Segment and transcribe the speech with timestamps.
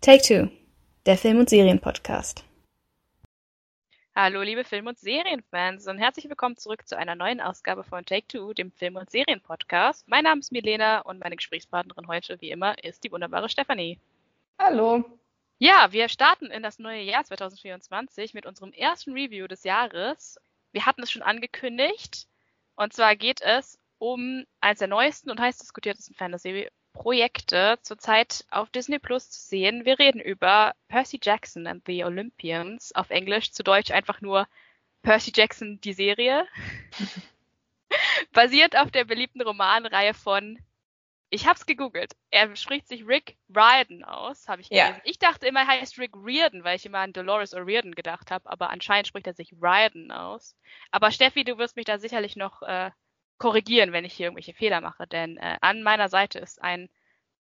[0.00, 0.48] Take Two,
[1.06, 2.44] der Film- und Serienpodcast.
[4.14, 8.28] Hallo, liebe Film- und Serienfans und herzlich willkommen zurück zu einer neuen Ausgabe von Take
[8.28, 10.06] Two, dem Film- und Serienpodcast.
[10.06, 13.98] Mein Name ist Milena und meine Gesprächspartnerin heute, wie immer, ist die wunderbare Stefanie.
[14.60, 15.04] Hallo.
[15.58, 20.38] Ja, wir starten in das neue Jahr 2024 mit unserem ersten Review des Jahres.
[20.70, 22.28] Wir hatten es schon angekündigt.
[22.76, 26.14] Und zwar geht es um eines der neuesten und heiß diskutiertesten
[26.98, 29.84] Fantasy-Projekte zurzeit auf Disney Plus zu sehen.
[29.84, 34.46] Wir reden über Percy Jackson and the Olympians, auf Englisch, zu Deutsch einfach nur
[35.02, 36.46] Percy Jackson, die Serie.
[38.32, 40.58] Basiert auf der beliebten Romanreihe von
[41.30, 42.16] ich hab's gegoogelt.
[42.30, 44.94] Er spricht sich Rick Riordan aus, habe ich gelesen.
[44.94, 45.00] Ja.
[45.04, 48.48] Ich dachte immer, er heißt Rick Riordan, weil ich immer an Dolores O'Riordan gedacht habe,
[48.50, 50.56] aber anscheinend spricht er sich Riordan aus.
[50.90, 52.90] Aber Steffi, du wirst mich da sicherlich noch äh,
[53.38, 56.88] korrigieren, wenn ich hier irgendwelche Fehler mache, denn äh, an meiner Seite ist ein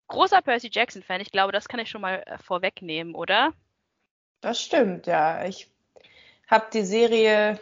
[0.07, 1.21] großer Percy Jackson-Fan.
[1.21, 3.53] Ich glaube, das kann ich schon mal äh, vorwegnehmen, oder?
[4.41, 5.45] Das stimmt, ja.
[5.45, 5.69] Ich
[6.47, 7.59] habe die Serie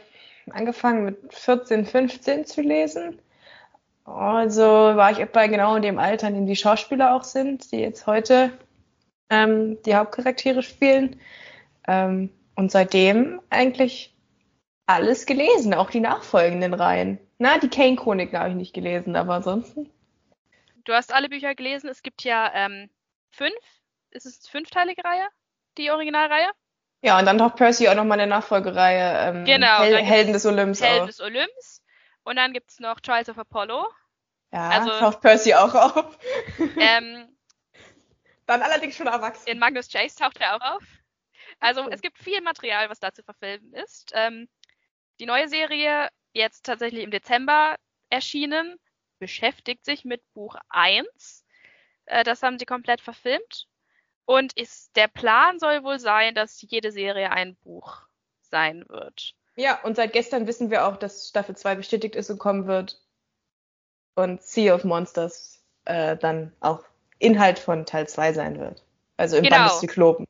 [0.49, 3.19] angefangen mit 14, 15 zu lesen
[4.07, 7.79] also war ich etwa genau in dem Alter, in dem die Schauspieler auch sind, die
[7.79, 8.51] jetzt heute
[9.29, 11.19] ähm, die Hauptcharaktere spielen.
[11.87, 14.15] Ähm, und seitdem eigentlich
[14.85, 17.19] alles gelesen, auch die nachfolgenden Reihen.
[17.39, 19.91] Na, die Kane-Chroniken habe ich nicht gelesen, aber ansonsten.
[20.85, 21.89] Du hast alle Bücher gelesen.
[21.89, 22.89] Es gibt ja ähm,
[23.29, 23.53] fünf.
[24.11, 25.27] Ist es eine fünfteilige Reihe?
[25.77, 26.49] Die Originalreihe?
[27.01, 29.29] Ja, und dann taucht Percy auch nochmal eine Nachfolgereihe.
[29.29, 29.81] Ähm, genau.
[29.81, 30.81] Hel Helden des Olymps.
[30.81, 31.83] Helden des Olymps.
[32.23, 33.87] Und dann gibt es noch Trials of Apollo.
[34.51, 36.17] Ja, also, taucht Percy auch auf.
[36.79, 37.27] Ähm,
[38.47, 39.47] dann allerdings schon erwachsen.
[39.47, 40.83] In Magnus Chase taucht er auch auf.
[41.59, 44.11] Also es gibt viel Material, was da zu verfilmen ist.
[44.15, 44.47] Ähm,
[45.19, 47.75] die neue Serie, jetzt tatsächlich im Dezember
[48.09, 48.79] erschienen,
[49.19, 51.45] beschäftigt sich mit Buch 1.
[52.05, 53.67] Äh, das haben sie komplett verfilmt.
[54.25, 58.01] Und ist, der Plan soll wohl sein, dass jede Serie ein Buch
[58.41, 59.35] sein wird.
[59.55, 63.01] Ja, und seit gestern wissen wir auch, dass Staffel 2 bestätigt ist und kommen wird.
[64.15, 66.83] Und Sea of Monsters äh, dann auch
[67.19, 68.83] Inhalt von Teil 2 sein wird.
[69.15, 69.57] Also im genau.
[69.57, 70.25] Band des Zyklopen.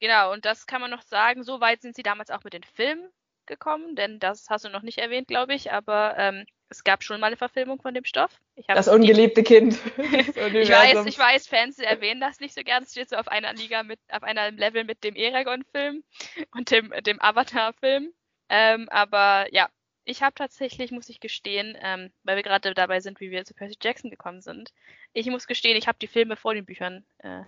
[0.00, 1.44] Genau, und das kann man noch sagen.
[1.44, 3.10] So weit sind sie damals auch mit den Filmen
[3.50, 7.20] gekommen, denn das hast du noch nicht erwähnt, glaube ich, aber ähm, es gab schon
[7.20, 8.40] mal eine Verfilmung von dem Stoff.
[8.68, 9.78] das ungeliebte Kind.
[9.98, 12.84] ich weiß, ich weiß, Fans erwähnen das nicht so gern.
[12.84, 16.04] Es steht so auf einer Liga mit, auf einem Level mit dem Eragon-Film
[16.54, 18.12] und dem, dem Avatar-Film.
[18.48, 19.68] Ähm, aber ja,
[20.04, 23.54] ich habe tatsächlich, muss ich gestehen, ähm, weil wir gerade dabei sind, wie wir zu
[23.54, 24.72] Percy Jackson gekommen sind.
[25.12, 27.42] Ich muss gestehen, ich habe die Filme vor den Büchern äh,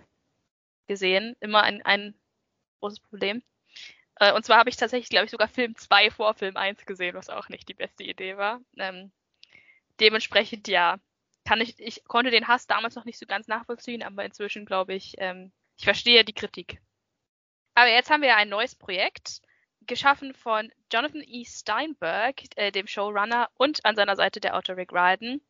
[0.87, 1.35] gesehen.
[1.39, 2.13] Immer ein, ein
[2.81, 3.41] großes Problem.
[4.19, 7.15] Äh, und zwar habe ich tatsächlich, glaube ich, sogar Film 2 vor Film 1 gesehen,
[7.15, 8.61] was auch nicht die beste Idee war.
[8.77, 9.11] Ähm,
[9.99, 10.97] dementsprechend, ja,
[11.45, 14.93] kann ich, ich konnte den Hass damals noch nicht so ganz nachvollziehen, aber inzwischen glaube
[14.93, 16.81] ich, ähm, ich verstehe die Kritik.
[17.75, 19.41] Aber jetzt haben wir ein neues Projekt
[19.87, 21.43] geschaffen von Jonathan E.
[21.45, 25.41] Steinberg, äh, dem Showrunner, und an seiner Seite der Autor Rick Ryden.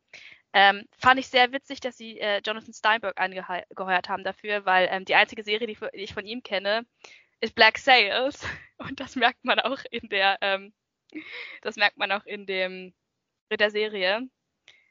[0.53, 5.05] Ähm, fand ich sehr witzig, dass sie äh, Jonathan Steinberg angeheuert haben dafür, weil ähm,
[5.05, 6.85] die einzige Serie, die, die, ich von ihm kenne,
[7.43, 8.45] ist Black Sails.
[8.77, 10.73] Und das merkt man auch in der, ähm,
[11.61, 12.93] das merkt man auch in dem,
[13.49, 14.27] in der Serie,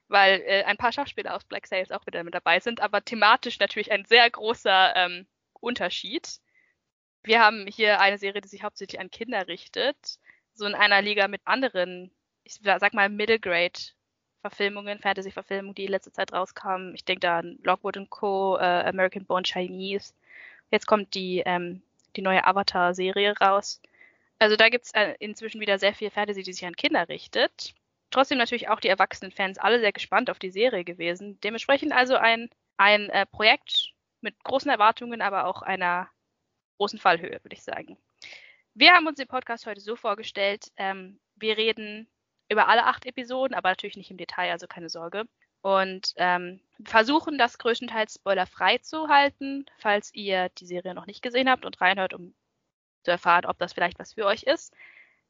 [0.08, 3.58] weil äh, ein paar Schauspieler aus Black Sails auch wieder mit dabei sind, aber thematisch
[3.58, 5.26] natürlich ein sehr großer ähm,
[5.60, 6.40] Unterschied.
[7.22, 10.18] Wir haben hier eine Serie, die sich hauptsächlich an Kinder richtet.
[10.54, 12.10] So in einer Liga mit anderen,
[12.44, 13.78] ich sag mal, Middle Grade
[14.42, 16.94] Verfilmungen, Fantasy-Verfilmungen, die in letzter Zeit rauskamen.
[16.94, 20.12] Ich denke da an Lockwood Co., äh, American Born Chinese.
[20.70, 21.82] Jetzt kommt die, ähm,
[22.16, 23.80] die neue Avatar-Serie raus.
[24.38, 27.74] Also da gibt's äh, inzwischen wieder sehr viel Fantasy, die sich an Kinder richtet.
[28.10, 31.40] Trotzdem natürlich auch die erwachsenen Fans alle sehr gespannt auf die Serie gewesen.
[31.40, 36.08] Dementsprechend also ein, ein äh, Projekt mit großen Erwartungen, aber auch einer
[36.78, 37.96] großen Fallhöhe, würde ich sagen.
[38.74, 42.08] Wir haben uns den Podcast heute so vorgestellt, ähm, wir reden
[42.48, 45.24] über alle acht Episoden, aber natürlich nicht im Detail, also keine Sorge.
[45.62, 51.48] Und ähm, versuchen das größtenteils spoilerfrei zu halten, falls ihr die Serie noch nicht gesehen
[51.48, 52.34] habt und reinhört, um
[53.04, 54.74] zu erfahren, ob das vielleicht was für euch ist.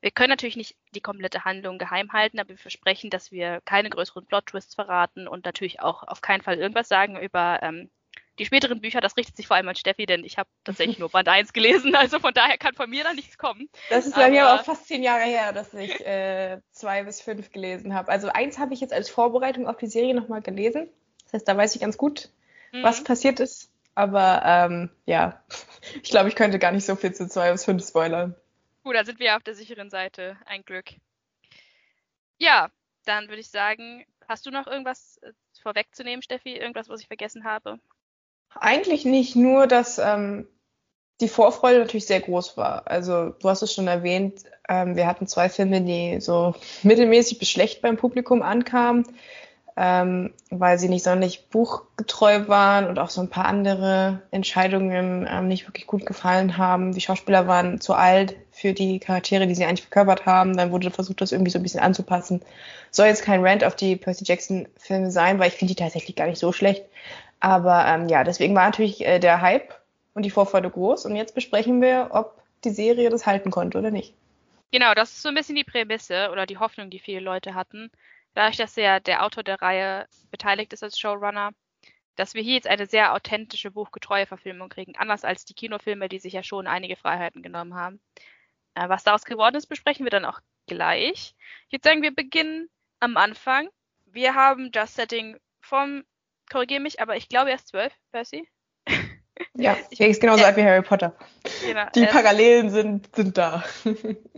[0.00, 3.90] Wir können natürlich nicht die komplette Handlung geheim halten, aber wir versprechen, dass wir keine
[3.90, 7.90] größeren Plot-Twists verraten und natürlich auch auf keinen Fall irgendwas sagen über ähm,
[8.38, 11.10] die späteren Bücher, das richtet sich vor allem an Steffi, denn ich habe tatsächlich nur
[11.10, 13.68] Band 1 gelesen, also von daher kann von mir da nichts kommen.
[13.90, 17.20] Das ist bei mir aber auch fast zehn Jahre her, dass ich äh, zwei bis
[17.20, 18.10] fünf gelesen habe.
[18.10, 20.88] Also eins habe ich jetzt als Vorbereitung auf die Serie nochmal gelesen.
[21.24, 22.30] Das heißt, da weiß ich ganz gut,
[22.72, 22.82] mhm.
[22.82, 23.70] was passiert ist.
[23.94, 25.42] Aber ähm, ja,
[26.02, 28.34] ich glaube, ich könnte gar nicht so viel zu zwei bis fünf spoilern.
[28.82, 30.36] Gut, da sind wir auf der sicheren Seite.
[30.46, 30.94] Ein Glück.
[32.38, 32.70] Ja,
[33.04, 35.32] dann würde ich sagen, hast du noch irgendwas äh,
[35.62, 36.56] vorwegzunehmen, Steffi?
[36.56, 37.78] Irgendwas, was ich vergessen habe?
[38.54, 40.46] Eigentlich nicht, nur dass ähm,
[41.20, 42.86] die Vorfreude natürlich sehr groß war.
[42.86, 47.48] Also du hast es schon erwähnt, ähm, wir hatten zwei Filme, die so mittelmäßig bis
[47.48, 49.06] schlecht beim Publikum ankamen,
[49.76, 55.48] ähm, weil sie nicht sonderlich buchgetreu waren und auch so ein paar andere Entscheidungen ähm,
[55.48, 56.92] nicht wirklich gut gefallen haben.
[56.92, 60.56] Die Schauspieler waren zu alt für die Charaktere, die sie eigentlich verkörpert haben.
[60.56, 62.42] Dann wurde versucht, das irgendwie so ein bisschen anzupassen.
[62.90, 66.16] Soll jetzt kein Rant auf die Percy Jackson Filme sein, weil ich finde die tatsächlich
[66.16, 66.84] gar nicht so schlecht.
[67.42, 69.74] Aber ähm, ja, deswegen war natürlich äh, der Hype
[70.14, 71.06] und die Vorfreude groß.
[71.06, 74.14] Und jetzt besprechen wir, ob die Serie das halten konnte oder nicht.
[74.70, 77.90] Genau, das ist so ein bisschen die Prämisse oder die Hoffnung, die viele Leute hatten.
[78.34, 81.50] Dadurch, dass der, der Autor der Reihe beteiligt ist als Showrunner,
[82.14, 84.94] dass wir hier jetzt eine sehr authentische, buchgetreue Verfilmung kriegen.
[84.96, 88.00] Anders als die Kinofilme, die sich ja schon einige Freiheiten genommen haben.
[88.76, 90.38] Äh, was daraus geworden ist, besprechen wir dann auch
[90.68, 91.34] gleich.
[91.66, 93.68] Ich würde sagen, wir beginnen am Anfang.
[94.06, 96.04] Wir haben das Setting vom,
[96.52, 98.48] korrigiere mich, aber ich glaube erst zwölf, Percy.
[99.56, 101.16] Ja, ich ist genauso äh, alt wie Harry Potter.
[101.64, 103.64] Genau, die ähm, Parallelen sind, sind da.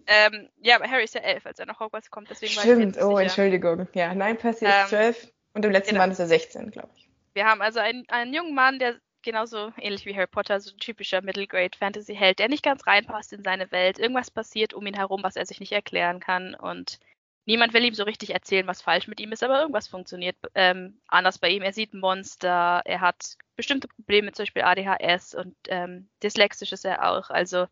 [0.07, 3.17] Ähm, ja, aber Harry ist ja elf, als er nach Hogwarts kommt, deswegen Stimmt, oh,
[3.17, 3.89] Entschuldigung.
[3.95, 6.03] Ja, nein, Percy ähm, ist zwölf und im letzten genau.
[6.03, 7.09] Band ist er 16, glaube ich.
[7.33, 10.79] Wir haben also einen, einen jungen Mann, der genauso ähnlich wie Harry Potter, so ein
[10.79, 13.99] typischer Middle Grade Fantasy Held, der nicht ganz reinpasst in seine Welt.
[13.99, 16.99] Irgendwas passiert um ihn herum, was er sich nicht erklären kann und
[17.47, 21.01] niemand will ihm so richtig erzählen, was falsch mit ihm ist, aber irgendwas funktioniert ähm,
[21.09, 21.63] anders bei ihm.
[21.63, 27.11] Er sieht Monster, er hat bestimmte Probleme, zum Beispiel ADHS und ähm, dyslexisch ist er
[27.11, 27.31] auch.
[27.31, 27.67] Also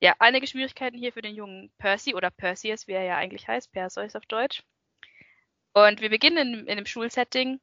[0.00, 3.72] ja, einige Schwierigkeiten hier für den jungen Percy oder Perseus, wie er ja eigentlich heißt,
[3.72, 4.62] Perseus auf Deutsch.
[5.72, 7.60] Und wir beginnen in, in einem Schulsetting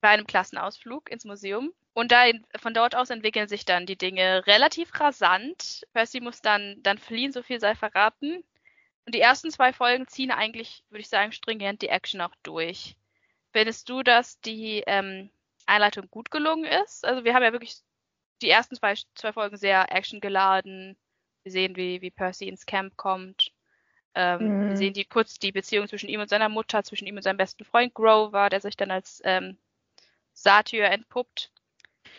[0.00, 1.72] bei einem Klassenausflug ins Museum.
[1.94, 2.24] Und da,
[2.56, 5.86] von dort aus entwickeln sich dann die Dinge relativ rasant.
[5.92, 8.44] Percy muss dann, dann fliehen, so viel sei verraten.
[9.04, 12.96] Und die ersten zwei Folgen ziehen eigentlich, würde ich sagen, stringent die Action auch durch.
[13.52, 15.30] Findest du, dass die ähm,
[15.66, 17.04] Einleitung gut gelungen ist?
[17.04, 17.76] Also wir haben ja wirklich
[18.40, 20.96] die ersten zwei, zwei Folgen sehr actiongeladen.
[21.42, 23.52] Wir sehen, wie, wie Percy ins Camp kommt.
[24.14, 24.68] Ähm, mhm.
[24.70, 27.38] Wir sehen die, kurz die Beziehung zwischen ihm und seiner Mutter, zwischen ihm und seinem
[27.38, 29.56] besten Freund Grover, der sich dann als ähm,
[30.32, 31.50] Satyr entpuppt.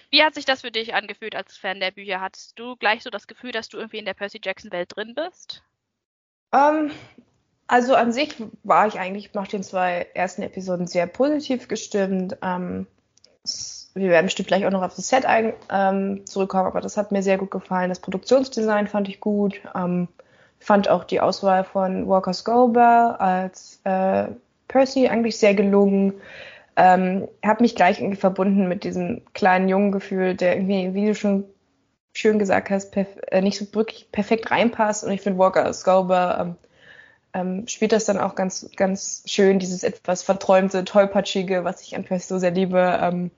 [0.10, 2.22] Wie hat sich das für dich angefühlt als Fan der Bücher?
[2.22, 5.16] Hattest du gleich so das Gefühl, dass du irgendwie in der Percy Jackson Welt drin
[5.16, 5.64] bist?
[6.54, 6.92] Ähm,
[7.68, 12.38] also an sich war ich eigentlich nach den zwei ersten Episoden sehr positiv gestimmt.
[12.42, 12.88] Ähm,
[13.96, 17.12] wir werden bestimmt gleich auch noch auf das Set ein, ähm, zurückkommen, aber das hat
[17.12, 17.90] mir sehr gut gefallen.
[17.90, 19.62] Das Produktionsdesign fand ich gut.
[19.76, 20.08] Ähm,
[20.60, 24.28] fand auch die Auswahl von Walker Scobell als äh,
[24.68, 26.14] Percy eigentlich sehr gelungen.
[26.76, 31.16] Ähm, habe mich gleich irgendwie verbunden mit diesem kleinen jungen Gefühl, der irgendwie, wie du
[31.16, 31.46] schon
[32.14, 35.04] schön gesagt hast, äh, nicht so wirklich perfekt reinpasst.
[35.04, 36.56] Und ich finde Walker Scobell ähm,
[37.34, 42.04] ähm, spielt das dann auch ganz, ganz schön, dieses etwas verträumte, tollpatschige, was ich an
[42.04, 43.32] Percy so sehr liebe, ähm,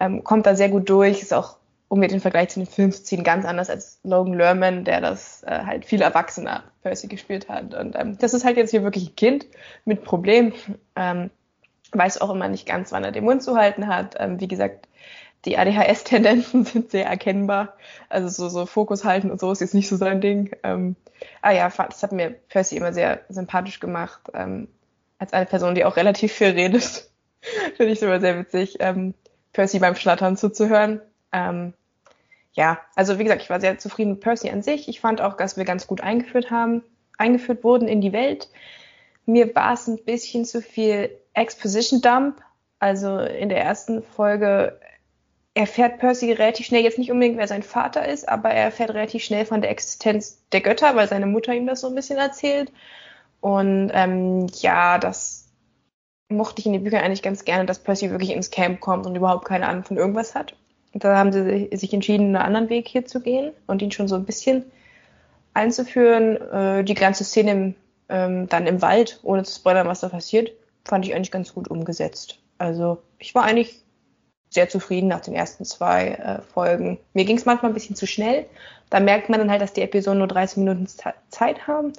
[0.00, 1.56] ähm, kommt da sehr gut durch, ist auch,
[1.88, 5.00] um mir den Vergleich zu den Filmen zu ziehen, ganz anders als Logan Lerman, der
[5.00, 7.74] das äh, halt viel erwachsener Percy gespielt hat.
[7.74, 9.46] Und ähm, das ist halt jetzt hier wirklich ein Kind
[9.84, 10.54] mit Problemen,
[10.96, 11.30] ähm,
[11.92, 14.16] weiß auch immer nicht ganz, wann er den Mund zu halten hat.
[14.18, 14.87] Ähm, wie gesagt,
[15.44, 17.74] die ADHS-Tendenzen sind sehr erkennbar.
[18.08, 20.50] Also so, so Fokus halten und so ist jetzt nicht so sein Ding.
[20.62, 20.96] Ähm,
[21.42, 24.20] ah ja, das hat mir Percy immer sehr sympathisch gemacht.
[24.34, 24.68] Ähm,
[25.18, 27.08] als eine Person, die auch relativ viel redet.
[27.76, 29.14] Finde ich immer sehr witzig, ähm,
[29.52, 31.00] Percy beim Schnattern zuzuhören.
[31.32, 31.74] Ähm,
[32.52, 34.88] ja, also wie gesagt, ich war sehr zufrieden mit Percy an sich.
[34.88, 36.82] Ich fand auch, dass wir ganz gut eingeführt haben,
[37.16, 38.48] eingeführt wurden in die Welt.
[39.26, 42.40] Mir war es ein bisschen zu viel Exposition Dump.
[42.80, 44.78] Also in der ersten Folge
[45.58, 49.24] erfährt Percy relativ schnell, jetzt nicht unbedingt, wer sein Vater ist, aber er erfährt relativ
[49.24, 52.70] schnell von der Existenz der Götter, weil seine Mutter ihm das so ein bisschen erzählt.
[53.40, 55.48] Und ähm, ja, das
[56.28, 59.16] mochte ich in den Büchern eigentlich ganz gerne, dass Percy wirklich ins Camp kommt und
[59.16, 60.54] überhaupt keine Ahnung von irgendwas hat.
[60.92, 64.06] Und da haben sie sich entschieden, einen anderen Weg hier zu gehen und ihn schon
[64.06, 64.64] so ein bisschen
[65.54, 66.36] einzuführen.
[66.36, 67.74] Äh, die ganze Szene im,
[68.08, 70.52] ähm, dann im Wald, ohne zu spoilern, was da passiert,
[70.84, 72.38] fand ich eigentlich ganz gut umgesetzt.
[72.58, 73.82] Also ich war eigentlich
[74.58, 76.98] sehr zufrieden nach den ersten zwei äh, Folgen.
[77.14, 78.44] Mir ging es manchmal ein bisschen zu schnell.
[78.90, 81.92] Da merkt man dann halt, dass die Episoden nur 30 Minuten Zeit haben.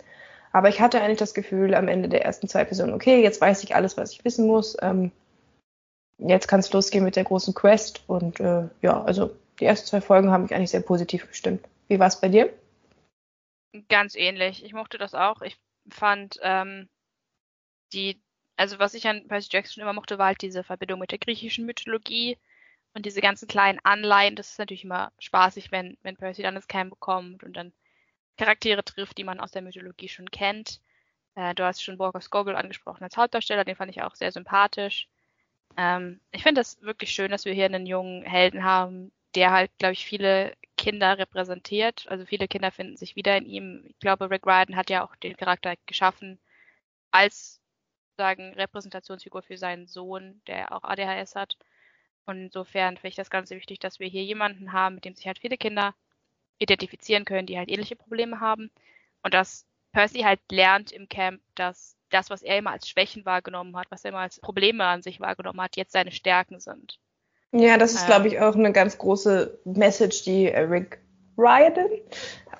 [0.51, 3.63] Aber ich hatte eigentlich das Gefühl am Ende der ersten zwei Episoden, okay, jetzt weiß
[3.63, 4.75] ich alles, was ich wissen muss.
[4.81, 5.11] Ähm,
[6.17, 8.03] jetzt kann es losgehen mit der großen Quest.
[8.07, 11.65] Und äh, ja, also die ersten zwei Folgen haben mich eigentlich sehr positiv gestimmt.
[11.87, 12.51] Wie war es bei dir?
[13.87, 14.65] Ganz ähnlich.
[14.65, 15.41] Ich mochte das auch.
[15.43, 15.57] Ich
[15.89, 16.89] fand ähm,
[17.93, 18.19] die
[18.59, 21.65] also was ich an Percy Jackson immer mochte, war halt diese Verbindung mit der griechischen
[21.65, 22.37] Mythologie
[22.99, 24.35] und diese ganzen kleinen Anleihen.
[24.35, 27.71] Das ist natürlich immer spaßig, wenn, wenn Percy dann das Camp bekommt und dann
[28.37, 30.81] Charaktere trifft, die man aus der Mythologie schon kennt.
[31.35, 35.07] Äh, du hast schon Borger Scobel angesprochen als Hauptdarsteller, den fand ich auch sehr sympathisch.
[35.77, 39.71] Ähm, ich finde das wirklich schön, dass wir hier einen jungen Helden haben, der halt,
[39.77, 42.05] glaube ich, viele Kinder repräsentiert.
[42.09, 43.85] Also viele Kinder finden sich wieder in ihm.
[43.87, 46.37] Ich glaube, Rick Riordan hat ja auch den Charakter geschaffen
[47.11, 47.61] als
[48.17, 51.57] sagen Repräsentationsfigur für seinen Sohn, der auch ADHS hat.
[52.29, 55.27] Und insofern finde ich das ganz wichtig, dass wir hier jemanden haben, mit dem sich
[55.27, 55.93] halt viele Kinder
[56.59, 58.69] identifizieren können, die halt ähnliche Probleme haben.
[59.23, 63.75] Und dass Percy halt lernt im Camp, dass das, was er immer als Schwächen wahrgenommen
[63.75, 66.99] hat, was er immer als Probleme an sich wahrgenommen hat, jetzt seine Stärken sind.
[67.51, 70.99] Ja, das ist, ähm, glaube ich, auch eine ganz große Message, die Rick
[71.37, 71.89] Riordan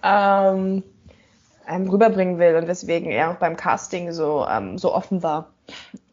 [0.03, 0.83] ähm,
[1.67, 5.53] ähm, rüberbringen will und weswegen er auch beim Casting so, ähm, so offen war.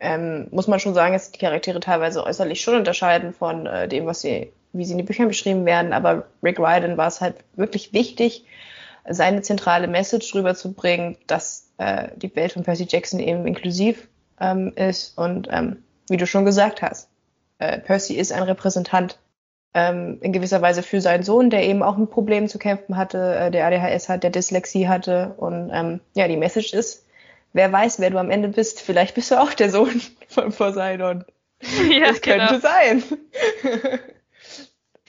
[0.00, 4.06] Ähm, muss man schon sagen, dass die Charaktere teilweise äußerlich schon unterscheiden von äh, dem,
[4.06, 7.36] was sie, wie sie in den Büchern beschrieben werden, aber Rick Riordan war es halt
[7.54, 8.44] wirklich wichtig,
[9.08, 14.08] seine zentrale Message rüberzubringen, dass äh, die Welt von Percy Jackson eben inklusiv
[14.40, 17.08] ähm, ist und ähm, wie du schon gesagt hast,
[17.58, 19.18] äh, Percy ist ein Repräsentant
[19.74, 23.36] ähm, in gewisser Weise für seinen Sohn, der eben auch mit Problemen zu kämpfen hatte,
[23.36, 25.34] äh, der ADHS hat, der Dyslexie hatte.
[25.36, 27.05] Und ähm, ja, die Message ist,
[27.52, 28.80] wer weiß, wer du am Ende bist.
[28.80, 31.24] Vielleicht bist du auch der Sohn von Poseidon.
[31.90, 32.58] Ja, das könnte genau.
[32.60, 33.02] sein.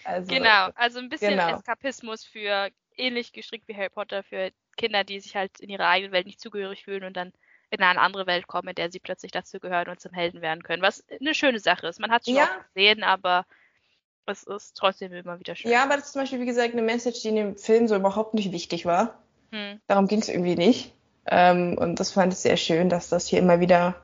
[0.03, 1.55] also, genau, also ein bisschen genau.
[1.55, 6.13] Eskapismus für ähnlich gestrickt wie Harry Potter für Kinder, die sich halt in ihrer eigenen
[6.13, 7.33] Welt nicht zugehörig fühlen und dann
[7.69, 10.63] in eine andere Welt kommen, in der sie plötzlich dazu gehören und zum Helden werden
[10.63, 10.81] können.
[10.81, 11.99] Was eine schöne Sache ist.
[11.99, 12.49] Man hat es schon ja.
[12.73, 13.45] gesehen, aber
[14.25, 15.71] es ist trotzdem immer wieder schön.
[15.71, 17.95] Ja, aber das ist zum Beispiel, wie gesagt, eine Message, die in dem Film so
[17.95, 19.21] überhaupt nicht wichtig war.
[19.51, 19.81] Hm.
[19.87, 20.93] Darum ging es irgendwie nicht.
[21.29, 24.01] Ähm, und das fand ich sehr schön, dass das hier immer wieder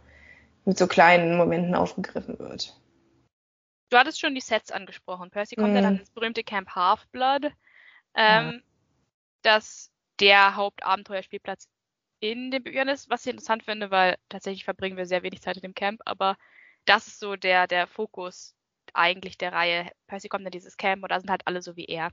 [0.65, 2.77] mit so kleinen Momenten aufgegriffen wird.
[3.89, 5.29] Du hattest schon die Sets angesprochen.
[5.29, 5.75] Percy kommt hm.
[5.75, 7.45] ja dann ins berühmte Camp Half-Blood.
[8.15, 8.53] Ähm, ja.
[9.43, 11.67] Das der Hauptabenteuerspielplatz
[12.19, 15.57] in den Büchern ist, was ich interessant finde, weil tatsächlich verbringen wir sehr wenig Zeit
[15.57, 16.37] in dem Camp, aber
[16.85, 18.55] das ist so der, der Fokus
[18.93, 19.91] eigentlich der Reihe.
[20.07, 22.11] Percy kommt in dieses Camp und da sind halt alle so wie er.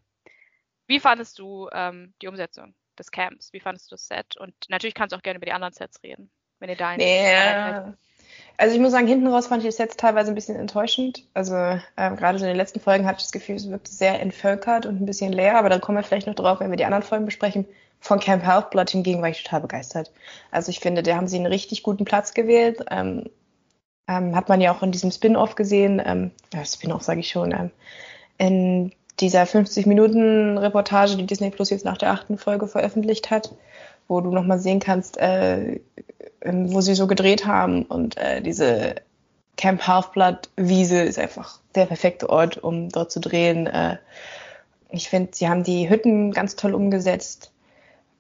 [0.87, 3.53] Wie fandest du ähm, die Umsetzung des Camps?
[3.53, 4.37] Wie fandest du das Set?
[4.37, 7.35] Und natürlich kannst du auch gerne über die anderen Sets reden, wenn ihr da nee,
[8.57, 11.27] Also ich muss sagen, hinten raus fand ich die Sets teilweise ein bisschen enttäuschend.
[11.35, 14.21] Also ähm, gerade so in den letzten Folgen hatte ich das Gefühl, es wirkt sehr
[14.21, 16.85] entvölkert und ein bisschen leer, aber da kommen wir vielleicht noch drauf, wenn wir die
[16.85, 17.67] anderen Folgen besprechen.
[18.03, 20.11] Von Camp Half-Blood hingegen war ich total begeistert.
[20.51, 22.83] Also ich finde, da haben sie einen richtig guten Platz gewählt.
[22.91, 23.29] Ähm,
[24.11, 27.53] ähm, hat man ja auch in diesem Spin-off gesehen, ähm, ja, Spin-off sage ich schon,
[27.53, 27.71] ähm,
[28.39, 33.55] in dieser 50-Minuten-Reportage, die Disney Plus jetzt nach der achten Folge veröffentlicht hat,
[34.09, 35.81] wo du nochmal sehen kannst, äh,
[36.45, 37.85] wo sie so gedreht haben.
[37.85, 38.97] Und äh, diese
[39.57, 43.67] Camp Half-Blood-Wiese ist einfach der perfekte Ort, um dort zu drehen.
[43.67, 43.99] Äh,
[44.91, 47.53] ich finde, sie haben die Hütten ganz toll umgesetzt.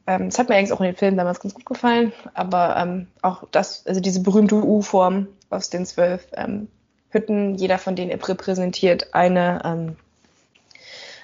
[0.07, 3.07] Ähm, das hat mir eigentlich auch in den Filmen damals ganz gut gefallen, aber ähm,
[3.23, 6.69] auch das, also diese berühmte U-Form aus den zwölf ähm,
[7.11, 9.97] Hütten, jeder von denen repräsentiert eine, ähm,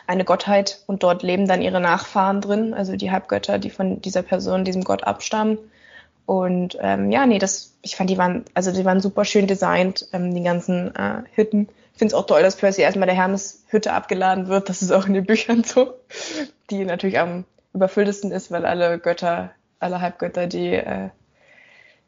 [0.07, 4.23] eine Gottheit und dort leben dann ihre Nachfahren drin, also die Halbgötter, die von dieser
[4.23, 5.59] Person, diesem Gott abstammen.
[6.27, 10.09] Und ähm, ja, nee, das, ich fand, die waren, also die waren super schön designt,
[10.13, 11.69] ähm, die ganzen äh, Hütten.
[11.93, 14.69] Ich finde es auch toll, dass Percy erstmal der Hermes-Hütte abgeladen wird.
[14.69, 15.95] Das ist auch in den Büchern so.
[16.71, 21.11] Die natürlich am überfülltesten ist, weil alle Götter, alle Halbgötter, die äh,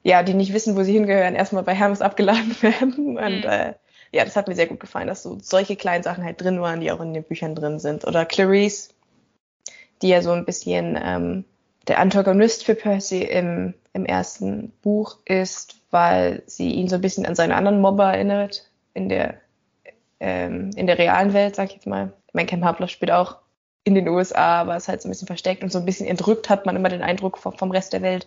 [0.03, 3.19] ja, die nicht wissen, wo sie hingehören, erstmal bei Hermes abgeladen werden.
[3.19, 3.49] Und mhm.
[3.49, 3.75] äh,
[4.13, 6.81] ja, das hat mir sehr gut gefallen, dass so solche kleinen Sachen halt drin waren,
[6.81, 8.07] die auch in den Büchern drin sind.
[8.07, 8.91] Oder Clarice,
[10.03, 11.45] die ja so ein bisschen ähm,
[11.89, 17.27] der Antagonist für Percy im, im ersten Buch ist, weil sie ihn so ein bisschen
[17.27, 19.41] an seine anderen Mobber erinnert in der
[20.21, 22.13] ähm, in der realen Welt, sag ich jetzt mal.
[22.33, 23.37] Mein Camp Hapler spielt auch
[23.85, 26.51] in den USA, aber es halt so ein bisschen versteckt und so ein bisschen entrückt
[26.51, 28.27] hat man immer den Eindruck vom, vom Rest der Welt.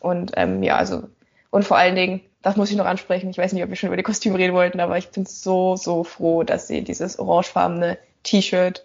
[0.00, 1.02] Und ähm, ja, also,
[1.52, 3.88] und vor allen Dingen, das muss ich noch ansprechen, ich weiß nicht, ob wir schon
[3.88, 7.98] über die Kostüme reden wollten, aber ich bin so, so froh, dass sie dieses orangefarbene
[8.22, 8.84] T-Shirt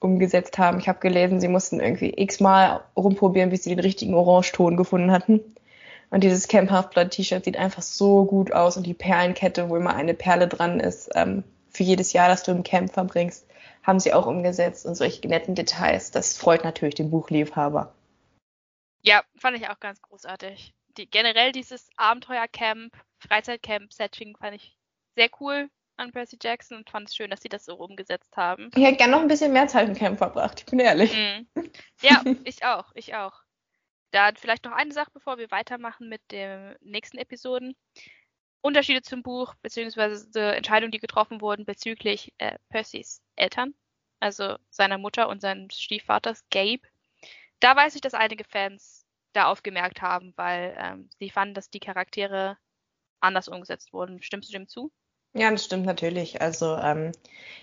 [0.00, 0.80] umgesetzt haben.
[0.80, 5.40] Ich habe gelesen, sie mussten irgendwie x-mal rumprobieren, bis sie den richtigen Orangeton gefunden hatten.
[6.10, 9.94] Und dieses Camp Half-Blood T-Shirt sieht einfach so gut aus und die Perlenkette, wo immer
[9.94, 13.46] eine Perle dran ist, ähm, für jedes Jahr, das du im Camp verbringst,
[13.84, 16.10] haben sie auch umgesetzt und solche netten Details.
[16.10, 17.94] Das freut natürlich den Buchliebhaber.
[19.02, 20.74] Ja, fand ich auch ganz großartig.
[20.96, 24.76] Die, generell dieses Abenteuercamp, Freizeitcamp-Setting fand ich
[25.16, 28.70] sehr cool an Percy Jackson und fand es schön, dass sie das so umgesetzt haben.
[28.74, 31.14] Ich hätte gerne noch ein bisschen mehr Zeit im Camp verbracht, ich bin ehrlich.
[31.14, 31.48] Mhm.
[32.02, 33.42] Ja, ich auch, ich auch.
[34.10, 37.76] Da vielleicht noch eine Sache, bevor wir weitermachen mit den nächsten Episoden.
[38.62, 43.74] Unterschiede zum Buch, beziehungsweise Entscheidungen, die getroffen wurden bezüglich äh, Percys Eltern,
[44.18, 46.82] also seiner Mutter und seines Stiefvaters Gabe.
[47.60, 48.99] Da weiß ich, dass einige Fans
[49.32, 52.56] da aufgemerkt haben, weil ähm, sie fanden, dass die Charaktere
[53.20, 54.22] anders umgesetzt wurden.
[54.22, 54.90] Stimmst du dem zu?
[55.32, 56.40] Ja, das stimmt natürlich.
[56.40, 57.12] Also ähm,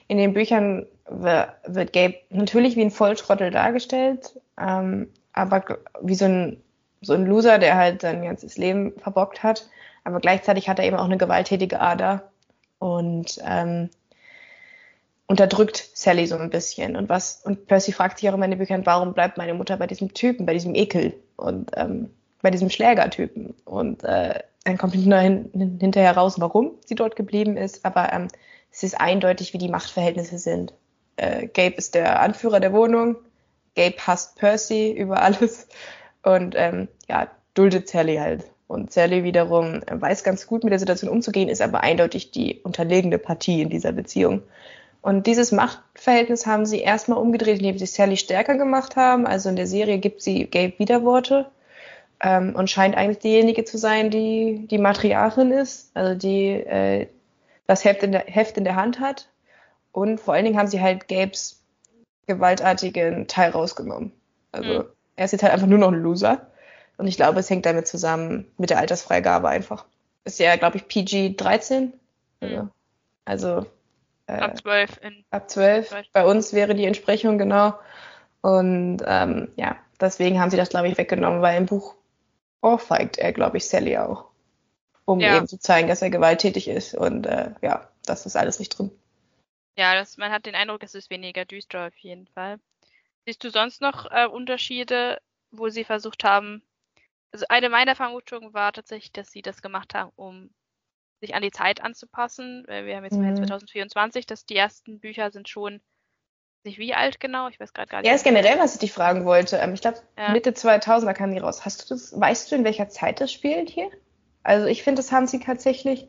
[0.08, 6.64] in den Büchern wird Gabe natürlich wie ein Volltrottel dargestellt, ähm, aber wie so ein,
[7.02, 9.68] so ein Loser, der halt sein ganzes Leben verbockt hat.
[10.06, 12.32] Aber gleichzeitig hat er eben auch eine gewalttätige Ader
[12.80, 13.90] und ähm,
[15.28, 16.96] unterdrückt Sally so ein bisschen.
[16.96, 19.88] Und was, und Percy fragt sich auch in den Büchern, warum bleibt meine Mutter bei
[19.88, 22.10] diesem Typen, bei diesem Ekel und ähm,
[22.42, 23.56] bei diesem Schlägertypen?
[23.66, 28.28] Und äh, dann kommt hin, hinterher raus, warum sie dort geblieben ist, aber ähm,
[28.72, 30.74] es ist eindeutig, wie die Machtverhältnisse sind.
[31.16, 33.16] Äh, Gabe ist der Anführer der Wohnung,
[33.76, 35.68] Gabe hasst Percy über alles
[36.24, 38.44] und ähm, ja, duldet Sally halt.
[38.68, 42.60] Und Sally wiederum äh, weiß ganz gut mit der Situation umzugehen, ist aber eindeutig die
[42.62, 44.44] unterlegene Partie in dieser Beziehung.
[45.02, 49.26] Und dieses Machtverhältnis haben sie erstmal umgedreht, indem sie Sally stärker gemacht haben.
[49.26, 51.50] Also in der Serie gibt sie Gabe Widerworte
[52.20, 57.08] ähm, und scheint eigentlich diejenige zu sein, die die Matriarchin ist, also die äh,
[57.68, 59.28] das Heft in, der, Heft in der Hand hat.
[59.92, 61.62] Und vor allen Dingen haben sie halt Gabes
[62.26, 64.12] gewaltartigen Teil rausgenommen.
[64.52, 64.86] Also mhm.
[65.16, 66.48] er ist jetzt halt einfach nur noch ein Loser.
[66.98, 69.86] Und ich glaube, es hängt damit zusammen mit der Altersfreigabe einfach.
[70.24, 71.94] Ist ja, glaube ich, PG 13.
[72.42, 72.72] Mhm.
[73.26, 73.66] Also
[74.28, 75.00] äh, ab 12.
[75.02, 75.90] In ab 12.
[75.90, 76.08] 12.
[76.14, 77.78] Bei uns wäre die Entsprechung genau.
[78.42, 81.96] Und ähm, ja, deswegen haben sie das, glaube ich, weggenommen, weil im Buch
[82.62, 84.26] ohrfeigt er, glaube ich, Sally auch.
[85.06, 85.38] Um ja.
[85.38, 86.94] eben zu zeigen, dass er gewalttätig ist.
[86.94, 88.92] Und äh, ja, das ist alles nicht drin.
[89.78, 92.60] Ja, das, man hat den Eindruck, es ist weniger düster auf jeden Fall.
[93.26, 95.20] Siehst du sonst noch äh, Unterschiede,
[95.52, 96.64] wo sie versucht haben?
[97.32, 100.50] Also eine meiner Vermutungen war tatsächlich, dass sie das gemacht haben, um
[101.20, 102.66] sich an die Zeit anzupassen.
[102.68, 103.36] Wir haben jetzt mhm.
[103.36, 105.82] 2024, dass die ersten Bücher sind schon
[106.68, 108.10] nicht wie alt genau, ich weiß gerade gar nicht.
[108.10, 109.58] Ja, ist generell, was ich dich fragen wollte.
[109.58, 110.32] Ähm, ich glaube, ja.
[110.32, 111.66] Mitte 2000er kam die raus.
[111.66, 113.90] Hast du das, weißt du, in welcher Zeit das spielt hier?
[114.44, 116.08] Also ich finde, das haben sie tatsächlich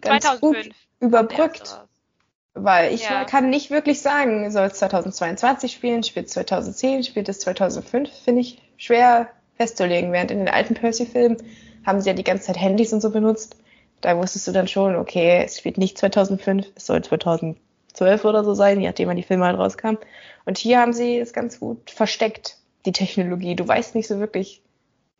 [0.00, 1.86] ganz 2005 gut überbrückt.
[2.54, 3.24] Weil ich ja.
[3.24, 8.40] kann nicht wirklich sagen, soll es 2022 spielen, spielt es 2010, spielt es 2005, finde
[8.40, 10.12] ich schwer festzulegen.
[10.12, 11.36] Während in den alten Percy-Filmen
[11.86, 13.56] haben sie ja die ganze Zeit Handys und so benutzt
[14.00, 18.54] da wusstest du dann schon, okay, es spielt nicht 2005, es soll 2012 oder so
[18.54, 19.98] sein, je nachdem wann die Filme halt rauskamen.
[20.44, 23.54] Und hier haben sie es ganz gut versteckt, die Technologie.
[23.54, 24.62] Du weißt nicht so wirklich,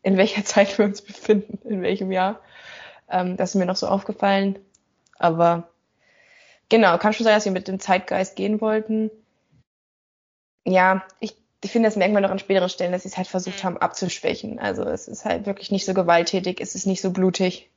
[0.03, 2.41] in welcher Zeit wir uns befinden, in welchem Jahr.
[3.11, 4.59] Ähm, das ist mir noch so aufgefallen.
[5.19, 5.69] Aber
[6.69, 9.11] genau, kann schon sein, dass sie mit dem Zeitgeist gehen wollten.
[10.65, 13.29] Ja, ich, ich finde, das merkt man noch an späteren Stellen, dass sie es halt
[13.29, 13.67] versucht mhm.
[13.67, 14.59] haben abzuschwächen.
[14.59, 17.70] Also es ist halt wirklich nicht so gewalttätig, es ist nicht so blutig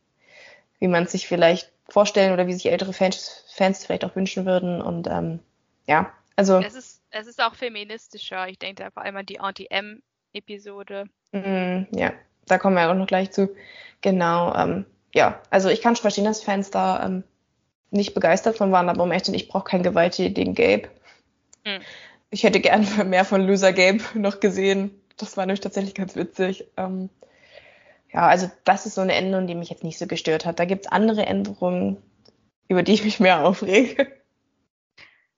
[0.84, 4.46] wie man es sich vielleicht vorstellen oder wie sich ältere Fans, Fans vielleicht auch wünschen
[4.46, 4.82] würden.
[4.82, 5.39] Und ähm,
[5.88, 6.60] ja, also.
[6.60, 8.50] Es ist, es ist auch feministischer.
[8.50, 11.06] Ich denke da vor allem an die Anti-M-Episode.
[11.32, 12.12] Mm, ja,
[12.48, 13.56] da kommen wir auch noch gleich zu.
[14.02, 17.24] Genau, ähm, ja, also ich kann schon verstehen, dass Fans da ähm,
[17.89, 20.89] nicht begeistert von waren, aber um echt, ich brauche keinen gewalttätigen Gabe.
[21.63, 21.80] Mhm.
[22.30, 25.00] Ich hätte gern mehr von Loser Gabe noch gesehen.
[25.15, 26.65] Das war nämlich tatsächlich ganz witzig.
[26.76, 27.10] Ähm,
[28.13, 30.60] ja, also das ist so eine Änderung, die mich jetzt nicht so gestört hat.
[30.60, 31.97] Da gibt's andere Änderungen,
[32.67, 34.12] über die ich mich mehr aufrege.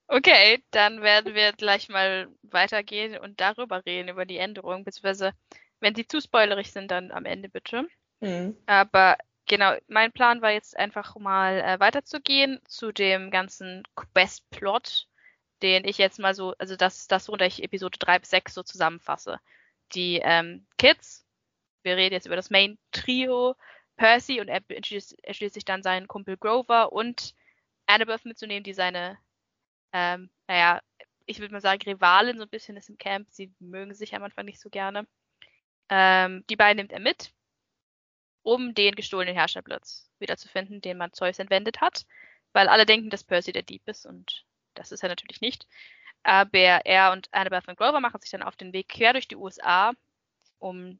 [0.07, 5.31] Okay, dann werden wir gleich mal weitergehen und darüber reden, über die Änderungen, beziehungsweise
[5.79, 7.87] wenn sie zu spoilerig sind, dann am Ende bitte.
[8.19, 8.55] Mhm.
[8.67, 15.07] Aber genau, mein Plan war jetzt einfach mal äh, weiterzugehen zu dem ganzen Quest-Plot,
[15.63, 18.63] den ich jetzt mal so, also das, das, worunter ich Episode 3 bis 6 so
[18.63, 19.39] zusammenfasse.
[19.93, 21.24] Die ähm, Kids
[21.85, 23.55] wir reden jetzt über das Main-Trio,
[23.95, 27.33] Percy und er entschließt, entschließt sich dann seinen Kumpel Grover und
[27.85, 29.17] Annabeth mitzunehmen, die seine,
[29.93, 30.81] ähm, naja,
[31.25, 33.29] ich würde mal sagen, Rivalin so ein bisschen ist im Camp.
[33.31, 35.07] Sie mögen sich am Anfang nicht so gerne.
[35.89, 37.33] Ähm, die beiden nimmt er mit,
[38.43, 42.05] um den gestohlenen Herrscherplatz wiederzufinden, den man Zeus entwendet hat,
[42.53, 45.67] weil alle denken, dass Percy der Dieb ist und das ist er natürlich nicht.
[46.23, 49.35] Aber er und Annabeth und Grover machen sich dann auf den Weg quer durch die
[49.35, 49.93] USA,
[50.59, 50.99] um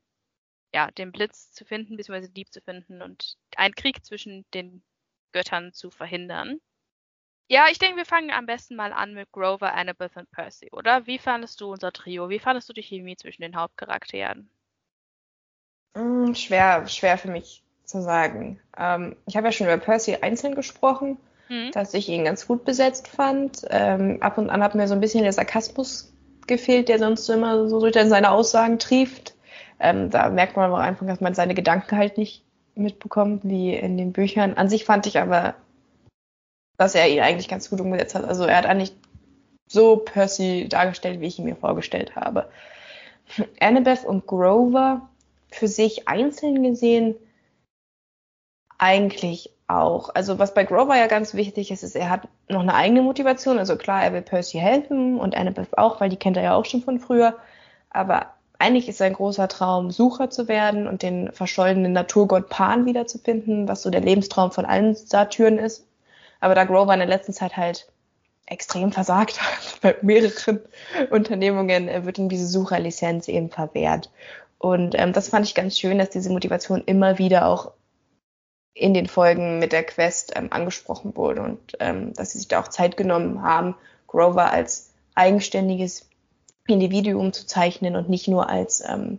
[0.76, 4.84] ja, den Blitz zu finden, beziehungsweise Dieb zu finden und einen Krieg zwischen den
[5.32, 6.60] Göttern zu verhindern.
[7.48, 11.08] Ja, ich denke, wir fangen am besten mal an mit Grover, Annabeth und Percy, oder?
[11.08, 12.28] Wie fandest du unser Trio?
[12.28, 14.50] Wie fandest du die Chemie zwischen den Hauptcharakteren?
[15.94, 18.60] Mm, schwer, schwer für mich zu sagen.
[18.78, 21.72] Ähm, ich habe ja schon über Percy einzeln gesprochen, mhm.
[21.72, 23.62] dass ich ihn ganz gut besetzt fand.
[23.70, 26.14] Ähm, ab und an hat mir so ein bisschen der Sarkasmus
[26.48, 29.35] gefehlt, der sonst immer so durch seine Aussagen trieft.
[29.80, 32.44] Ähm, da merkt man am Anfang, dass man seine Gedanken halt nicht
[32.76, 34.56] mitbekommt, wie in den Büchern.
[34.56, 35.56] An sich fand ich aber,
[36.78, 38.26] dass er ihn eigentlich ganz gut umgesetzt hat.
[38.26, 38.94] Also er hat eigentlich
[39.68, 42.50] so Percy dargestellt, wie ich ihn mir vorgestellt habe.
[43.60, 45.10] Annabeth und Grover
[45.50, 47.16] für sich einzeln gesehen
[48.78, 50.14] eigentlich auch.
[50.14, 53.58] Also was bei Grover ja ganz wichtig ist, ist, er hat noch eine eigene Motivation.
[53.58, 56.66] Also klar, er will Percy helfen und Annabeth auch, weil die kennt er ja auch
[56.66, 57.38] schon von früher.
[57.90, 63.68] Aber eigentlich ist sein großer Traum, Sucher zu werden und den verschollenen Naturgott Pan wiederzufinden,
[63.68, 65.86] was so der Lebenstraum von allen Satyren ist.
[66.40, 67.88] Aber da Grover in der letzten Zeit halt
[68.46, 70.62] extrem versagt hat bei mehreren
[71.10, 74.12] Unternehmungen, äh, wird ihm diese Sucherlizenz eben verwehrt.
[74.58, 77.72] Und ähm, das fand ich ganz schön, dass diese Motivation immer wieder auch
[78.74, 82.60] in den Folgen mit der Quest ähm, angesprochen wurde und ähm, dass sie sich da
[82.60, 83.76] auch Zeit genommen haben,
[84.08, 86.10] Grover als eigenständiges
[86.68, 89.18] Individuum zu zeichnen und nicht nur als ähm,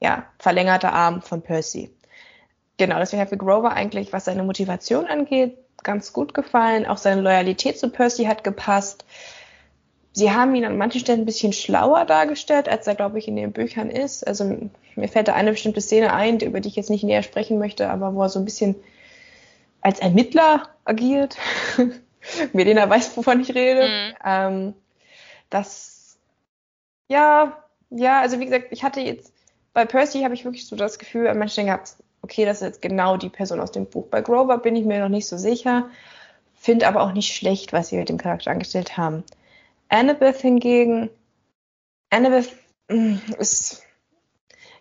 [0.00, 1.90] ja, verlängerter Arm von Percy.
[2.76, 6.86] Genau, deswegen hat mir Grover eigentlich, was seine Motivation angeht, ganz gut gefallen.
[6.86, 9.04] Auch seine Loyalität zu Percy hat gepasst.
[10.12, 13.36] Sie haben ihn an manchen Stellen ein bisschen schlauer dargestellt, als er, glaube ich, in
[13.36, 14.26] den Büchern ist.
[14.26, 17.58] Also mir fällt da eine bestimmte Szene ein, über die ich jetzt nicht näher sprechen
[17.58, 18.76] möchte, aber wo er so ein bisschen
[19.80, 21.36] als Ermittler agiert.
[22.52, 23.88] Medina weiß, wovon ich rede.
[23.88, 24.14] Mhm.
[24.24, 24.74] Ähm,
[25.50, 25.97] das,
[27.08, 29.32] ja, ja, also wie gesagt, ich hatte jetzt,
[29.72, 32.82] bei Percy habe ich wirklich so das Gefühl, an manchen gehabt, okay, das ist jetzt
[32.82, 34.06] genau die Person aus dem Buch.
[34.08, 35.88] Bei Grover bin ich mir noch nicht so sicher,
[36.54, 39.24] finde aber auch nicht schlecht, was sie mit dem Charakter angestellt haben.
[39.88, 41.08] Annabeth hingegen,
[42.10, 42.50] Annabeth
[42.88, 43.82] mm, ist,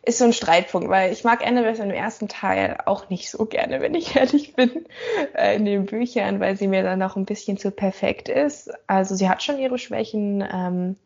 [0.03, 3.79] ist so ein Streitpunkt, weil ich mag Annabeth im ersten Teil auch nicht so gerne,
[3.79, 4.85] wenn ich ehrlich bin,
[5.33, 8.69] äh, in den Büchern, weil sie mir dann auch ein bisschen zu perfekt ist.
[8.87, 10.45] Also sie hat schon ihre Schwächen.
[10.51, 10.97] Ähm,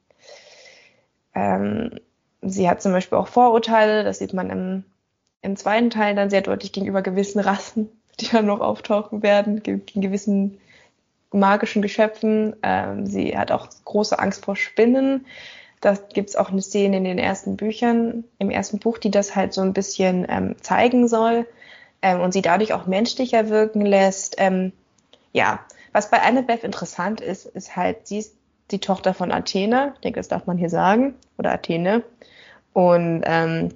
[1.33, 1.99] ähm,
[2.41, 4.83] sie hat zum Beispiel auch Vorurteile, das sieht man im,
[5.41, 7.89] im zweiten Teil dann sehr deutlich gegenüber gewissen Rassen,
[8.19, 10.57] die dann noch auftauchen werden, gegen gewissen
[11.31, 12.55] magischen Geschöpfen.
[12.61, 15.25] Ähm, sie hat auch große Angst vor Spinnen.
[15.79, 19.53] Da gibt's auch eine Szene in den ersten Büchern, im ersten Buch, die das halt
[19.53, 21.47] so ein bisschen ähm, zeigen soll
[22.01, 24.35] ähm, und sie dadurch auch menschlicher wirken lässt.
[24.37, 24.73] Ähm,
[25.33, 25.59] ja,
[25.91, 28.35] was bei Annabeth interessant ist, ist halt, sie ist
[28.71, 29.93] die Tochter von Athene.
[29.95, 31.15] Ich denke, das darf man hier sagen.
[31.37, 32.03] Oder Athene.
[32.73, 33.69] Und ähm,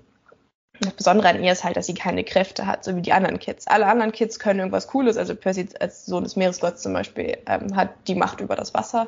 [0.80, 3.40] das Besondere an ihr ist halt, dass sie keine Kräfte hat, so wie die anderen
[3.40, 3.68] Kids.
[3.68, 5.18] Alle anderen Kids können irgendwas Cooles.
[5.18, 9.08] Also Percy als Sohn des Meeresgotts zum Beispiel ähm, hat die Macht über das Wasser.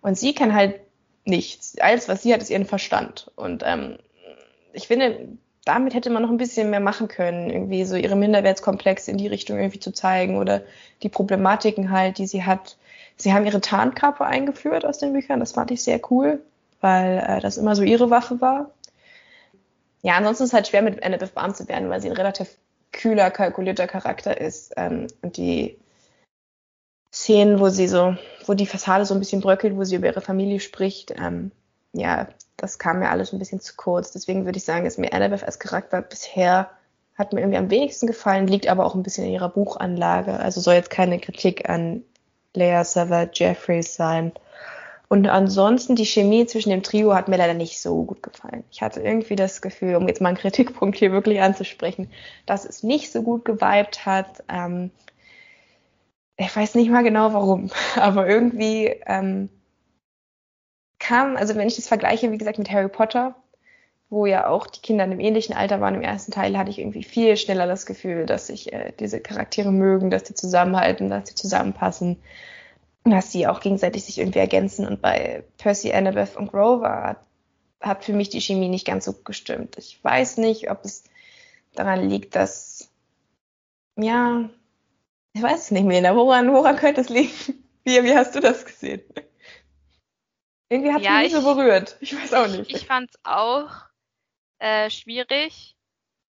[0.00, 0.80] Und sie kann halt
[1.24, 1.78] nichts.
[1.80, 3.30] Alles, was sie hat, ist ihren Verstand.
[3.36, 3.98] Und ähm,
[4.72, 5.28] ich finde,
[5.68, 9.28] damit hätte man noch ein bisschen mehr machen können, irgendwie so ihre Minderwertskomplexe in die
[9.28, 10.62] Richtung irgendwie zu zeigen oder
[11.02, 12.76] die Problematiken halt, die sie hat.
[13.16, 15.40] Sie haben ihre Tarnkappe eingeführt aus den Büchern.
[15.40, 16.40] Das fand ich sehr cool,
[16.80, 18.70] weil äh, das immer so ihre Waffe war
[20.02, 22.56] ja, ansonsten ist es halt schwer, mit Annabeth warm zu werden, weil sie ein relativ
[22.92, 24.72] kühler, kalkulierter Charakter ist.
[24.76, 25.78] Ähm, und die
[27.12, 30.20] Szenen, wo sie so, wo die Fassade so ein bisschen bröckelt, wo sie über ihre
[30.20, 31.50] Familie spricht, ähm,
[31.92, 32.28] ja,
[32.58, 34.12] das kam mir alles ein bisschen zu kurz.
[34.12, 36.68] Deswegen würde ich sagen, dass mir Annabeth als Charakter bisher
[37.16, 40.38] hat mir irgendwie am wenigsten gefallen, liegt aber auch ein bisschen in ihrer Buchanlage.
[40.38, 42.04] Also soll jetzt keine Kritik an
[42.54, 44.32] Leia Savage Jeffries sein.
[45.08, 48.64] Und ansonsten die Chemie zwischen dem Trio hat mir leider nicht so gut gefallen.
[48.70, 52.10] Ich hatte irgendwie das Gefühl, um jetzt mal einen Kritikpunkt hier wirklich anzusprechen,
[52.44, 54.44] dass es nicht so gut geweibt hat.
[54.48, 54.90] Ähm,
[56.36, 59.48] ich weiß nicht mal genau warum, aber irgendwie ähm,
[61.08, 63.34] kam, also wenn ich das vergleiche, wie gesagt, mit Harry Potter,
[64.10, 66.78] wo ja auch die Kinder in einem ähnlichen Alter waren im ersten Teil, hatte ich
[66.78, 71.28] irgendwie viel schneller das Gefühl, dass sich äh, diese Charaktere mögen, dass sie zusammenhalten, dass
[71.28, 72.18] sie zusammenpassen
[73.04, 74.86] dass sie auch gegenseitig sich irgendwie ergänzen.
[74.86, 77.26] Und bei Percy, Annabeth und Grover hat,
[77.80, 79.76] hat für mich die Chemie nicht ganz so gestimmt.
[79.78, 81.04] Ich weiß nicht, ob es
[81.74, 82.90] daran liegt, dass,
[83.96, 84.48] ja,
[85.32, 86.16] ich weiß es nicht mehr.
[86.16, 87.32] Woran, woran könnte es liegen?
[87.84, 89.00] Wie, wie hast du das gesehen?
[90.68, 91.96] Irgendwie hat es ja, mich nicht so berührt.
[92.00, 92.70] Ich weiß auch nicht.
[92.70, 93.70] Ich, ich fand es auch
[94.58, 95.76] äh, schwierig.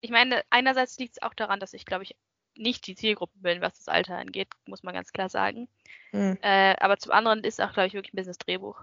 [0.02, 2.16] Ich meine, einerseits liegt es auch daran, dass ich, glaube ich,
[2.58, 5.68] nicht die Zielgruppe bin, was das Alter angeht, muss man ganz klar sagen.
[6.12, 6.38] Mhm.
[6.42, 8.82] Äh, aber zum anderen ist auch, glaube ich, wirklich ein bisschen das Drehbuch.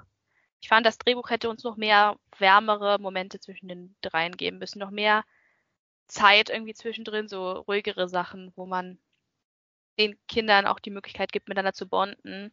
[0.60, 4.78] Ich fand, das Drehbuch hätte uns noch mehr wärmere Momente zwischen den dreien geben müssen,
[4.78, 5.24] noch mehr
[6.06, 8.98] Zeit irgendwie zwischendrin, so ruhigere Sachen, wo man
[9.98, 12.52] den Kindern auch die Möglichkeit gibt, miteinander zu bonden.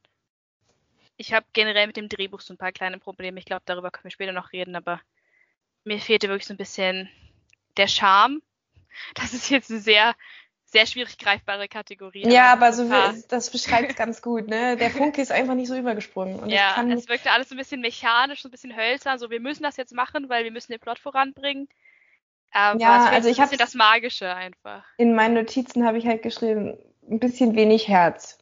[1.20, 3.40] Ich habe generell mit dem Drehbuch so ein paar kleine Probleme.
[3.40, 5.02] Ich glaube, darüber können wir später noch reden, aber
[5.84, 7.10] mir fehlte wirklich so ein bisschen
[7.78, 8.42] der Charme.
[9.14, 10.16] Das ist jetzt eine sehr
[10.72, 12.28] sehr schwierig greifbare Kategorie.
[12.28, 14.78] Ja, aber so wie, das beschreibt es ganz gut, ne?
[14.78, 16.40] Der Funke ist einfach nicht so übergesprungen.
[16.40, 19.40] Und ja, es wirkte alles so ein bisschen mechanisch, so ein bisschen hölzern, so wir
[19.40, 21.68] müssen das jetzt machen, weil wir müssen den Plot voranbringen.
[22.52, 24.84] Aber ja, also ich habe das Magische einfach.
[24.98, 26.78] In meinen Notizen habe ich halt geschrieben,
[27.10, 28.39] ein bisschen wenig Herz.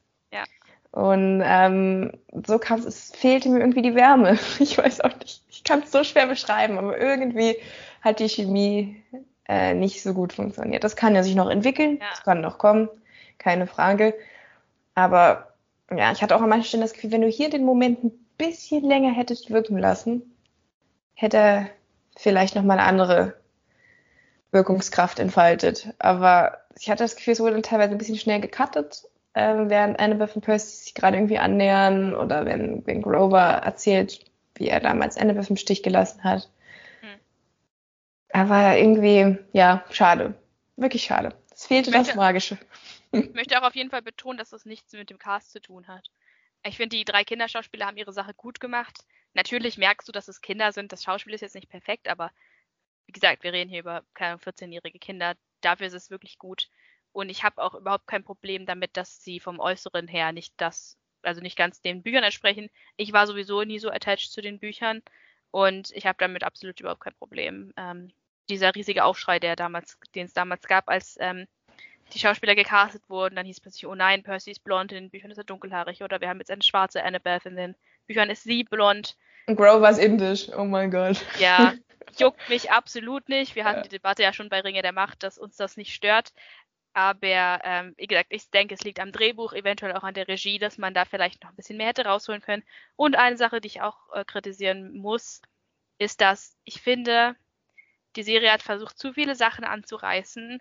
[0.91, 2.12] Und ähm,
[2.45, 4.38] so kam es, es fehlte mir irgendwie die Wärme.
[4.60, 7.58] Ich weiß auch nicht, ich kann es so schwer beschreiben, aber irgendwie
[8.02, 9.04] hat die Chemie
[9.47, 10.84] äh, nicht so gut funktioniert.
[10.84, 12.10] Das kann ja sich noch entwickeln, ja.
[12.10, 12.89] das kann noch kommen.
[13.38, 14.13] keine Frage.
[14.95, 15.54] Aber
[15.95, 18.12] ja, ich hatte auch an manchen Stellen das Gefühl, wenn du hier den Moment ein
[18.38, 20.36] bisschen länger hättest wirken lassen,
[21.13, 21.69] hätte er
[22.17, 23.36] vielleicht nochmal eine andere
[24.52, 25.93] Wirkungskraft entfaltet.
[26.00, 29.04] Aber ich hatte das Gefühl, es wurde dann teilweise ein bisschen schnell gecuttet,
[29.38, 34.67] äh, während Annabeth und Percy sich gerade irgendwie annähern oder wenn, wenn Grover erzählt, wie
[34.67, 36.50] er damals Annabeth im Stich gelassen hat.
[37.02, 37.19] Hm.
[38.32, 40.34] Aber irgendwie, ja, schade.
[40.76, 41.36] Wirklich schade.
[41.52, 42.58] Es fehlte möchte, das Magische.
[43.12, 45.88] Ich möchte auch auf jeden Fall betonen, dass das nichts mit dem Cast zu tun
[45.88, 46.10] hat.
[46.63, 49.06] Ich finde, die drei Kinderschauspieler haben ihre Sache gut gemacht.
[49.34, 50.91] Natürlich merkst du, dass es Kinder sind.
[50.91, 52.32] Das Schauspiel ist jetzt nicht perfekt, aber
[53.06, 55.36] wie gesagt, wir reden hier über keine 14-jährige Kinder.
[55.62, 56.69] Dafür ist es wirklich gut.
[57.17, 60.99] Und ich habe auch überhaupt kein Problem damit, dass sie vom Äußeren her nicht das,
[61.23, 62.69] also nicht ganz den Büchern entsprechen.
[62.95, 65.01] Ich war sowieso nie so attached zu den Büchern
[65.49, 67.73] und ich habe damit absolut überhaupt kein Problem.
[67.75, 68.12] Ähm,
[68.49, 71.47] dieser riesige Aufschrei, der damals, den es damals gab, als ähm,
[72.13, 75.10] die Schauspieler gecastet wurden, dann hieß es plötzlich, oh nein, Percy ist blond, in den
[75.10, 77.75] Büchern ist er dunkelhaarig oder wir haben jetzt eine schwarze Annabeth, in den
[78.06, 79.17] Büchern ist sie blond.
[79.47, 81.25] Und Grover ist indisch, oh mein Gott.
[81.39, 81.73] Ja,
[82.19, 83.56] juckt mich absolut nicht.
[83.56, 83.84] Wir hatten ja.
[83.84, 86.32] die Debatte ja schon bei Ringe der Macht, dass uns das nicht stört.
[86.97, 90.57] Aber ähm, wie gesagt, ich denke, es liegt am Drehbuch, eventuell auch an der Regie,
[90.57, 92.63] dass man da vielleicht noch ein bisschen mehr hätte rausholen können.
[92.95, 95.43] Und eine Sache, die ich auch äh, kritisieren muss,
[95.99, 97.36] ist, dass ich finde,
[98.15, 100.60] die Serie hat versucht, zu viele Sachen anzureißen,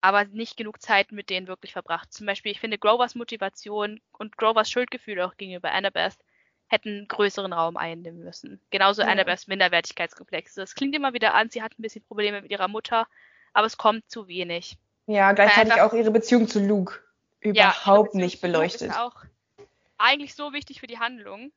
[0.00, 2.12] aber nicht genug Zeit mit denen wirklich verbracht.
[2.12, 6.16] Zum Beispiel, ich finde Grovers Motivation und Grovers Schuldgefühl auch gegenüber Annabeth
[6.68, 8.60] hätten größeren Raum einnehmen müssen.
[8.70, 9.08] Genauso ja.
[9.08, 10.54] Annabeths Minderwertigkeitskomplex.
[10.54, 13.08] Das klingt immer wieder an, sie hat ein bisschen Probleme mit ihrer Mutter,
[13.52, 14.76] aber es kommt zu wenig.
[15.06, 17.00] Ja, gleichzeitig auch ihre Beziehung zu Luke
[17.40, 18.90] überhaupt ja, nicht beleuchtet.
[18.90, 19.24] Ist auch
[19.98, 21.52] eigentlich so wichtig für die Handlung,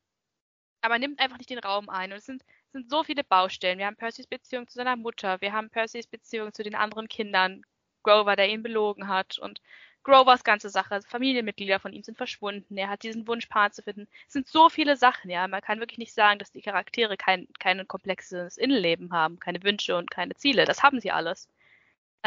[0.82, 2.12] aber nimmt einfach nicht den Raum ein.
[2.12, 3.78] Und es sind, es sind so viele Baustellen.
[3.78, 7.62] Wir haben Percys Beziehung zu seiner Mutter, wir haben Percys Beziehung zu den anderen Kindern,
[8.04, 9.62] Grover, der ihn belogen hat und
[10.04, 14.08] Grovers ganze Sache, Familienmitglieder von ihm sind verschwunden, er hat diesen Wunsch, Paar zu finden.
[14.28, 15.48] Es sind so viele Sachen, ja.
[15.48, 19.98] Man kann wirklich nicht sagen, dass die Charaktere kein, kein komplexes Innenleben haben, keine Wünsche
[19.98, 20.66] und keine Ziele.
[20.66, 21.50] Das haben sie alles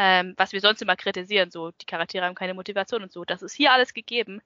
[0.01, 3.25] ähm, was wir sonst immer kritisieren, so die Charaktere haben keine Motivation und so.
[3.25, 4.41] Das ist hier alles gegeben.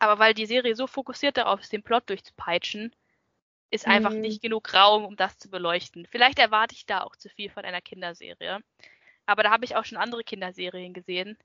[0.00, 2.92] Aber weil die Serie so fokussiert darauf ist, den Plot durchzupeitschen,
[3.70, 3.92] ist mhm.
[3.92, 6.08] einfach nicht genug Raum, um das zu beleuchten.
[6.10, 8.58] Vielleicht erwarte ich da auch zu viel von einer Kinderserie.
[9.26, 11.38] Aber da habe ich auch schon andere Kinderserien gesehen,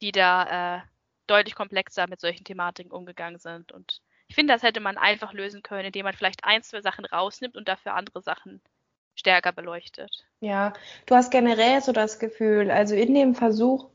[0.00, 0.82] die da äh,
[1.26, 3.72] deutlich komplexer mit solchen Thematiken umgegangen sind.
[3.72, 7.04] Und ich finde, das hätte man einfach lösen können, indem man vielleicht ein, zwei Sachen
[7.04, 8.60] rausnimmt und dafür andere Sachen
[9.14, 10.24] stärker beleuchtet.
[10.40, 10.72] Ja,
[11.06, 13.88] du hast generell so das Gefühl, also in dem Versuch,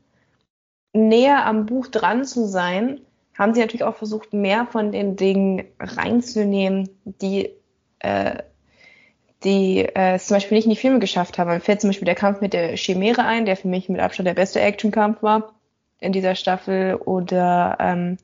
[0.92, 3.00] näher am Buch dran zu sein,
[3.38, 7.50] haben sie natürlich auch versucht, mehr von den Dingen reinzunehmen, die,
[8.00, 8.42] äh,
[9.44, 11.50] die äh, es zum Beispiel nicht in die Filme geschafft haben.
[11.50, 14.26] Mir fällt zum Beispiel der Kampf mit der Chimäre ein, der für mich mit Abstand
[14.26, 15.54] der beste Actionkampf war
[16.00, 16.96] in dieser Staffel.
[16.96, 18.18] Oder ähm,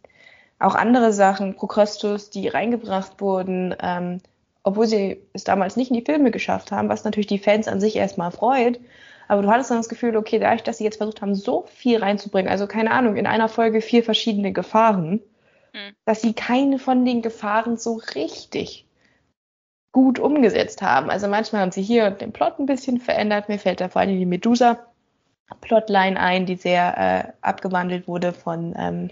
[0.59, 3.75] auch andere Sachen, Procrustus, die reingebracht wurden.
[3.81, 4.21] Ähm,
[4.65, 7.81] obwohl sie es damals nicht in die Filme geschafft haben, was natürlich die Fans an
[7.81, 8.81] sich erstmal freut.
[9.29, 11.99] Aber du hattest dann das Gefühl, okay, dadurch, dass sie jetzt versucht haben, so viel
[11.99, 15.21] reinzubringen, also keine Ahnung, in einer Folge vier verschiedene Gefahren,
[15.73, 15.95] mhm.
[16.05, 18.87] dass sie keine von den Gefahren so richtig
[19.93, 21.09] gut umgesetzt haben.
[21.11, 23.49] Also manchmal haben sie hier den Plot ein bisschen verändert.
[23.49, 29.11] Mir fällt da vor allem die Medusa-Plotline ein, die sehr äh, abgewandelt wurde von ähm,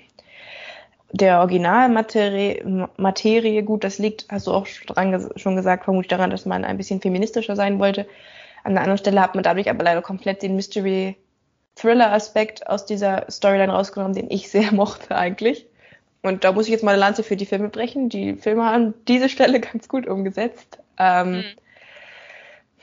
[1.13, 6.47] der Originalmaterie, Materie, gut, das liegt, hast du auch dran, schon gesagt, vermutlich daran, dass
[6.47, 8.07] man ein bisschen feministischer sein wollte.
[8.65, 13.73] An der anderen Stelle hat man dadurch aber leider komplett den Mystery-Thriller-Aspekt aus dieser Storyline
[13.73, 15.67] rausgenommen, den ich sehr mochte eigentlich.
[16.23, 18.09] Und da muss ich jetzt mal eine Lanze für die Filme brechen.
[18.09, 20.79] Die Filme haben diese Stelle ganz gut umgesetzt.
[20.99, 21.45] Ähm, mhm.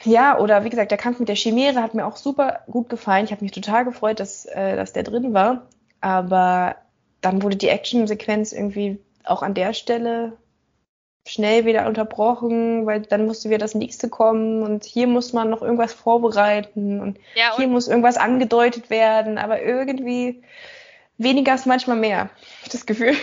[0.04, 3.26] Ja, oder wie gesagt, der Kampf mit der Chimäre hat mir auch super gut gefallen.
[3.26, 5.64] Ich habe mich total gefreut, dass, äh, dass der drin war.
[6.00, 6.76] Aber
[7.22, 10.38] dann wurde die Actionsequenz irgendwie auch an der Stelle
[11.28, 15.62] schnell wieder unterbrochen, weil dann musste wieder das nächste kommen und hier muss man noch
[15.62, 20.42] irgendwas vorbereiten und, ja, und hier muss irgendwas angedeutet werden, aber irgendwie
[21.18, 22.30] weniger ist manchmal mehr,
[22.72, 23.16] das Gefühl.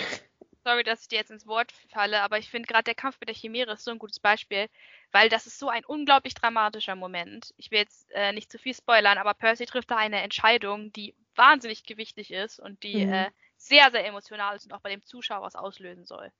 [0.63, 3.29] Sorry, dass ich dir jetzt ins Wort falle, aber ich finde gerade der Kampf mit
[3.29, 4.67] der Chimäre ist so ein gutes Beispiel,
[5.13, 7.55] weil das ist so ein unglaublich dramatischer Moment.
[7.57, 11.15] Ich will jetzt äh, nicht zu viel spoilern, aber Percy trifft da eine Entscheidung, die
[11.37, 13.13] wahnsinnig gewichtig ist und die mhm.
[13.13, 13.31] äh,
[13.67, 16.31] sehr, sehr emotional ist und auch bei dem Zuschauer was auslösen soll.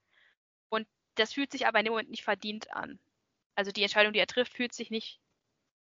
[0.69, 0.87] Und
[1.17, 2.99] das fühlt sich aber in dem Moment nicht verdient an.
[3.55, 5.19] Also die Entscheidung, die er trifft, fühlt sich nicht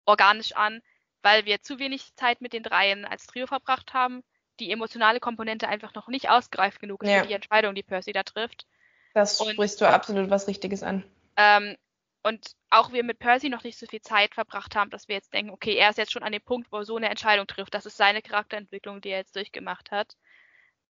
[0.05, 0.83] organisch an,
[1.23, 4.23] weil wir zu wenig Zeit mit den Dreien als Trio verbracht haben,
[4.59, 7.23] die emotionale Komponente einfach noch nicht ausgereift genug ist ja.
[7.23, 8.67] für die Entscheidung, die Percy da trifft.
[9.15, 11.05] Das und, sprichst du absolut was Richtiges an.
[11.37, 11.77] Ähm,
[12.23, 15.33] und auch wir mit Percy noch nicht so viel Zeit verbracht haben, dass wir jetzt
[15.33, 17.75] denken, okay, er ist jetzt schon an dem Punkt, wo er so eine Entscheidung trifft.
[17.75, 20.17] Das ist seine Charakterentwicklung, die er jetzt durchgemacht hat.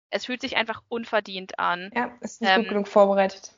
[0.10, 1.92] Es fühlt sich einfach unverdient an.
[1.96, 3.54] Ja, es ist nicht ähm, gut genug vorbereitet.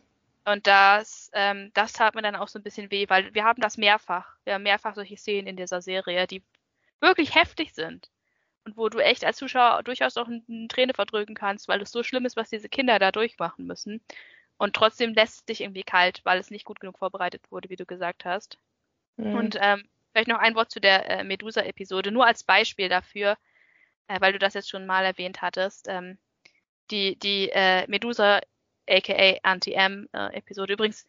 [0.46, 3.62] Und das, ähm, das tat mir dann auch so ein bisschen weh, weil wir haben
[3.62, 4.36] das mehrfach.
[4.46, 6.44] Wir haben mehrfach solche Szenen in dieser Serie, die
[7.02, 8.10] wirklich heftig sind.
[8.66, 12.04] Und wo du echt als Zuschauer durchaus auch eine Träne verdrücken kannst, weil es so
[12.04, 14.02] schlimm ist, was diese Kinder da durchmachen müssen.
[14.58, 17.78] Und trotzdem lässt es dich irgendwie kalt, weil es nicht gut genug vorbereitet wurde, wie
[17.78, 18.58] du gesagt hast.
[19.18, 19.36] Mhm.
[19.36, 23.38] Und ähm, vielleicht noch ein Wort zu der äh, Medusa-Episode, nur als Beispiel dafür,
[24.08, 25.88] äh, weil du das jetzt schon mal erwähnt hattest.
[25.88, 26.18] Ähm,
[26.92, 28.42] die die äh, Medusa,
[28.90, 31.06] aka Anti-M-Episode, übrigens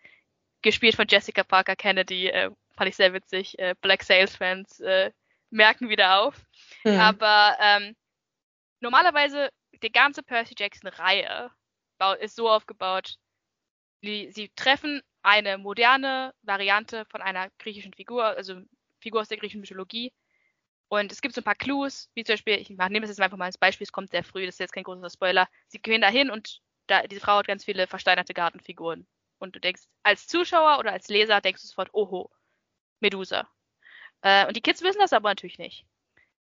[0.62, 3.58] gespielt von Jessica Parker Kennedy, äh, fand ich sehr witzig.
[3.58, 5.10] Äh, Black Sales-Fans äh,
[5.50, 6.46] merken wieder auf.
[6.84, 6.98] Mhm.
[6.98, 7.96] Aber ähm,
[8.80, 9.50] normalerweise
[9.82, 11.50] die ganze Percy Jackson-Reihe
[12.20, 13.16] ist so aufgebaut,
[14.02, 18.60] die, sie treffen eine moderne Variante von einer griechischen Figur, also
[19.00, 20.12] Figur aus der griechischen Mythologie.
[20.90, 23.36] Und es gibt so ein paar Clues, wie zum Beispiel, ich nehme es jetzt einfach
[23.36, 25.48] mal als Beispiel, es kommt sehr früh, das ist jetzt kein großer Spoiler.
[25.68, 29.06] Sie gehen da hin und da, diese Frau hat ganz viele versteinerte Gartenfiguren.
[29.38, 32.28] Und du denkst, als Zuschauer oder als Leser denkst du sofort, oho,
[32.98, 33.48] Medusa.
[34.22, 35.86] Äh, und die Kids wissen das aber natürlich nicht.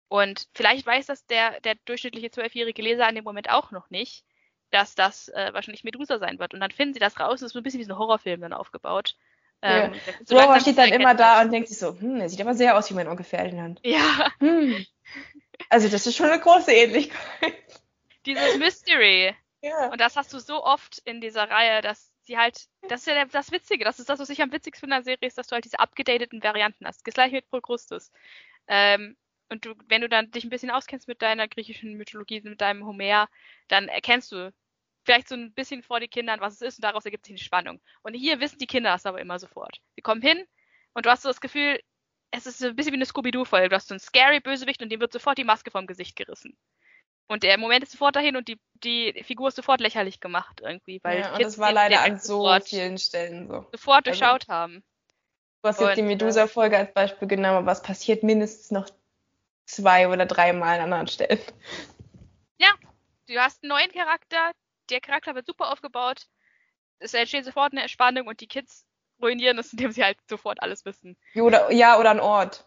[0.09, 4.25] Und vielleicht weiß das der, der durchschnittliche zwölfjährige Leser an dem Moment auch noch nicht
[4.71, 6.55] dass das äh, wahrscheinlich Medusa sein wird.
[6.55, 8.41] Und dann finden sie das raus, das ist so ein bisschen wie so ein Horrorfilm
[8.41, 9.17] dann aufgebaut.
[9.63, 10.01] Ähm, ja.
[10.25, 12.77] so Rover steht dann immer da und denkt sich so, hm, er sieht aber sehr
[12.77, 13.81] aus wie mein Onkel Ferdinand.
[13.85, 14.31] Ja.
[14.39, 14.85] Hm.
[15.71, 17.55] Also das ist schon eine große Ähnlichkeit.
[18.27, 19.35] Dieses Mystery.
[19.63, 19.89] Ja.
[19.89, 23.25] Und das hast du so oft in dieser Reihe, dass sie halt, das ist ja
[23.25, 25.47] das Witzige, das ist das, was ich am witzigsten finde an der Serie, ist, dass
[25.47, 27.05] du halt diese abgedateten Varianten hast.
[27.05, 28.13] Gleich mit Procrustes.
[28.69, 29.17] Ähm,
[29.49, 32.85] und du, wenn du dann dich ein bisschen auskennst mit deiner griechischen Mythologie, mit deinem
[32.85, 33.29] Homer,
[33.69, 34.53] dann erkennst du
[35.07, 37.39] vielleicht so ein bisschen vor die Kindern, was es ist und daraus ergibt sich eine
[37.39, 37.81] Spannung.
[38.03, 39.81] Und hier wissen die Kinder das aber immer sofort.
[39.95, 40.45] Sie kommen hin
[40.93, 41.81] und du hast so das Gefühl,
[42.31, 43.69] es ist so ein bisschen wie eine Scooby-Doo-Folge.
[43.69, 46.57] Du hast so einen scary Bösewicht und dem wird sofort die Maske vom Gesicht gerissen.
[47.29, 51.01] Und der Moment ist sofort dahin und die, die Figur ist sofort lächerlich gemacht irgendwie,
[51.03, 53.67] weil ja, und das war leider an so vielen Stellen so.
[53.73, 54.85] Sofort also, durchschaut haben.
[55.63, 58.89] Du hast jetzt und, die Medusa-Folge als Beispiel genommen, aber es passiert mindestens noch
[59.65, 61.41] zwei oder dreimal an anderen Stellen.
[62.59, 62.71] Ja,
[63.27, 64.53] du hast einen neuen Charakter,
[64.91, 66.27] der Charakter wird super aufgebaut,
[66.99, 68.85] es entsteht sofort eine Entspannung und die Kids
[69.21, 71.17] ruinieren es, indem sie halt sofort alles wissen.
[71.35, 72.65] Oder, ja, oder ein Ort.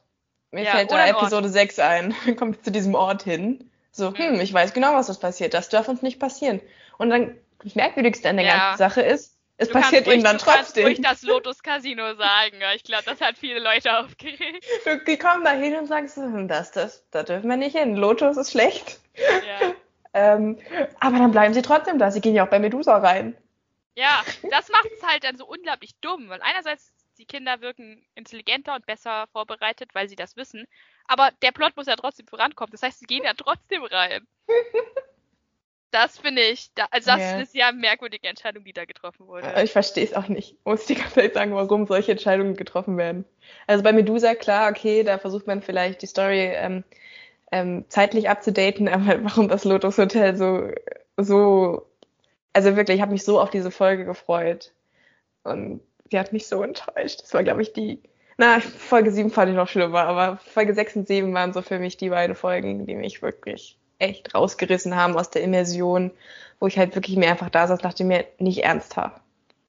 [0.51, 1.53] Mir ja, fällt da Episode Ort.
[1.53, 2.15] 6 ein.
[2.38, 3.69] Kommt zu diesem Ort hin.
[3.91, 4.17] So, mhm.
[4.17, 5.53] hm, ich weiß genau, was das passiert.
[5.53, 6.62] Das darf uns nicht passieren.
[6.97, 8.58] Und dann, das Merkwürdigste an der ja.
[8.58, 10.86] ganzen Sache ist, es du passiert ihm dann trotzdem.
[10.86, 12.60] Du kannst das Lotus Casino sagen.
[12.75, 14.65] Ich glaube, das hat viele Leute aufgeregt.
[15.08, 17.95] Die kommen da hin und sagen so, hm, das, das, da dürfen wir nicht hin.
[17.95, 18.99] Lotus ist schlecht.
[19.17, 19.73] Ja.
[20.13, 20.58] Ähm,
[21.00, 22.12] aber dann bleiben sie trotzdem da.
[22.12, 23.36] Sie gehen ja auch bei Medusa rein.
[23.95, 28.76] Ja, das macht es halt dann so unglaublich dumm, weil einerseits die Kinder wirken intelligenter
[28.76, 30.65] und besser vorbereitet, weil sie das wissen,
[31.06, 32.72] aber der Plot muss ja trotzdem vorankommen.
[32.72, 34.26] Das heißt, sie gehen ja trotzdem rein.
[35.91, 37.41] Das finde ich, da, also das yeah.
[37.41, 39.52] ist ja eine merkwürdige Entscheidung, die da getroffen wurde.
[39.63, 40.56] Ich verstehe es auch nicht.
[40.63, 43.26] Muss die ganze Zeit sagen, warum solche Entscheidungen getroffen werden.
[43.65, 46.84] Also bei Medusa, klar, okay, da versucht man vielleicht die Story ähm,
[47.52, 50.72] ähm, zeitlich abzudaten, aber warum das Lotus Hotel so,
[51.18, 51.86] so,
[52.54, 54.74] also wirklich, ich habe mich so auf diese Folge gefreut.
[55.44, 55.82] Und
[56.12, 57.22] die hat mich so enttäuscht.
[57.22, 58.02] Das war, glaube ich, die,
[58.38, 61.80] na, Folge 7 fand ich noch schlimmer, aber Folge 6 und 7 waren so für
[61.80, 66.12] mich die beiden Folgen, die mich wirklich echt rausgerissen haben aus der Immersion,
[66.60, 69.22] wo ich halt wirklich mehr einfach da saß, dachte mir, nicht ernsthaft.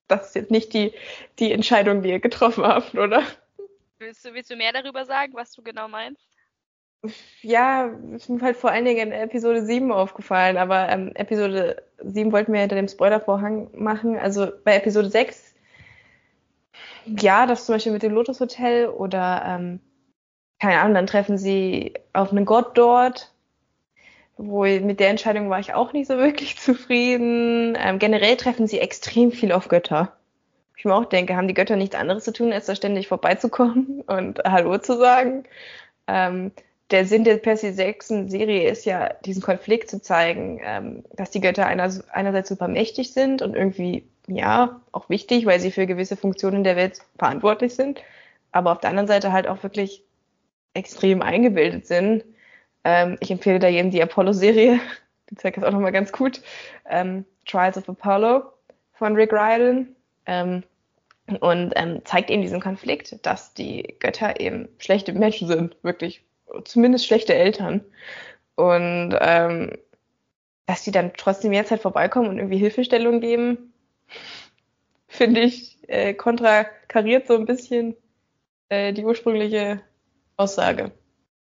[0.09, 0.93] Das ist jetzt nicht die,
[1.39, 3.23] die Entscheidung, die ihr getroffen habt, oder?
[3.99, 6.30] Willst du, willst du mehr darüber sagen, was du genau meinst?
[7.41, 12.31] Ja, ist mir halt vor allen Dingen in Episode 7 aufgefallen, aber ähm, Episode 7
[12.33, 14.19] wollten wir hinter dem Spoilervorhang machen.
[14.19, 15.55] Also bei Episode 6,
[17.07, 19.81] ja, das zum Beispiel mit dem Lotus Hotel oder ähm,
[20.61, 23.33] keine Ahnung, dann treffen sie auf einen Gott dort
[24.43, 27.77] wo mit der Entscheidung war ich auch nicht so wirklich zufrieden.
[27.79, 30.17] Ähm, generell treffen sie extrem viel auf Götter.
[30.77, 34.01] Ich mir auch denke, haben die Götter nichts anderes zu tun, als da ständig vorbeizukommen
[34.07, 35.45] und Hallo zu sagen.
[36.07, 36.53] Ähm,
[36.91, 41.41] der Sinn der Percy Jackson Serie ist ja, diesen Konflikt zu zeigen, ähm, dass die
[41.41, 46.17] Götter einer, einerseits super mächtig sind und irgendwie, ja, auch wichtig, weil sie für gewisse
[46.17, 48.01] Funktionen der Welt verantwortlich sind,
[48.53, 50.05] aber auf der anderen Seite halt auch wirklich
[50.75, 52.25] extrem eingebildet sind
[52.85, 54.81] ähm, ich empfehle da jedem die Apollo-Serie.
[55.31, 56.43] Die zeigt das auch nochmal ganz gut.
[56.89, 58.43] Ähm, Trials of Apollo
[58.95, 59.95] von Rick Riordan.
[60.27, 60.65] Ähm,
[61.41, 66.25] und ähm, zeigt eben diesen Konflikt, dass die Götter eben schlechte Menschen sind, wirklich,
[66.65, 67.85] zumindest schlechte Eltern.
[68.57, 69.79] Und ähm,
[70.67, 73.73] dass die dann trotzdem jetzt halt vorbeikommen und irgendwie Hilfestellung geben,
[75.09, 77.97] finde ich, äh, kontrakariert so ein bisschen
[78.69, 79.83] äh, die ursprüngliche
[80.37, 80.93] Aussage.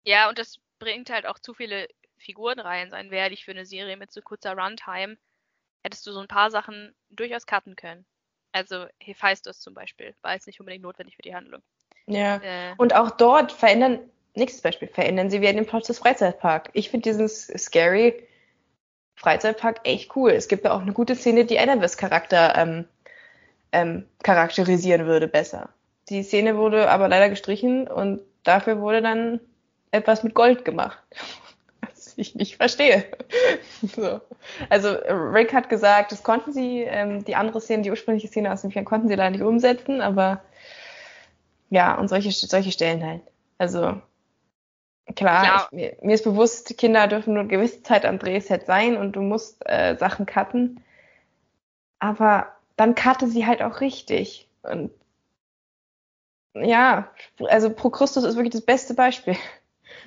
[0.04, 1.88] Ja, und das bringt halt auch zu viele
[2.18, 5.16] Figurenreihen sein, wäre ich für eine Serie mit so kurzer Runtime,
[5.82, 8.06] hättest du so ein paar Sachen durchaus cutten können.
[8.52, 11.62] Also Hephaistos zum Beispiel, war jetzt nicht unbedingt notwendig für die Handlung.
[12.06, 12.36] Ja.
[12.36, 14.00] Äh, und auch dort verändern,
[14.38, 16.70] nächstes Beispiel, verändern sie wieder den Plot des Freizeitparks.
[16.72, 18.26] Ich finde diesen scary
[19.16, 20.30] Freizeitpark echt cool.
[20.30, 22.84] Es gibt ja auch eine gute Szene, die Annabeth Charakter ähm,
[23.72, 25.70] ähm, charakterisieren würde besser.
[26.08, 29.40] Die Szene wurde aber leider gestrichen und dafür wurde dann
[29.90, 30.98] etwas mit Gold gemacht.
[31.80, 33.04] Was ich nicht verstehe.
[33.82, 34.20] so.
[34.68, 38.62] Also Rick hat gesagt, das konnten sie, ähm, die andere Szene, die ursprüngliche Szene aus
[38.62, 40.42] dem Film konnten sie leider nicht umsetzen, aber
[41.70, 43.22] ja, und solche, solche Stellen halt.
[43.58, 44.00] Also
[45.14, 45.66] klar, ja.
[45.66, 49.12] ich, mir, mir, ist bewusst, Kinder dürfen nur eine gewisse Zeit am Drehset sein und
[49.12, 50.82] du musst äh, Sachen cutten.
[51.98, 52.46] Aber
[52.76, 54.48] dann cutte sie halt auch richtig.
[54.62, 54.90] Und
[56.54, 57.10] ja,
[57.48, 59.34] also Pro Christus ist wirklich das beste Beispiel.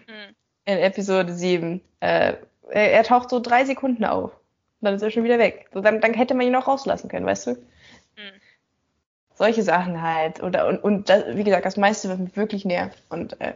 [0.07, 0.35] Mhm.
[0.65, 1.81] In Episode 7.
[1.99, 2.35] Äh,
[2.69, 4.31] er, er, taucht so drei Sekunden auf.
[4.31, 5.67] Und dann ist er schon wieder weg.
[5.73, 7.51] So, dann, dann hätte man ihn auch rauslassen können, weißt du?
[7.51, 8.41] Mhm.
[9.33, 10.41] Solche Sachen halt.
[10.41, 13.01] Oder, und, und das, wie gesagt, das meiste, was mich wirklich nervt.
[13.09, 13.53] Und äh,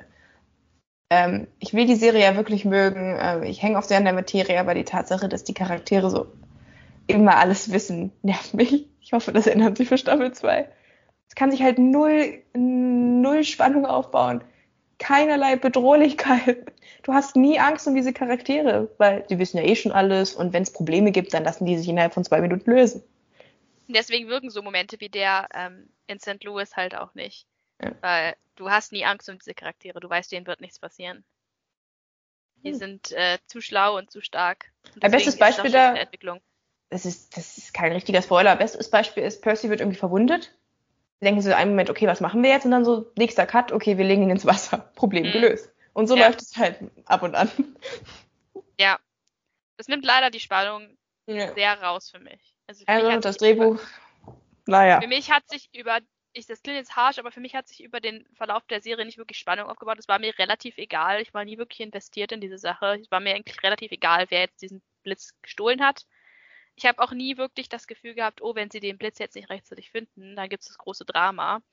[1.16, 3.18] ähm, ich will die Serie ja wirklich mögen.
[3.18, 6.28] Äh, ich hänge auf sehr an der Materie, aber die Tatsache, dass die Charaktere so
[7.08, 8.88] immer alles wissen, nervt mich.
[9.02, 10.68] Ich hoffe, das ändert sich für Staffel 2.
[11.28, 14.44] Es kann sich halt null, null Spannung aufbauen.
[14.98, 16.72] Keinerlei Bedrohlichkeit.
[17.04, 20.54] Du hast nie Angst um diese Charaktere, weil die wissen ja eh schon alles und
[20.54, 23.04] wenn es Probleme gibt, dann lassen die sich innerhalb von zwei Minuten lösen.
[23.88, 26.44] Deswegen wirken so Momente wie der ähm, in St.
[26.44, 27.46] Louis halt auch nicht.
[27.82, 27.92] Ja.
[28.02, 30.00] Weil du hast nie Angst um diese Charaktere.
[30.00, 31.24] Du weißt, denen wird nichts passieren.
[32.64, 32.78] Die hm.
[32.78, 34.72] sind äh, zu schlau und zu stark.
[34.96, 35.96] Und Ein bestes Beispiel da.
[36.90, 38.56] Das ist, das ist kein richtiger Spoiler.
[38.56, 40.56] Bestes Beispiel ist, Percy wird irgendwie verwundet.
[41.20, 42.66] Sie denken so einen Moment, okay, was machen wir jetzt?
[42.66, 44.78] Und dann so, nächster Cut, okay, wir legen ihn ins Wasser.
[44.96, 45.32] Problem mhm.
[45.32, 45.72] gelöst.
[45.94, 46.28] Und so ja.
[46.28, 47.50] läuft es halt ab und an.
[48.80, 49.00] Ja.
[49.78, 50.98] Das nimmt leider die Spannung
[51.28, 51.54] ja.
[51.54, 52.54] sehr raus für mich.
[52.68, 55.02] Also, für also mich das Drehbuch, über, naja.
[55.02, 56.00] Für mich hat sich über,
[56.36, 59.06] ich, das klingt jetzt harsch, aber für mich hat sich über den Verlauf der Serie
[59.06, 59.98] nicht wirklich Spannung aufgebaut.
[60.00, 61.22] Es war mir relativ egal.
[61.22, 63.00] Ich war nie wirklich investiert in diese Sache.
[63.02, 66.06] Es war mir eigentlich relativ egal, wer jetzt diesen Blitz gestohlen hat
[66.76, 69.50] ich habe auch nie wirklich das Gefühl gehabt, oh, wenn sie den Blitz jetzt nicht
[69.50, 71.56] rechtzeitig finden, dann gibt es das große Drama.
[71.56, 71.64] Und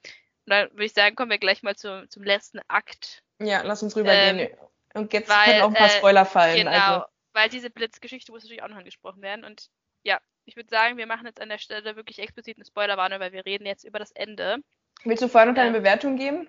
[0.47, 3.23] dann würde ich sagen, kommen wir gleich mal zu, zum letzten Akt.
[3.41, 4.39] Ja, lass uns rübergehen.
[4.39, 4.49] Ähm,
[4.95, 6.57] und jetzt weil, können auch ein paar äh, Spoiler fallen.
[6.57, 7.07] Genau, also.
[7.33, 9.45] weil diese Blitzgeschichte muss natürlich auch noch angesprochen werden.
[9.45, 9.71] Und
[10.05, 13.33] ja, ich würde sagen, wir machen jetzt an der Stelle wirklich explizit eine Spoilerwarnung, weil
[13.33, 14.59] wir reden jetzt über das Ende.
[15.05, 16.49] Willst du vorher noch deine ähm, Bewertung geben?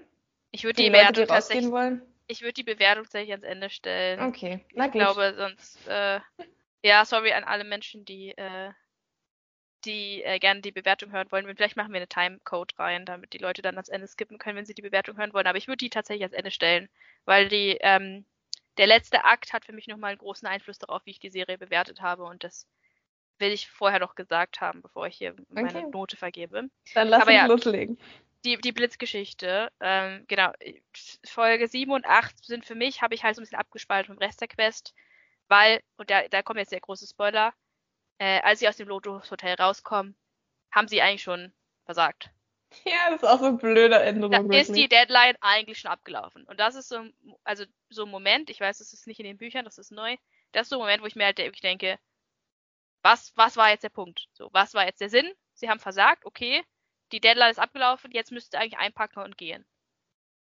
[0.51, 2.01] Ich würde die, die Bewertung tatsächlich, wollen?
[2.27, 4.19] ich würde die Bewertung tatsächlich ans Ende stellen.
[4.21, 4.95] Okay, na gut.
[4.95, 6.19] Ich glaube, sonst äh,
[6.83, 8.71] ja, sorry an alle Menschen, die, äh,
[9.85, 11.47] die äh, gerne die Bewertung hören wollen.
[11.55, 14.65] Vielleicht machen wir eine Timecode rein, damit die Leute dann ans Ende skippen können, wenn
[14.65, 15.47] sie die Bewertung hören wollen.
[15.47, 16.89] Aber ich würde die tatsächlich ans Ende stellen,
[17.25, 18.25] weil die, ähm,
[18.77, 21.57] der letzte Akt hat für mich nochmal einen großen Einfluss darauf, wie ich die Serie
[21.57, 22.23] bewertet habe.
[22.23, 22.67] Und das
[23.39, 25.85] will ich vorher noch gesagt haben, bevor ich hier meine okay.
[25.91, 26.69] Note vergebe.
[26.93, 27.99] Dann lass uns ja, loslegen.
[28.45, 30.51] Die, die Blitzgeschichte, ähm, genau,
[31.25, 34.17] Folge 7 und 8 sind für mich, habe ich halt so ein bisschen abgespalten vom
[34.17, 34.93] Rest der Quest
[35.47, 37.53] weil, und da, da kommt jetzt der große Spoiler,
[38.17, 40.15] äh, als sie aus dem Lotus Hotel rauskommen,
[40.71, 41.53] haben sie eigentlich schon
[41.85, 42.31] versagt.
[42.85, 44.49] Ja, das ist auch so ein blöder Änderung.
[44.49, 46.43] Da ist die Deadline eigentlich schon abgelaufen.
[46.45, 47.03] Und das ist so,
[47.43, 50.17] also so ein Moment, ich weiß, das ist nicht in den Büchern, das ist neu.
[50.53, 51.99] Das ist so ein Moment, wo ich mir halt wirklich denke,
[53.03, 54.27] was, was war jetzt der Punkt?
[54.33, 55.31] So, was war jetzt der Sinn?
[55.53, 56.63] Sie haben versagt, okay,
[57.11, 59.65] die Deadline ist abgelaufen, jetzt müsst ihr eigentlich einpacken und gehen.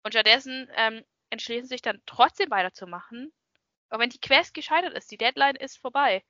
[0.05, 3.33] Und stattdessen ähm, entschließen sich dann trotzdem weiterzumachen
[3.93, 6.23] auch wenn die Quest gescheitert ist, die Deadline ist vorbei.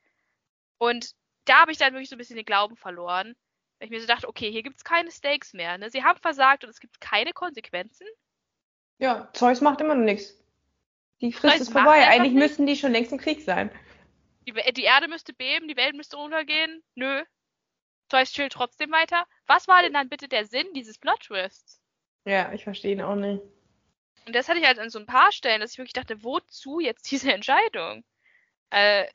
[0.79, 1.13] Und
[1.45, 3.35] da habe ich dann wirklich so ein bisschen den Glauben verloren.
[3.79, 5.79] Weil ich mir so dachte, okay, hier gibt es keine Stakes mehr.
[5.79, 5.89] Ne?
[5.91, 8.07] Sie haben versagt und es gibt keine Konsequenzen.
[8.99, 10.37] Ja, Zeus macht immer noch nichts.
[11.21, 12.07] Die Frist Zeus ist vorbei.
[12.09, 13.71] Eigentlich müssten die schon längst im Krieg sein.
[14.47, 16.83] Die, die, Erde müsste beben, die Welt müsste untergehen.
[16.95, 17.25] Nö.
[18.09, 19.27] Zeus chillt trotzdem weiter.
[19.47, 21.81] Was war denn dann bitte der Sinn dieses Plot-Twists?
[22.25, 23.43] Ja, ich verstehe ihn auch nicht.
[24.27, 26.81] Und das hatte ich halt an so ein paar Stellen, dass ich wirklich dachte, wozu
[26.81, 28.05] jetzt diese Entscheidung?
[28.71, 29.07] Äh,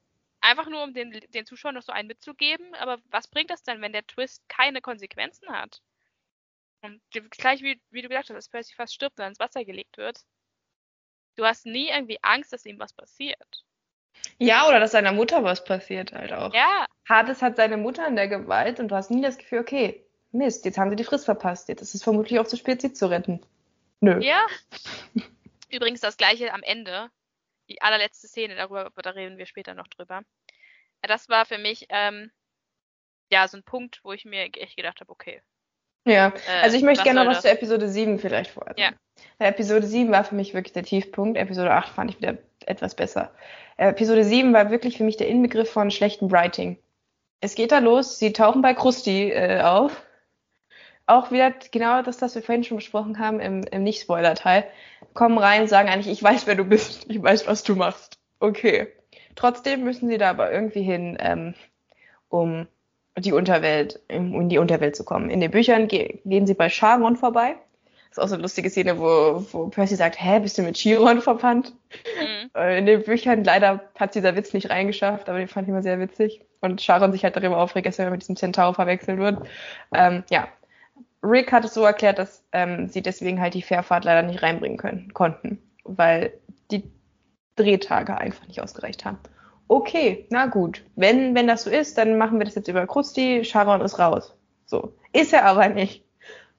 [0.41, 3.82] einfach nur, um den, den Zuschauern noch so einen mitzugeben, aber was bringt das denn,
[3.82, 5.82] wenn der Twist keine Konsequenzen hat?
[6.82, 7.01] Und
[7.32, 10.23] gleich wie, wie du gesagt hast, dass Percy fast stirbt und ins Wasser gelegt wird.
[11.36, 13.65] Du hast nie irgendwie Angst, dass ihm was passiert.
[14.39, 16.53] Ja, oder dass seiner Mutter was passiert halt auch.
[16.53, 16.86] Ja.
[17.07, 20.65] Hades hat seine Mutter in der Gewalt und du hast nie das Gefühl, okay, Mist,
[20.65, 21.70] jetzt haben sie die Frist verpasst.
[21.70, 23.41] Jetzt ist es vermutlich auch zu spät, sie zu retten.
[24.01, 24.20] Nö.
[24.22, 24.45] Ja.
[25.70, 27.09] Übrigens das gleiche am Ende.
[27.70, 30.22] Die allerletzte Szene, darüber, da reden wir später noch drüber.
[31.01, 32.32] Das war für mich, ähm,
[33.30, 35.41] ja, so ein Punkt, wo ich mir echt gedacht habe, okay.
[36.05, 38.91] Ja, äh, also ich möchte gerne noch was zur Episode 7 vielleicht vorher Ja.
[39.39, 41.38] Episode 7 war für mich wirklich der Tiefpunkt.
[41.38, 43.34] Episode 8 fand ich wieder etwas besser.
[43.78, 46.78] Äh, Episode 7 war wirklich für mich der Inbegriff von schlechtem Writing.
[47.39, 50.03] Es geht da los, sie tauchen bei Krusty äh, auf.
[51.05, 54.65] Auch wieder genau das, was wir vorhin schon besprochen haben im, im Nicht-Spoiler-Teil.
[55.13, 58.17] Kommen rein, sagen eigentlich, ich weiß, wer du bist, ich weiß, was du machst.
[58.39, 58.88] Okay.
[59.36, 61.53] Trotzdem müssen sie da aber irgendwie hin, ähm,
[62.28, 62.67] um
[63.17, 65.30] die Unterwelt, um in die Unterwelt zu kommen.
[65.30, 67.55] In den Büchern ge gehen sie bei Charon vorbei.
[68.18, 71.22] Ist auch so eine lustige Szene, wo, wo Percy sagt, hä, bist du mit Chiron
[71.22, 71.74] verwandt?
[72.20, 72.49] Mhm.
[72.55, 75.84] Äh, in den Büchern leider hat dieser Witz nicht reingeschafft, aber den fand ich immer
[75.84, 76.41] sehr witzig.
[76.61, 79.47] Und Charon sich halt darüber aufregt, dass er mit diesem Centaur verwechselt wird.
[79.93, 80.47] Ähm, ja.
[81.22, 84.78] Rick hat es so erklärt, dass ähm, sie deswegen halt die Fährfahrt leider nicht reinbringen
[84.78, 86.34] können, konnten, weil
[86.72, 86.84] die
[87.55, 89.20] Drehtage einfach nicht ausgereicht haben
[89.68, 93.43] okay, na gut, wenn, wenn das so ist, dann machen wir das jetzt über Krusty,
[93.43, 94.34] Sharon ist raus.
[94.65, 94.93] So.
[95.13, 96.03] Ist er aber nicht.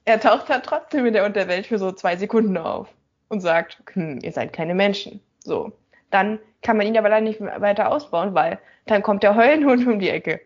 [0.09, 2.89] Er taucht dann trotzdem in der Unterwelt für so zwei Sekunden auf
[3.29, 5.21] und sagt, hm, ihr seid keine Menschen.
[5.41, 5.73] So.
[6.11, 9.99] Dann kann man ihn aber leider nicht weiter ausbauen, weil dann kommt der Heulenhund um
[9.99, 10.41] die Ecke.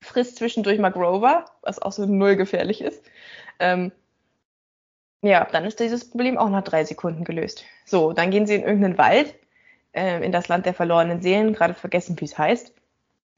[0.00, 3.04] Frisst zwischendurch mal Grover, was auch so null gefährlich ist.
[3.58, 3.92] Ähm,
[5.20, 7.66] ja, dann ist dieses Problem auch nach drei Sekunden gelöst.
[7.84, 9.34] So, dann gehen sie in irgendeinen Wald,
[9.92, 12.72] äh, in das Land der verlorenen Seelen, gerade vergessen, wie es heißt.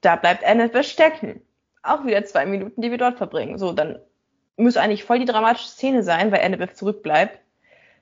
[0.00, 1.42] Da bleibt Annabeth stecken.
[1.82, 3.58] Auch wieder zwei Minuten, die wir dort verbringen.
[3.58, 3.98] So, dann
[4.56, 7.38] muss eigentlich voll die dramatische Szene sein, weil Annabeth zurückbleibt.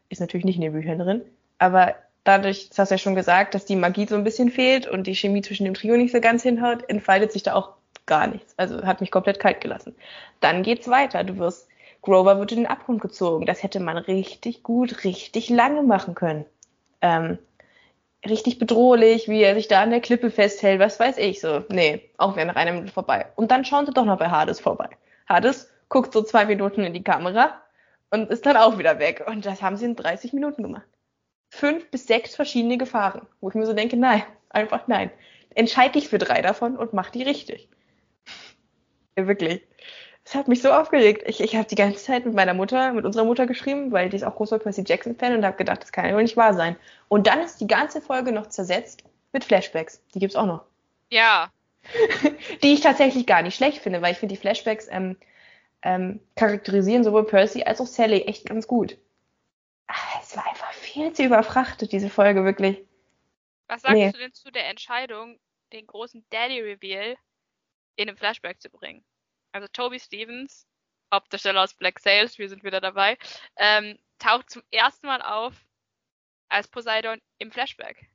[0.09, 1.23] Ist natürlich nicht in den Büchern drin.
[1.59, 1.95] Aber
[2.25, 5.07] dadurch, das hast du ja schon gesagt, dass die Magie so ein bisschen fehlt und
[5.07, 7.71] die Chemie zwischen dem Trio nicht so ganz hinhaut, entfaltet sich da auch
[8.07, 8.55] gar nichts.
[8.57, 9.95] Also hat mich komplett kalt gelassen.
[10.41, 11.25] Dann geht's weiter.
[11.25, 11.69] Du wirst,
[12.03, 13.47] Grover wird in den Abgrund gezogen.
[13.47, 16.45] Das hätte man richtig gut, richtig lange machen können.
[17.01, 17.39] Ähm,
[18.29, 21.65] richtig bedrohlich, wie er sich da an der Klippe festhält, was weiß ich so.
[21.69, 23.27] Nee, auch einer Minute vorbei.
[23.37, 24.89] Und dann schauen sie doch noch bei Hades vorbei.
[25.29, 27.61] Hades guckt so zwei Minuten in die Kamera
[28.11, 29.25] und ist dann auch wieder weg.
[29.27, 30.89] Und das haben sie in 30 Minuten gemacht.
[31.51, 35.11] Fünf bis sechs verschiedene Gefahren, wo ich mir so denke, nein, einfach nein.
[35.55, 37.69] Entscheid dich für drei davon und mach die richtig.
[39.19, 39.61] Ja, wirklich.
[40.25, 41.25] Es hat mich so aufgeregt.
[41.27, 44.17] Ich, ich habe die ganze Zeit mit meiner Mutter, mit unserer Mutter geschrieben, weil die
[44.17, 46.77] ist auch großer Percy Jackson-Fan und habe gedacht, das kann ja wohl nicht wahr sein.
[47.09, 50.01] Und dann ist die ganze Folge noch zersetzt mit Flashbacks.
[50.15, 50.65] Die gibt's auch noch.
[51.11, 51.51] Ja.
[52.63, 55.17] die ich tatsächlich gar nicht schlecht finde, weil ich finde, die Flashbacks ähm,
[55.83, 58.99] ähm, charakterisieren sowohl Percy als auch Sally echt ganz gut.
[59.87, 62.85] Ach, es war einfach viel zu überfrachtet, diese Folge, wirklich.
[63.69, 64.11] Was sagst nee.
[64.11, 65.39] du denn zu der Entscheidung,
[65.73, 67.17] den großen Daddy-Reveal
[67.97, 69.05] in einem Flashback zu bringen?
[69.53, 70.67] also Toby Stevens,
[71.13, 73.19] Hauptdarsteller aus Black Sails, wir sind wieder dabei,
[73.57, 75.55] ähm, taucht zum ersten Mal auf
[76.49, 78.11] als Poseidon im Flashback.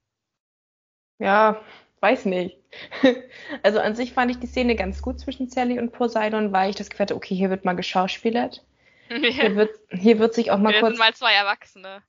[1.19, 1.63] Ja,
[2.01, 2.57] weiß nicht.
[3.63, 6.75] also an sich fand ich die Szene ganz gut zwischen Sally und Poseidon, weil ich
[6.75, 8.63] das Gefühl hatte, okay, hier wird mal geschauspielert.
[9.09, 10.91] hier, wird, hier wird sich auch mal wir kurz...
[10.91, 12.01] sind mal zwei Erwachsene.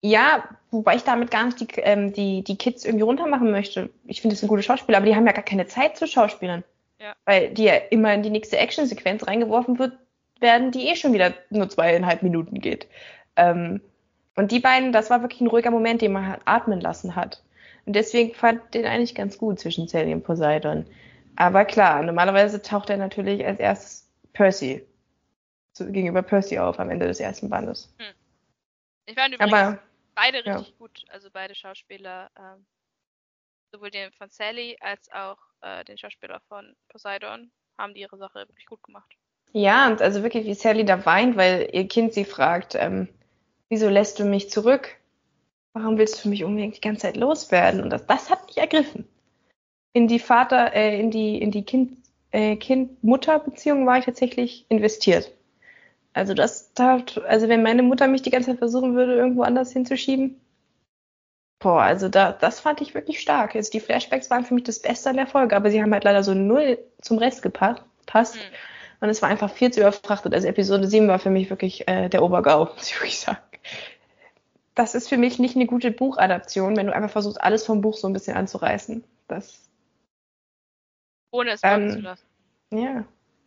[0.00, 3.90] Ja, wobei ich damit gar nicht die, ähm, die, die Kids irgendwie runtermachen möchte.
[4.06, 6.62] Ich finde, es sind gute Schauspieler, aber die haben ja gar keine Zeit zu schauspielern.
[7.00, 7.14] Ja.
[7.24, 9.98] Weil die ja immer in die nächste Actionsequenz reingeworfen wird,
[10.40, 12.86] werden, die eh schon wieder nur zweieinhalb Minuten geht.
[13.36, 13.80] Ähm,
[14.36, 17.42] und die beiden, das war wirklich ein ruhiger Moment, den man atmen lassen hat.
[17.88, 20.84] Und deswegen fand den eigentlich ganz gut zwischen Sally und Poseidon.
[21.36, 24.86] Aber klar, normalerweise taucht er natürlich als erstes Percy
[25.72, 27.90] zu, gegenüber Percy auf am Ende des ersten Bandes.
[27.96, 28.14] Hm.
[29.06, 29.78] Ich fand übrigens Aber,
[30.14, 30.74] beide richtig ja.
[30.78, 32.66] gut, also beide Schauspieler, ähm,
[33.72, 38.40] sowohl den von Sally als auch äh, den Schauspieler von Poseidon, haben die ihre Sache
[38.48, 39.16] wirklich gut gemacht.
[39.54, 43.08] Ja, und also wirklich, wie Sally da weint, weil ihr Kind sie fragt, ähm,
[43.70, 44.94] wieso lässt du mich zurück?
[45.74, 47.82] Warum willst du mich unbedingt die ganze Zeit loswerden?
[47.82, 49.06] Und das, das hat mich ergriffen.
[49.92, 51.98] In die Vater, äh, in die, in die Kind,
[52.30, 55.32] äh, Kind-Mutter-Beziehung war ich tatsächlich investiert.
[56.12, 59.72] Also das, da, also wenn meine Mutter mich die ganze Zeit versuchen würde, irgendwo anders
[59.72, 60.40] hinzuschieben,
[61.60, 63.56] Boah, also da, das fand ich wirklich stark.
[63.56, 66.04] Also die Flashbacks waren für mich das Beste an der Folge, aber sie haben halt
[66.04, 67.82] leider so null zum Rest gepasst.
[68.14, 68.40] Mhm.
[69.00, 70.34] Und es war einfach viel zu überfrachtet.
[70.34, 73.38] Also Episode 7 war für mich wirklich äh, der Obergau, muss ich wirklich sagen.
[74.78, 77.96] Das ist für mich nicht eine gute Buchadaption, wenn du einfach versuchst, alles vom Buch
[77.96, 79.02] so ein bisschen anzureißen.
[79.26, 79.68] Das.
[81.32, 82.24] Ohne es ähm, zu lassen.
[82.70, 83.04] Ja.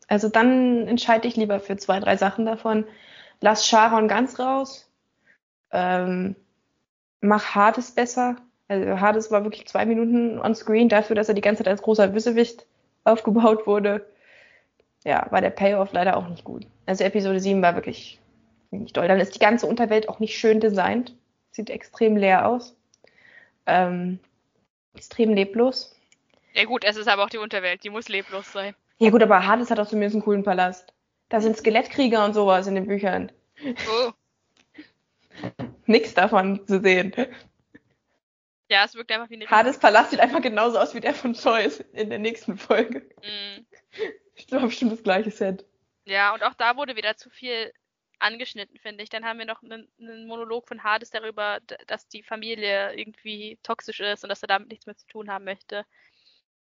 [0.10, 2.86] Also dann entscheide ich lieber für zwei, drei Sachen davon.
[3.40, 4.92] Lass Sharon ganz raus.
[5.72, 6.36] Ähm,
[7.22, 8.36] mach Hades besser.
[8.68, 11.82] Also Hades war wirklich zwei Minuten on screen dafür, dass er die ganze Zeit als
[11.82, 12.66] großer Bösewicht
[13.06, 14.06] aufgebaut wurde.
[15.06, 16.68] Ja, war der Payoff leider auch nicht gut.
[16.86, 18.20] Also Episode 7 war wirklich
[18.70, 19.08] nicht toll.
[19.08, 21.16] Dann ist die ganze Unterwelt auch nicht schön designt.
[21.52, 22.76] Sieht extrem leer aus.
[23.66, 24.20] Ähm,
[24.96, 25.96] extrem leblos.
[26.54, 28.76] Ja gut, es ist aber auch die Unterwelt, die muss leblos sein.
[28.98, 30.94] Ja gut, aber Hades hat auch zumindest einen coolen Palast.
[31.30, 33.32] Da sind Skelettkrieger und sowas in den Büchern.
[33.64, 34.12] Oh
[35.86, 37.14] nichts davon zu sehen.
[38.70, 41.36] Ja, es wirkt einfach wie eine Hades Palast sieht einfach genauso aus wie der von
[41.36, 43.00] Zeus in der nächsten Folge.
[43.22, 43.66] Mm.
[44.36, 45.66] Ich glaube bestimmt das gleiche Set.
[46.06, 47.72] Ja, und auch da wurde wieder zu viel
[48.22, 49.10] angeschnitten, finde ich.
[49.10, 54.00] Dann haben wir noch einen, einen, Monolog von Hades darüber, dass die Familie irgendwie toxisch
[54.00, 55.86] ist und dass er damit nichts mehr zu tun haben möchte.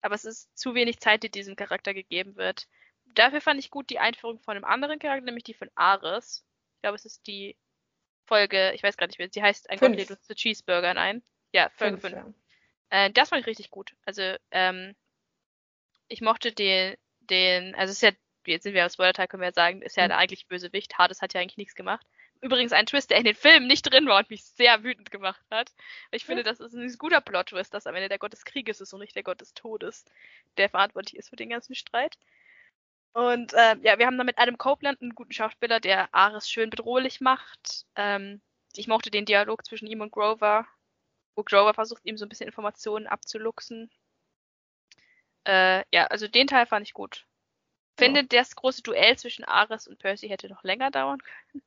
[0.03, 2.66] Aber es ist zu wenig Zeit, die diesem Charakter gegeben wird.
[3.14, 6.44] Dafür fand ich gut die Einführung von einem anderen Charakter, nämlich die von Ares.
[6.76, 7.57] Ich glaube, es ist die
[8.26, 11.22] Folge, ich weiß gar nicht mehr, sie heißt ein Gott lädt uns zu Cheeseburgern ein.
[11.53, 12.14] Ja, Folge 5.
[12.14, 12.32] Ja.
[12.90, 13.94] Äh, das fand ich richtig gut.
[14.05, 14.94] Also, ähm,
[16.09, 18.12] ich mochte den, den, also es ist ja
[18.47, 20.12] jetzt sind wir am Spoiler-Teil, können wir ja sagen, ist ja mhm.
[20.12, 20.99] eigentlich Bösewicht.
[20.99, 22.07] Hades hat ja eigentlich nichts gemacht.
[22.43, 25.45] Übrigens ein Twist, der in den Filmen nicht drin war und mich sehr wütend gemacht
[25.51, 25.72] hat.
[26.11, 28.95] Ich finde, das ist ein guter Plot-Twist, dass am Ende der Gott des Krieges ist
[28.95, 30.07] und nicht der Gott des Todes,
[30.57, 32.16] der verantwortlich ist für den ganzen Streit.
[33.12, 36.70] Und äh, ja, wir haben da mit Adam Copeland einen guten Schauspieler, der Ares schön
[36.70, 37.84] bedrohlich macht.
[37.97, 38.41] Ähm,
[38.74, 40.66] ich mochte den Dialog zwischen ihm und Grover,
[41.34, 43.91] wo Grover versucht, ihm so ein bisschen Informationen abzuluxen.
[45.45, 47.26] Äh, ja, also den Teil fand ich gut
[48.01, 51.62] finde, das große Duell zwischen Ares und Percy hätte noch länger dauern können.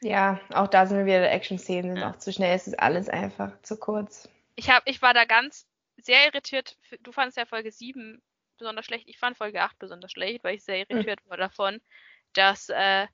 [0.00, 2.10] Ja, auch da sind wir wieder Action-Szenen, ja.
[2.10, 4.28] auch zu schnell, es ist alles einfach zu kurz.
[4.56, 6.76] Ich, hab, ich war da ganz sehr irritiert.
[7.00, 8.20] Du fandest ja Folge 7
[8.58, 9.08] besonders schlecht.
[9.08, 10.86] Ich fand Folge 8 besonders schlecht, weil ich sehr hm.
[10.88, 11.30] irritiert mhm.
[11.30, 11.80] war davon,
[12.32, 13.06] dass äh,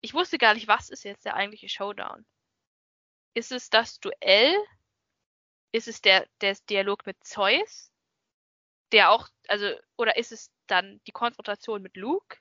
[0.00, 2.26] ich wusste gar nicht, was ist jetzt der eigentliche Showdown.
[3.34, 4.54] Ist es das Duell?
[5.72, 7.90] Ist es der, der Dialog mit Zeus?
[8.94, 12.38] Der auch, also, oder ist es dann die Konfrontation mit Luke.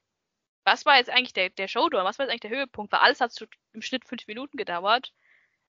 [0.64, 2.06] Was war jetzt eigentlich der, der Showdown?
[2.06, 2.92] Was war jetzt eigentlich der Höhepunkt?
[2.92, 3.36] Weil alles hat
[3.74, 5.14] im Schnitt fünf Minuten gedauert.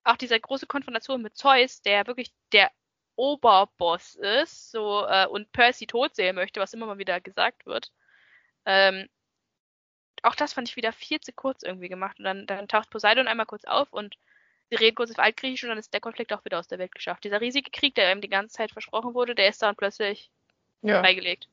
[0.05, 2.71] Auch diese große Konfrontation mit Zeus, der wirklich der
[3.17, 7.91] Oberboss ist, so äh, und Percy tot sehen möchte, was immer mal wieder gesagt wird.
[8.67, 9.09] Ähm,
[10.23, 12.19] auch das fand ich wieder viel zu kurz irgendwie gemacht.
[12.19, 14.19] Und dann, dann taucht Poseidon einmal kurz auf und
[14.69, 16.95] sie reden kurz auf Altgriechisch und dann ist der Konflikt auch wieder aus der Welt
[16.95, 17.25] geschafft.
[17.25, 20.31] Dieser riesige Krieg, der ihm die ganze Zeit versprochen wurde, der ist dann plötzlich
[20.85, 21.03] ja.
[21.03, 21.49] beigelegt.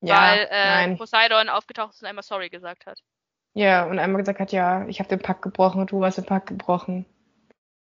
[0.00, 3.02] Ja, weil äh, Poseidon aufgetaucht ist und einmal sorry gesagt hat.
[3.52, 6.24] Ja, und einmal gesagt hat, ja, ich habe den Pakt gebrochen und du hast den
[6.24, 7.04] Pakt gebrochen.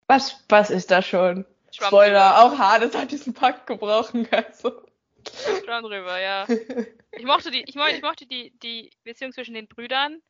[0.07, 1.45] Was, was ist das schon?
[1.71, 2.43] Schwamm Spoiler, drüber.
[2.43, 4.81] auch Hades hat diesen Pakt gebrochen, also.
[5.63, 6.47] Schwamm drüber, ja.
[7.11, 10.21] Ich mochte die, ich mochte, ich mochte die, die Beziehung zwischen den Brüdern.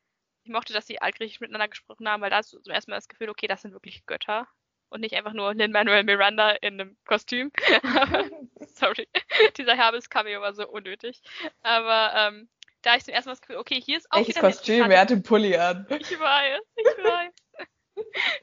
[0.42, 2.96] Ich mochte, dass sie altgriechisch miteinander gesprochen haben, weil da hast du zum ersten Mal
[2.96, 4.48] das Gefühl, okay, das sind wirklich Götter
[4.90, 7.52] und nicht einfach nur Lin-Manuel Miranda in einem Kostüm.
[8.74, 9.08] Sorry,
[9.56, 11.20] dieser Herbes-Cameo war so unnötig.
[11.62, 12.48] Aber ähm,
[12.82, 14.88] da ich zum ersten Mal das Gefühl, okay, hier ist auch Welches wieder Kostüm?
[14.88, 15.86] Wer hat den Pulli an?
[15.90, 17.32] Ich weiß, ich weiß.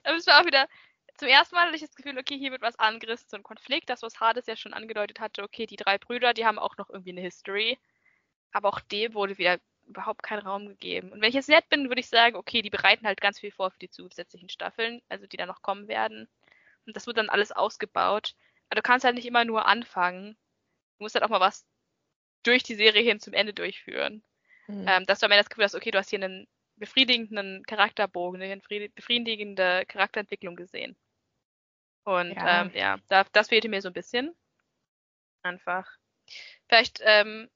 [0.04, 0.68] Aber es war auch wieder,
[1.18, 3.89] zum ersten Mal hatte ich das Gefühl, okay, hier wird was angerissen, so ein Konflikt,
[3.89, 6.89] das, was Hades ja schon angedeutet hatte, okay, die drei Brüder, die haben auch noch
[6.89, 7.80] irgendwie eine History.
[8.52, 11.12] Aber auch dem wurde wieder überhaupt keinen Raum gegeben.
[11.12, 13.52] Und wenn ich jetzt nett bin, würde ich sagen, okay, die bereiten halt ganz viel
[13.52, 16.28] vor für die zusätzlichen Staffeln, also die dann noch kommen werden.
[16.86, 18.36] Und das wird dann alles ausgebaut.
[18.70, 20.38] Aber du kannst halt nicht immer nur anfangen.
[20.98, 21.66] Du musst halt auch mal was
[22.44, 24.24] durch die Serie hin zum Ende durchführen.
[24.68, 24.86] Mhm.
[24.88, 28.42] Ähm, dass du am Ende das Gefühl hast, okay, du hast hier einen befriedigenden Charakterbogen,
[28.42, 28.62] eine
[28.96, 30.96] befriedigende Charakterentwicklung gesehen.
[32.04, 34.36] Und ja, ähm, ja da, das fehlte mir so ein bisschen.
[35.44, 35.90] Einfach.
[36.68, 37.50] Vielleicht ähm,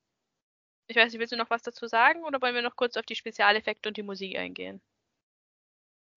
[0.89, 3.05] ich weiß nicht, willst du noch was dazu sagen oder wollen wir noch kurz auf
[3.05, 4.81] die Spezialeffekte und die Musik eingehen?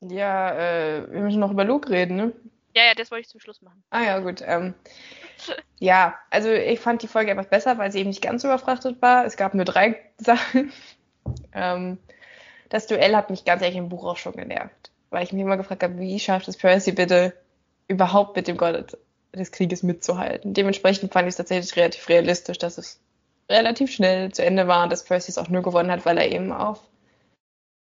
[0.01, 2.33] Ja, äh, wir müssen noch über Luke reden, ne?
[2.75, 3.85] Ja, ja, das wollte ich zum Schluss machen.
[3.91, 4.43] Ah ja, gut.
[4.45, 4.73] Ähm,
[5.79, 9.27] ja, also ich fand die Folge etwas besser, weil sie eben nicht ganz überfrachtet war.
[9.27, 10.73] Es gab nur drei Sachen.
[11.53, 11.99] Ähm,
[12.71, 15.59] das Duell hat mich ganz ehrlich im Buch auch schon genervt, weil ich mich immer
[15.59, 17.35] gefragt habe, wie schafft es Percy bitte
[17.89, 18.97] überhaupt mit dem Gott
[19.35, 20.55] des Krieges mitzuhalten?
[20.55, 23.02] Dementsprechend fand ich es tatsächlich relativ realistisch, dass es
[23.53, 26.31] relativ schnell zu Ende war und dass Percy es auch nur gewonnen hat, weil er
[26.31, 26.81] eben auf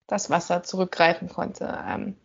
[0.07, 1.79] das Wasser zurückgreifen konnte.
[1.89, 2.17] Ähm,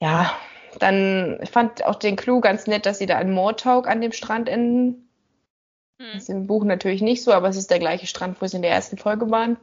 [0.00, 0.32] ja,
[0.78, 4.12] dann, ich fand auch den Clou ganz nett, dass sie da in Mortaug an dem
[4.12, 5.08] Strand enden.
[6.00, 6.10] Hm.
[6.14, 8.56] Das ist im Buch natürlich nicht so, aber es ist der gleiche Strand, wo sie
[8.56, 9.56] in der ersten Folge waren.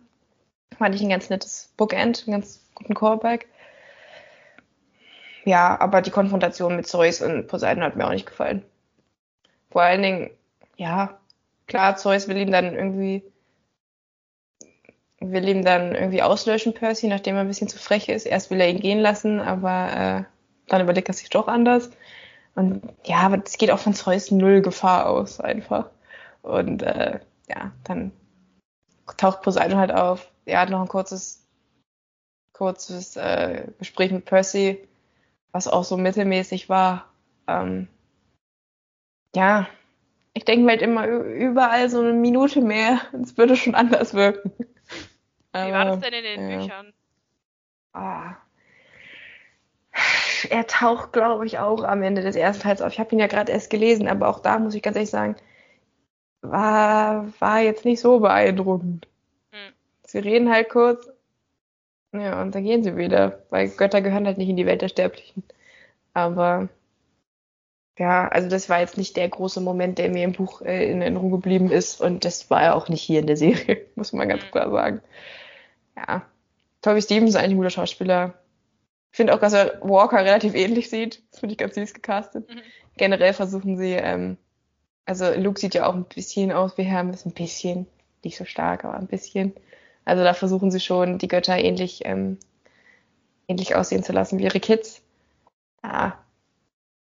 [0.77, 3.47] Fand ich ein ganz nettes Bookend, einen ganz guten Callback.
[5.45, 8.63] Ja, aber die Konfrontation mit Zeus und Poseidon hat mir auch nicht gefallen.
[9.71, 10.29] Vor allen Dingen,
[10.77, 11.18] ja,
[11.69, 13.23] klar, Zeus will ihn dann irgendwie
[15.21, 18.25] will ihm dann irgendwie auslöschen, Percy, nachdem er ein bisschen zu frech ist.
[18.25, 20.23] Erst will er ihn gehen lassen, aber äh,
[20.67, 21.89] dann überlegt er sich doch anders.
[22.55, 25.89] Und ja, aber es geht auch von Zeus null Gefahr aus, einfach.
[26.41, 28.11] Und äh, ja, dann
[29.17, 30.31] taucht Poseidon halt auf.
[30.45, 31.45] Er hat noch ein kurzes,
[32.53, 34.87] kurzes äh, Gespräch mit Percy,
[35.51, 37.05] was auch so mittelmäßig war.
[37.47, 37.87] Ähm,
[39.35, 39.67] ja,
[40.33, 43.01] ich denke mir halt immer überall so eine Minute mehr.
[43.21, 44.51] Es würde schon anders wirken.
[45.53, 46.57] Wie war das denn in den ja.
[46.57, 46.93] Büchern?
[47.93, 48.35] Ah.
[50.49, 52.93] er taucht, glaube ich, auch am Ende des ersten Teils auf.
[52.93, 55.35] Ich habe ihn ja gerade erst gelesen, aber auch da muss ich ganz ehrlich sagen,
[56.41, 59.07] war, war jetzt nicht so beeindruckend.
[59.51, 59.73] Hm.
[60.05, 61.09] Sie reden halt kurz,
[62.13, 64.89] ja, und dann gehen sie wieder, weil Götter gehören halt nicht in die Welt der
[64.89, 65.43] Sterblichen.
[66.13, 66.69] Aber
[67.99, 71.01] ja, also das war jetzt nicht der große Moment, der mir im Buch äh, in
[71.01, 74.29] Erinnerung geblieben ist und das war ja auch nicht hier in der Serie, muss man
[74.29, 74.51] ganz hm.
[74.51, 75.01] klar sagen.
[75.97, 76.25] Ja,
[76.81, 78.35] Toby Stevens ist eigentlich ein guter Schauspieler.
[79.11, 81.21] Ich finde auch, dass er Walker relativ ähnlich sieht.
[81.31, 82.47] Das finde ich ganz süß gecastet.
[82.47, 82.61] Mhm.
[82.95, 84.37] Generell versuchen sie, ähm,
[85.05, 87.85] also Luke sieht ja auch ein bisschen aus wie Hermes, ein bisschen,
[88.23, 89.53] nicht so stark, aber ein bisschen.
[90.05, 92.37] Also da versuchen sie schon, die Götter ähnlich, ähm,
[93.49, 95.01] ähnlich aussehen zu lassen wie ihre Kids.
[95.83, 96.23] Ja.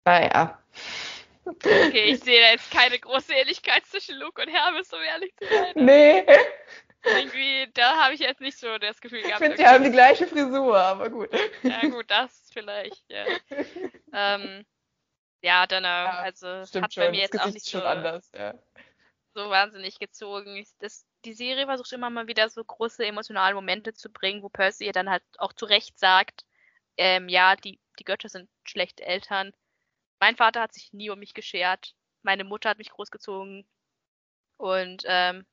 [0.04, 0.57] Aber ja.
[1.44, 5.46] Okay, ich sehe da jetzt keine große Ähnlichkeit zwischen Luke und Hermes, um ehrlich zu
[5.46, 5.72] sein.
[5.76, 6.26] Nee.
[7.04, 9.40] Irgendwie, da habe ich jetzt nicht so das Gefühl gehabt.
[9.40, 11.30] Ich finde, die haben die gleiche Frisur, aber gut.
[11.62, 13.24] Ja, gut, das vielleicht, ja.
[14.12, 14.66] ähm,
[15.40, 17.04] ja, dann, ja, also, stimmt hat schon.
[17.04, 18.54] bei mir jetzt auch nicht so, anders, ja.
[19.34, 20.66] so wahnsinnig gezogen.
[20.80, 24.84] Das, die Serie versucht immer mal wieder so große emotionale Momente zu bringen, wo Percy
[24.84, 26.44] ihr dann halt auch zu Recht sagt,
[26.96, 29.52] ähm, ja, die, die Götter sind schlechte Eltern.
[30.20, 31.94] Mein Vater hat sich nie um mich geschert.
[32.22, 33.66] Meine Mutter hat mich großgezogen.
[34.56, 35.46] Und ähm,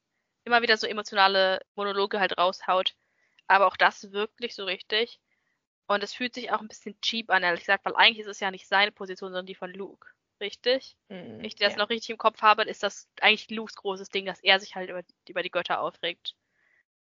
[0.43, 2.95] immer wieder so emotionale Monologe halt raushaut.
[3.47, 5.19] Aber auch das wirkt nicht so richtig.
[5.87, 8.39] Und es fühlt sich auch ein bisschen cheap an, ehrlich gesagt, weil eigentlich ist es
[8.39, 10.07] ja nicht seine Position, sondern die von Luke.
[10.39, 10.97] Richtig?
[11.09, 11.79] Mhm, ich das ja.
[11.79, 14.89] noch richtig im Kopf habe, ist das eigentlich Lukes großes Ding, dass er sich halt
[14.89, 16.35] über, über die Götter aufregt.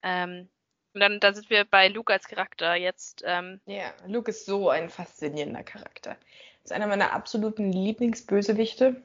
[0.03, 0.49] Ähm,
[0.93, 3.23] und dann, dann sind wir bei Luke als Charakter jetzt.
[3.25, 6.17] Ähm, ja, Luke ist so ein faszinierender Charakter.
[6.65, 9.03] Ist einer meiner absoluten Lieblingsbösewichte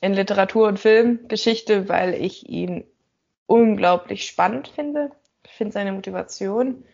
[0.00, 2.84] in Literatur und Filmgeschichte, weil ich ihn
[3.46, 5.10] unglaublich spannend finde.
[5.44, 6.84] Ich finde seine Motivation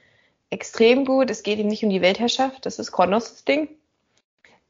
[0.50, 1.30] extrem gut.
[1.30, 3.68] Es geht ihm nicht um die Weltherrschaft, das ist Kronos' Ding,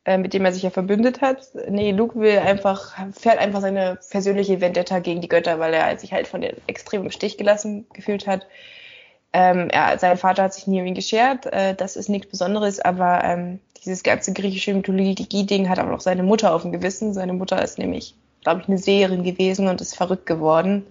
[0.04, 1.48] äh, mit dem er sich ja verbündet hat.
[1.68, 6.12] Nee, Luke will einfach, fährt einfach seine persönliche Vendetta gegen die Götter, weil er sich
[6.12, 8.46] halt von den extrem im Stich gelassen gefühlt hat.
[9.34, 12.80] Ähm, er, sein Vater hat sich nie um ihn geschert, äh, das ist nichts Besonderes,
[12.80, 17.12] aber ähm, dieses ganze griechische Mythologie-Ding hat aber auch seine Mutter auf dem Gewissen.
[17.12, 20.86] Seine Mutter ist nämlich, glaube ich, eine Seherin gewesen und ist verrückt geworden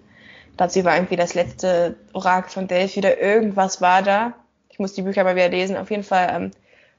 [0.54, 4.34] ich glaube, sie war irgendwie das letzte Orakel von Delphi oder irgendwas war da.
[4.68, 5.76] Ich muss die Bücher mal wieder lesen.
[5.76, 6.50] Auf jeden Fall ähm,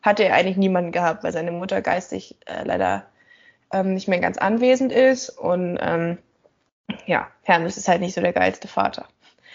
[0.02, 3.06] hatte er eigentlich niemanden gehabt, weil seine Mutter geistig äh, leider
[3.72, 5.30] ähm, nicht mehr ganz anwesend ist.
[5.30, 6.18] Und ähm,
[7.06, 9.06] ja, Hermes ist halt nicht so der geilste Vater.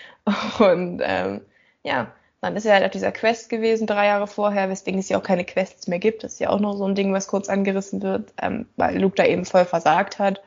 [0.59, 1.43] Und ähm,
[1.85, 5.19] ja, dann ist er halt auf dieser Quest gewesen, drei Jahre vorher, weswegen es ja
[5.19, 6.25] auch keine Quests mehr gibt.
[6.25, 9.17] Das ist ja auch noch so ein Ding, was kurz angerissen wird, ähm, weil Luke
[9.17, 10.41] da eben voll versagt hat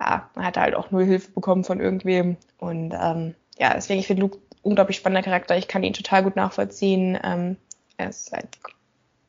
[0.00, 2.36] ja, man hat halt auch nur Hilfe bekommen von irgendwem.
[2.58, 5.56] Und ähm, ja, deswegen, ich finde Luke unglaublich spannender Charakter.
[5.56, 7.18] Ich kann ihn total gut nachvollziehen.
[7.22, 7.56] Ähm,
[7.96, 8.58] er ist halt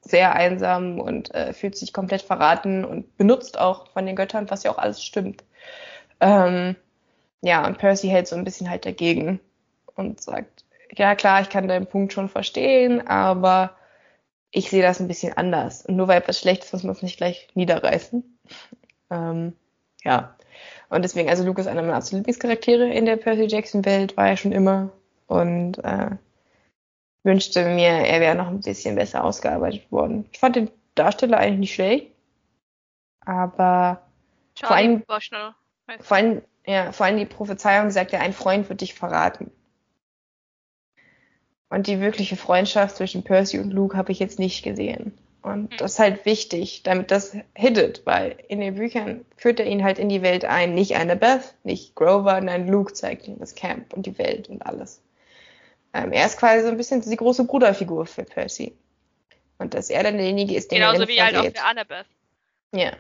[0.02, 4.64] sehr einsam und äh, fühlt sich komplett verraten und benutzt auch von den Göttern, was
[4.64, 5.44] ja auch alles stimmt.
[6.20, 6.76] Ähm,
[7.42, 9.40] ja, und Percy hält so ein bisschen halt dagegen
[9.96, 10.64] und sagt,
[10.96, 13.76] ja klar, ich kann deinen Punkt schon verstehen, aber
[14.52, 15.86] ich sehe das ein bisschen anders.
[15.86, 18.40] Und nur weil etwas schlecht ist, muss man es nicht gleich niederreißen.
[19.10, 19.54] Ähm,
[20.04, 20.36] ja.
[20.90, 24.36] Und deswegen, also Luke ist einer meiner absoluten Lieblingscharaktere in der Percy Jackson-Welt, war er
[24.36, 24.90] schon immer.
[25.28, 26.10] Und äh,
[27.24, 30.28] wünschte mir, er wäre noch ein bisschen besser ausgearbeitet worden.
[30.34, 32.12] Ich fand den Darsteller eigentlich nicht schlecht.
[33.22, 34.02] Aber
[34.60, 35.04] vor allem,
[36.00, 39.52] vor allem, ja, vor allem die Prophezeiung sagt ja, ein Freund wird dich verraten.
[41.70, 45.18] Und die wirkliche Freundschaft zwischen Percy und Luke habe ich jetzt nicht gesehen.
[45.42, 45.78] Und hm.
[45.78, 50.00] das ist halt wichtig, damit das hittet, weil in den Büchern führt er ihn halt
[50.00, 50.74] in die Welt ein.
[50.74, 55.02] Nicht Annabeth, nicht Grover, nein, Luke zeigt ihm das Camp und die Welt und alles.
[55.94, 58.74] Ähm, er ist quasi so ein bisschen die große Bruderfigur für Percy.
[59.58, 62.06] Und dass er dann derjenige ist, den Genauso er wie halt auch für Annabeth.
[62.74, 62.92] Ja.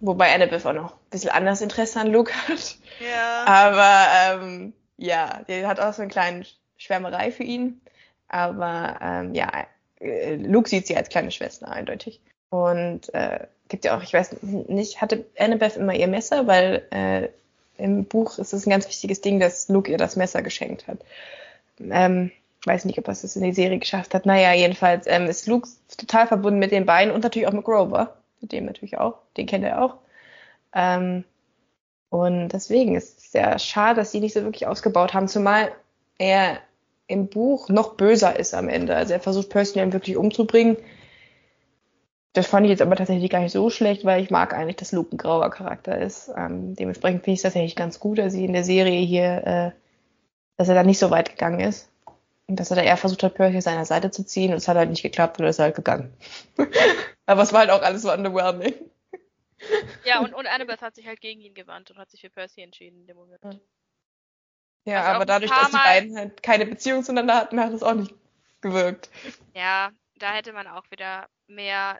[0.00, 2.76] Wobei Annabeth auch noch ein bisschen anders Interesse an Luke hat.
[3.00, 3.44] Ja.
[3.46, 6.44] Aber ähm, ja, der hat auch so eine kleine
[6.76, 7.80] Schwärmerei für ihn.
[8.32, 9.66] Aber ähm, ja,
[10.00, 12.20] äh, Luke sieht sie als kleine Schwester eindeutig.
[12.50, 17.28] Und äh, gibt ja auch, ich weiß nicht, hatte Annabeth immer ihr Messer, weil äh,
[17.78, 20.98] im Buch ist es ein ganz wichtiges Ding, dass Luke ihr das Messer geschenkt hat.
[21.80, 22.30] Ähm,
[22.64, 24.26] weiß nicht, ob das es in die Serie geschafft hat.
[24.26, 28.16] Naja, jedenfalls ähm, ist Luke total verbunden mit den beiden und natürlich auch mit Grover.
[28.40, 29.18] Mit dem natürlich auch.
[29.36, 29.96] Den kennt er auch.
[30.74, 31.24] Ähm,
[32.08, 35.72] und deswegen ist es sehr schade, dass sie nicht so wirklich ausgebaut haben, zumal
[36.18, 36.58] er
[37.06, 38.96] im Buch noch böser ist am Ende.
[38.96, 40.76] Also er versucht Percy dann wirklich umzubringen.
[42.32, 44.92] Das fand ich jetzt aber tatsächlich gar nicht so schlecht, weil ich mag eigentlich, dass
[44.92, 46.30] Luke ein grauer Charakter ist.
[46.34, 49.70] Ähm, dementsprechend finde ich es tatsächlich ganz gut, dass sie in der Serie hier, äh,
[50.56, 51.90] dass er da nicht so weit gegangen ist.
[52.48, 54.90] dass er da eher versucht hat, Percy seiner Seite zu ziehen und es hat halt
[54.90, 56.12] nicht geklappt und er ist halt gegangen.
[57.26, 58.74] Aber es war halt auch alles so underwhelming.
[60.04, 62.62] Ja, und, und Annabeth hat sich halt gegen ihn gewandt und hat sich für Percy
[62.62, 63.42] entschieden in dem Moment.
[63.44, 63.52] Ja,
[64.86, 68.14] aber dadurch, dass die beiden halt keine Beziehung zueinander hatten, hat es auch nicht
[68.60, 69.10] gewirkt.
[69.54, 71.98] Ja, da hätte man auch wieder mehr,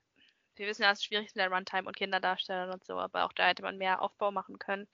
[0.56, 3.32] wir wissen ja, es ist schwierig mit der Runtime und Kinderdarstellern und so, aber auch
[3.32, 4.88] da hätte man mehr Aufbau machen können.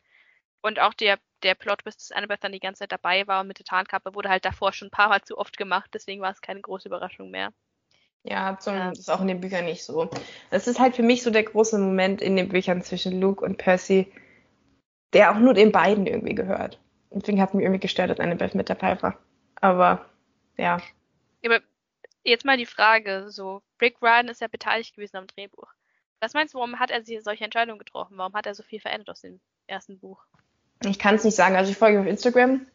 [0.61, 3.59] Und auch der, der Plot, bis Annabeth dann die ganze Zeit dabei war und mit
[3.59, 6.41] der Tarnkappe, wurde halt davor schon ein paar Mal zu oft gemacht, deswegen war es
[6.41, 7.53] keine große Überraschung mehr.
[8.24, 8.91] Ja, zum, ja.
[8.91, 10.11] ist auch in den Büchern nicht so.
[10.51, 13.57] Das ist halt für mich so der große Moment in den Büchern zwischen Luke und
[13.57, 14.12] Percy,
[15.12, 16.78] der auch nur den beiden irgendwie gehört.
[17.11, 19.19] Deswegen hat mich irgendwie gestört, dass Annabeth mit dabei war.
[19.61, 20.05] Aber,
[20.57, 20.81] ja.
[21.45, 21.61] Aber
[22.23, 25.69] jetzt mal die Frage, so, Rick Ryan ist ja beteiligt gewesen am Drehbuch.
[26.21, 28.19] Was meinst du, warum hat er sich solche Entscheidungen getroffen?
[28.19, 30.25] Warum hat er so viel verändert aus dem ersten Buch?
[30.85, 31.57] Ich kann es nicht sagen.
[31.57, 32.67] Also ich folge auf Instagram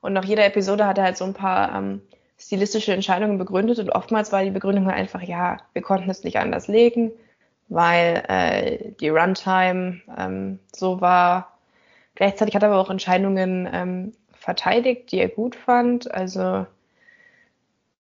[0.00, 2.02] und nach jeder Episode hat er halt so ein paar ähm,
[2.38, 6.38] stilistische Entscheidungen begründet und oftmals war die Begründung halt einfach, ja, wir konnten es nicht
[6.38, 7.12] anders legen,
[7.68, 11.58] weil äh, die Runtime ähm, so war.
[12.20, 16.12] Gleichzeitig hat er aber auch Entscheidungen ähm, verteidigt, die er gut fand.
[16.12, 16.66] Also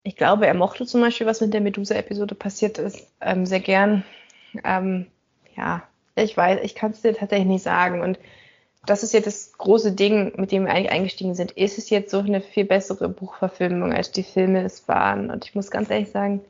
[0.03, 4.03] ich glaube, er mochte zum Beispiel, was mit der Medusa-Episode passiert ist, ähm, sehr gern.
[4.65, 5.07] Ähm,
[5.57, 5.85] ja,
[6.17, 8.01] ich weiß, ich kann es dir tatsächlich nicht sagen.
[8.01, 8.19] Und
[8.87, 11.53] das ist jetzt das große Ding, mit dem wir eigentlich eingestiegen sind.
[11.53, 15.31] Ist es jetzt so eine viel bessere Buchverfilmung, als die Filme es waren?
[15.31, 16.41] Und ich muss ganz ehrlich sagen,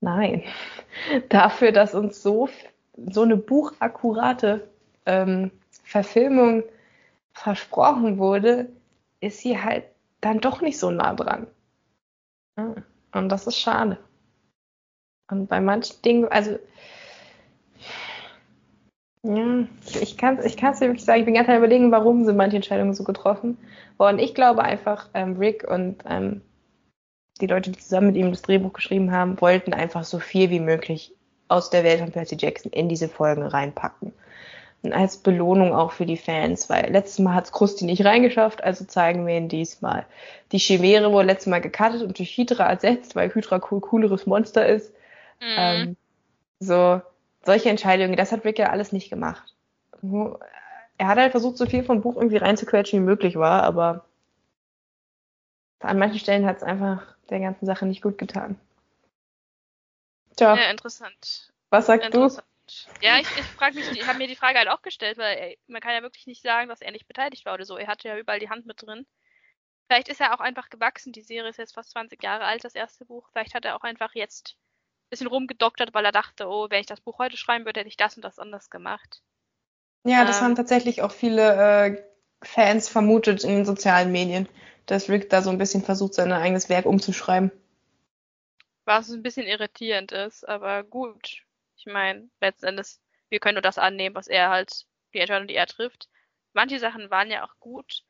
[0.00, 0.44] nein.
[1.28, 2.48] Dafür, dass uns so,
[2.96, 4.66] so eine buchakkurate
[5.04, 5.50] ähm,
[5.84, 6.62] Verfilmung
[7.36, 8.68] versprochen wurde,
[9.20, 9.84] ist sie halt
[10.20, 11.46] dann doch nicht so nah dran.
[13.12, 13.98] Und das ist schade.
[15.30, 16.58] Und bei manchen Dingen, also
[19.22, 19.66] ja,
[20.00, 22.56] ich kann es ich kann's dir wirklich sagen, ich bin ganz überlegen, warum sind manche
[22.56, 23.58] Entscheidungen so getroffen.
[23.98, 26.42] Und ich glaube einfach, ähm, Rick und ähm,
[27.40, 30.60] die Leute, die zusammen mit ihm das Drehbuch geschrieben haben, wollten einfach so viel wie
[30.60, 31.12] möglich
[31.48, 34.12] aus der Welt von Percy Jackson in diese Folgen reinpacken.
[34.92, 38.84] Als Belohnung auch für die Fans, weil letztes Mal hat es Krusty nicht reingeschafft, also
[38.84, 40.06] zeigen wir ihn diesmal.
[40.52, 44.66] Die Chimäre wurde letztes Mal gecuttet und durch Hydra ersetzt, weil Hydra cool cooleres Monster
[44.66, 44.92] ist.
[45.40, 45.56] Mhm.
[45.56, 45.96] Ähm,
[46.60, 47.00] so,
[47.44, 49.54] solche Entscheidungen, das hat Rick ja alles nicht gemacht.
[50.98, 54.04] Er hat halt versucht, so viel vom Buch irgendwie reinzuquetschen, wie möglich war, aber
[55.80, 58.58] an manchen Stellen hat es einfach der ganzen Sache nicht gut getan.
[60.36, 60.56] Tja.
[60.56, 61.52] Ja, interessant.
[61.70, 62.42] Was sagst interessant.
[62.46, 62.55] du?
[63.00, 65.58] Ja, ich, ich frage mich, ich habe mir die Frage halt auch gestellt, weil ey,
[65.66, 67.76] man kann ja wirklich nicht sagen, dass er nicht beteiligt war oder so.
[67.76, 69.06] Er hatte ja überall die Hand mit drin.
[69.86, 71.12] Vielleicht ist er auch einfach gewachsen.
[71.12, 73.28] Die Serie ist jetzt fast 20 Jahre alt, das erste Buch.
[73.32, 74.56] Vielleicht hat er auch einfach jetzt
[75.10, 77.96] bisschen rumgedoktert, weil er dachte, oh, wenn ich das Buch heute schreiben würde, hätte ich
[77.96, 79.22] das und das anders gemacht.
[80.04, 82.02] Ja, das ähm, haben tatsächlich auch viele äh,
[82.42, 84.48] Fans vermutet in den sozialen Medien,
[84.86, 87.50] dass Rick da so ein bisschen versucht, sein eigenes Werk umzuschreiben.
[88.84, 91.42] Was ein bisschen irritierend ist, aber gut.
[91.76, 95.54] Ich meine, letzten Endes, wir können nur das annehmen, was er halt, die Entscheidung, die
[95.54, 96.08] er trifft.
[96.52, 98.02] Manche Sachen waren ja auch gut,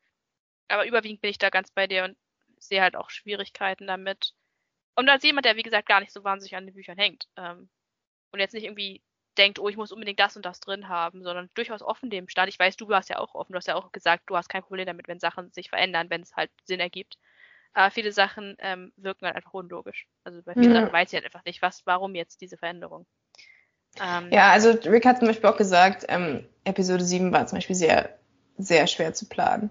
[0.67, 2.17] aber überwiegend bin ich da ganz bei dir und
[2.59, 4.33] sehe halt auch Schwierigkeiten damit.
[4.95, 7.69] Und als jemand, der wie gesagt gar nicht so wahnsinnig an den Büchern hängt ähm,
[8.31, 9.03] und jetzt nicht irgendwie
[9.37, 12.49] denkt, oh, ich muss unbedingt das und das drin haben, sondern durchaus offen dem stand.
[12.49, 13.53] Ich weiß, du warst ja auch offen.
[13.53, 16.21] Du hast ja auch gesagt, du hast kein Problem damit, wenn Sachen sich verändern, wenn
[16.21, 17.17] es halt Sinn ergibt.
[17.73, 20.07] Aber viele Sachen ähm, wirken halt einfach unlogisch.
[20.23, 20.81] Also bei vielen ja.
[20.81, 23.05] Sachen weiß ich halt einfach nicht, was, warum jetzt diese Veränderung.
[23.99, 27.75] Ähm, ja, also Rick hat zum Beispiel auch gesagt, ähm, Episode 7 war zum Beispiel
[27.75, 28.17] sehr,
[28.57, 29.69] sehr schwer zu planen,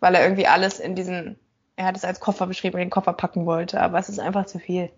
[0.00, 1.38] weil er irgendwie alles in diesen
[1.76, 4.46] er hat es als Koffer beschrieben und den Koffer packen wollte, aber es ist einfach
[4.46, 4.90] zu viel.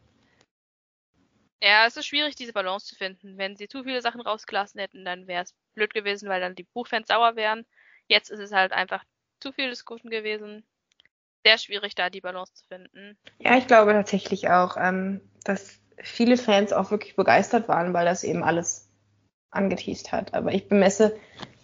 [1.60, 3.36] Ja, es ist schwierig, diese Balance zu finden.
[3.36, 6.62] Wenn sie zu viele Sachen rausgelassen hätten, dann wäre es blöd gewesen, weil dann die
[6.62, 7.66] Buchfans sauer wären.
[8.06, 9.04] Jetzt ist es halt einfach
[9.40, 10.64] zu viel des Guten gewesen.
[11.44, 13.18] Sehr schwierig, da die Balance zu finden.
[13.38, 18.24] Ja, ich glaube tatsächlich auch, ähm, dass viele Fans auch wirklich begeistert waren, weil das
[18.24, 18.88] eben alles
[19.50, 20.34] angeteased hat.
[20.34, 21.16] Aber ich bemesse,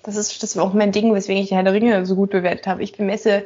[0.03, 2.31] das ist, das war auch mein Ding, weswegen ich die Herr der Ringe so gut
[2.31, 2.83] bewertet habe.
[2.83, 3.45] Ich bemesse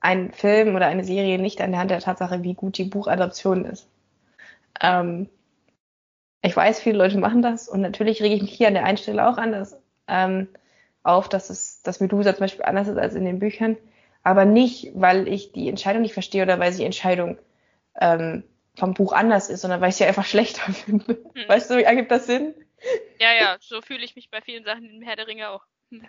[0.00, 3.86] ein Film oder eine Serie nicht an der der Tatsache, wie gut die Buchadaption ist.
[4.80, 5.28] Ähm,
[6.42, 8.96] ich weiß, viele Leute machen das und natürlich rege ich mich hier an der einen
[8.96, 9.76] Stelle auch anders
[10.08, 10.48] ähm,
[11.02, 13.76] auf, dass es, dass Medusa zum Beispiel anders ist als in den Büchern,
[14.22, 17.38] aber nicht, weil ich die Entscheidung nicht verstehe oder weil die Entscheidung
[18.00, 18.44] ähm,
[18.80, 21.22] vom Buch anders ist, sondern weil ich sie einfach schlechter finde.
[21.34, 21.48] Hm.
[21.48, 22.54] Weißt du, ergibt das Sinn?
[23.20, 25.64] Ja, ja, so fühle ich mich bei vielen Sachen im Herr der Ringe auch.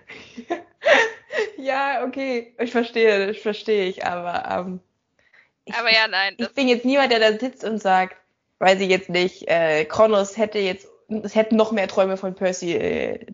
[1.58, 4.80] ja, okay, ich verstehe, das verstehe ich, aber ähm,
[5.66, 6.36] ich, aber ja, nein.
[6.38, 8.16] Ich bin jetzt niemand, der da sitzt und sagt,
[8.60, 12.74] weiß ich jetzt nicht, äh, Kronos hätte jetzt, es hätten noch mehr Träume von Percy
[12.74, 13.26] äh,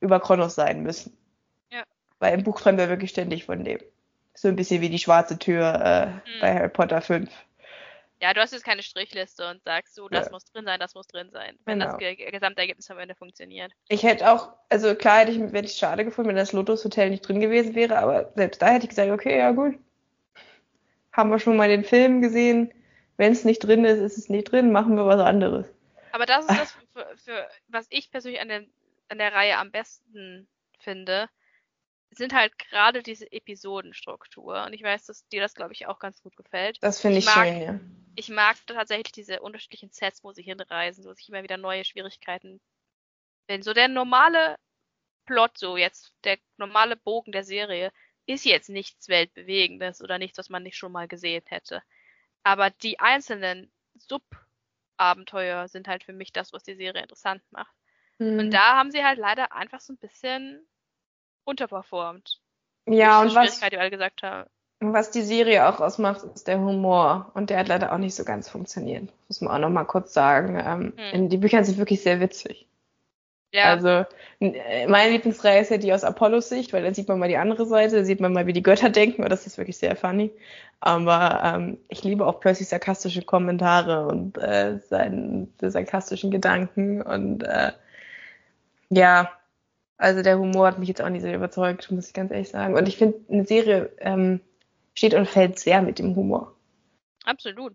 [0.00, 1.16] über Kronos sein müssen.
[1.70, 1.84] Ja.
[2.18, 3.78] Weil im Buch träumt er wirklich ständig von dem.
[4.34, 6.40] So ein bisschen wie die schwarze Tür äh, mhm.
[6.40, 7.30] bei Harry Potter 5.
[8.22, 10.32] Ja, du hast jetzt keine Strichliste und sagst so, das ja.
[10.32, 11.98] muss drin sein, das muss drin sein, wenn genau.
[11.98, 13.72] das Gesamtergebnis am Ende funktioniert.
[13.88, 17.10] Ich hätte auch, also klar hätte ich, hätte ich schade gefunden, wenn das Lotus Hotel
[17.10, 19.76] nicht drin gewesen wäre, aber selbst da hätte ich gesagt, okay, ja gut.
[21.10, 22.72] Haben wir schon mal den Film gesehen.
[23.16, 25.66] Wenn es nicht drin ist, ist es nicht drin, machen wir was anderes.
[26.12, 28.62] Aber das ist das, für, für, was ich persönlich an der,
[29.08, 30.46] an der Reihe am besten
[30.78, 31.28] finde,
[32.12, 34.64] sind halt gerade diese Episodenstruktur.
[34.64, 36.78] Und ich weiß, dass dir das, glaube ich, auch ganz gut gefällt.
[36.82, 37.80] Das finde ich, ich mag, schön, ja.
[38.14, 42.60] Ich mag tatsächlich diese unterschiedlichen Sets, wo sie hinreisen, wo sich immer wieder neue Schwierigkeiten.
[43.48, 44.58] Denn so der normale
[45.24, 47.92] Plot, so jetzt der normale Bogen der Serie,
[48.26, 51.82] ist jetzt nichts Weltbewegendes oder nichts, was man nicht schon mal gesehen hätte.
[52.42, 57.74] Aber die einzelnen Sub-Abenteuer sind halt für mich das, was die Serie interessant macht.
[58.18, 58.38] Mhm.
[58.38, 60.66] Und da haben sie halt leider einfach so ein bisschen
[61.44, 62.40] unterperformt.
[62.86, 64.50] Ja, und was, die alle gesagt haben.
[64.82, 67.30] Was die Serie auch ausmacht, ist der Humor.
[67.34, 69.08] Und der hat leider auch nicht so ganz funktioniert.
[69.28, 70.60] Muss man auch noch mal kurz sagen.
[70.64, 71.28] Ähm, hm.
[71.28, 72.66] Die Bücher sind wirklich sehr witzig.
[73.54, 73.64] Ja.
[73.64, 74.06] Also,
[74.40, 77.36] äh, meine Lieblingsreihe ist ja die aus Apollos Sicht, weil da sieht man mal die
[77.36, 79.94] andere Seite, da sieht man mal, wie die Götter denken, und das ist wirklich sehr
[79.94, 80.30] funny.
[80.80, 87.72] Aber ähm, ich liebe auch plötzlich sarkastische Kommentare und äh, seinen sarkastischen Gedanken und äh,
[88.88, 89.30] ja,
[89.96, 92.74] also der Humor hat mich jetzt auch nicht sehr überzeugt, muss ich ganz ehrlich sagen.
[92.74, 94.40] Und ich finde, eine Serie ähm,
[94.94, 96.56] steht und fällt sehr mit dem Humor.
[97.24, 97.74] Absolut.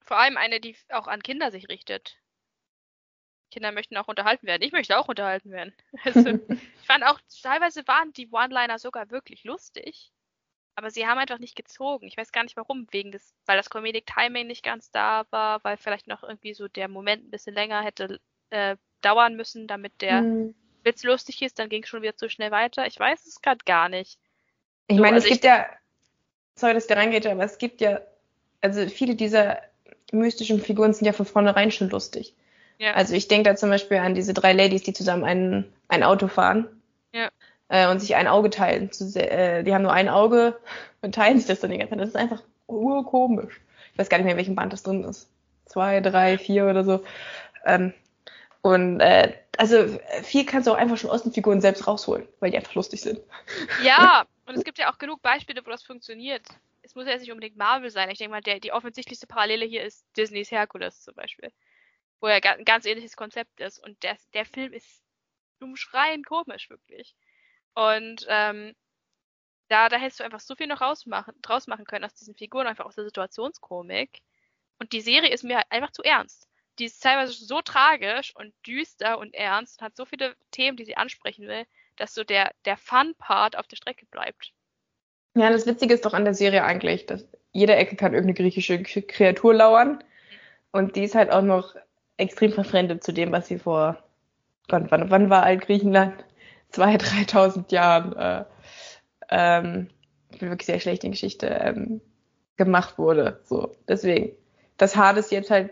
[0.00, 2.18] Vor allem eine, die auch an Kinder sich richtet.
[3.50, 4.62] Kinder möchten auch unterhalten werden.
[4.62, 5.72] Ich möchte auch unterhalten werden.
[6.04, 10.12] Also, ich fand auch, teilweise waren die One-Liner sogar wirklich lustig.
[10.76, 12.08] Aber sie haben einfach nicht gezogen.
[12.08, 12.88] Ich weiß gar nicht warum.
[12.90, 16.66] Wegen des, weil das Comedic Timing nicht ganz da war, weil vielleicht noch irgendwie so
[16.66, 18.20] der Moment ein bisschen länger hätte
[18.50, 20.54] äh, dauern müssen, damit der hm.
[20.82, 22.86] Witz lustig ist, dann ging es schon wieder zu schnell weiter.
[22.86, 24.18] Ich weiß es gerade gar nicht.
[24.88, 25.66] Ich so, meine, also es gibt ja,
[26.54, 28.00] sorry, dass der reingeht, aber es gibt ja,
[28.60, 29.58] also viele dieser
[30.12, 32.34] mystischen Figuren sind ja von vornherein schon lustig.
[32.78, 32.94] Ja.
[32.94, 36.28] Also ich denke da zum Beispiel an diese drei Ladies, die zusammen ein, ein Auto
[36.28, 36.68] fahren.
[37.12, 37.28] Ja.
[37.68, 38.90] Äh, und sich ein Auge teilen.
[39.14, 40.58] Äh, die haben nur ein Auge
[41.02, 42.00] und teilen sich das dann die ganze Zeit.
[42.00, 43.60] Das ist einfach urkomisch.
[43.92, 45.28] Ich weiß gar nicht mehr, in welchem Band das drin ist.
[45.66, 47.04] Zwei, drei, vier oder so.
[47.64, 47.92] Ähm,
[48.60, 49.86] und äh, also
[50.22, 53.02] viel kannst du auch einfach schon aus den Figuren selbst rausholen, weil die einfach lustig
[53.02, 53.20] sind.
[53.82, 56.46] Ja, und es gibt ja auch genug Beispiele, wo das funktioniert.
[56.82, 58.10] Es muss ja jetzt nicht unbedingt Marvel sein.
[58.10, 61.50] Ich denke mal, der, die offensichtlichste Parallele hier ist Disneys Hercules zum Beispiel.
[62.20, 63.78] Wo ja ein ganz ähnliches Konzept ist.
[63.78, 65.02] Und der, der Film ist
[65.60, 67.14] umschreiend komisch, wirklich.
[67.74, 68.74] Und ähm,
[69.68, 72.66] da, da hättest du einfach so viel noch rausmachen, draus machen können aus diesen Figuren,
[72.66, 74.20] einfach aus der Situationskomik.
[74.78, 79.18] Und die Serie ist mir einfach zu ernst die ist teilweise so tragisch und düster
[79.18, 81.66] und ernst und hat so viele Themen, die sie ansprechen will,
[81.96, 84.52] dass so der, der Fun-Part auf der Strecke bleibt.
[85.36, 88.82] Ja, das Witzige ist doch an der Serie eigentlich, dass jede Ecke kann irgendeine griechische
[88.82, 90.02] Kreatur lauern.
[90.70, 91.74] Und die ist halt auch noch
[92.16, 94.02] extrem verfremdet zu dem, was sie vor,
[94.68, 96.24] Gott, wann, wann war Altgriechenland?
[96.72, 98.44] 2.000, 3.000 Jahren, äh,
[99.30, 99.90] ähm,
[100.30, 102.00] ich bin wirklich sehr schlecht in Geschichte, ähm,
[102.56, 103.40] gemacht wurde.
[103.44, 104.36] So, deswegen.
[104.76, 105.70] Das Hades jetzt halt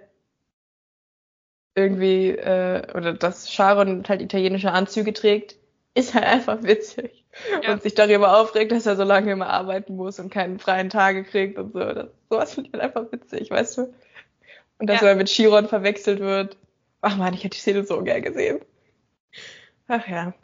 [1.74, 5.56] irgendwie, äh, oder dass Sharon halt italienische Anzüge trägt,
[5.94, 7.24] ist halt einfach witzig.
[7.62, 7.72] Ja.
[7.72, 11.24] Und sich darüber aufregt, dass er so lange immer arbeiten muss und keinen freien Tage
[11.24, 11.80] kriegt und so.
[11.80, 13.94] Das, sowas finde ich halt einfach witzig, weißt du?
[14.78, 15.08] Und dass ja.
[15.08, 16.56] er mit Chiron verwechselt wird.
[17.00, 18.60] Ach man, ich hätte die Szene so gern gesehen.
[19.88, 20.34] Ach ja.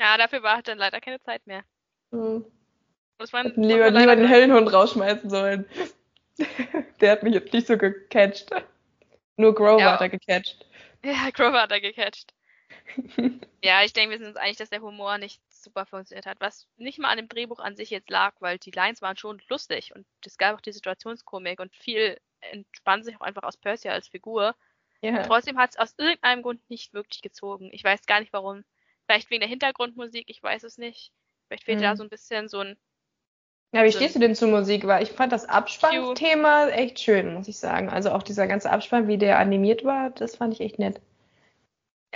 [0.00, 1.62] Ja, dafür war dann leider keine Zeit mehr.
[2.12, 2.44] Hm.
[3.18, 5.66] Das war, lieber, lieber den Höllenhund rausschmeißen sollen.
[7.00, 8.50] Der hat mich jetzt nicht so gecatcht.
[9.36, 9.92] Nur Grover ja.
[9.92, 10.66] hat er gecatcht.
[11.02, 12.34] Ja, Grover hat er gecatcht.
[13.62, 16.40] Ja, ich denke, wir sind uns einig, dass der Humor nicht super funktioniert hat.
[16.40, 19.40] Was nicht mal an dem Drehbuch an sich jetzt lag, weil die Lines waren schon
[19.48, 23.88] lustig und es gab auch die Situationskomik und viel entspann sich auch einfach aus Percy
[23.88, 24.54] als Figur.
[25.02, 25.22] Ja.
[25.22, 27.70] trotzdem hat es aus irgendeinem Grund nicht wirklich gezogen.
[27.72, 28.64] Ich weiß gar nicht warum.
[29.04, 31.12] Vielleicht wegen der Hintergrundmusik, ich weiß es nicht.
[31.46, 31.82] Vielleicht fehlt mhm.
[31.82, 32.76] da so ein bisschen so ein
[33.72, 34.86] ja, wie stehst du denn zur Musik?
[34.86, 37.90] Weil ich fand das Abspannthema echt schön, muss ich sagen.
[37.90, 41.00] Also auch dieser ganze Abspann, wie der animiert war, das fand ich echt nett.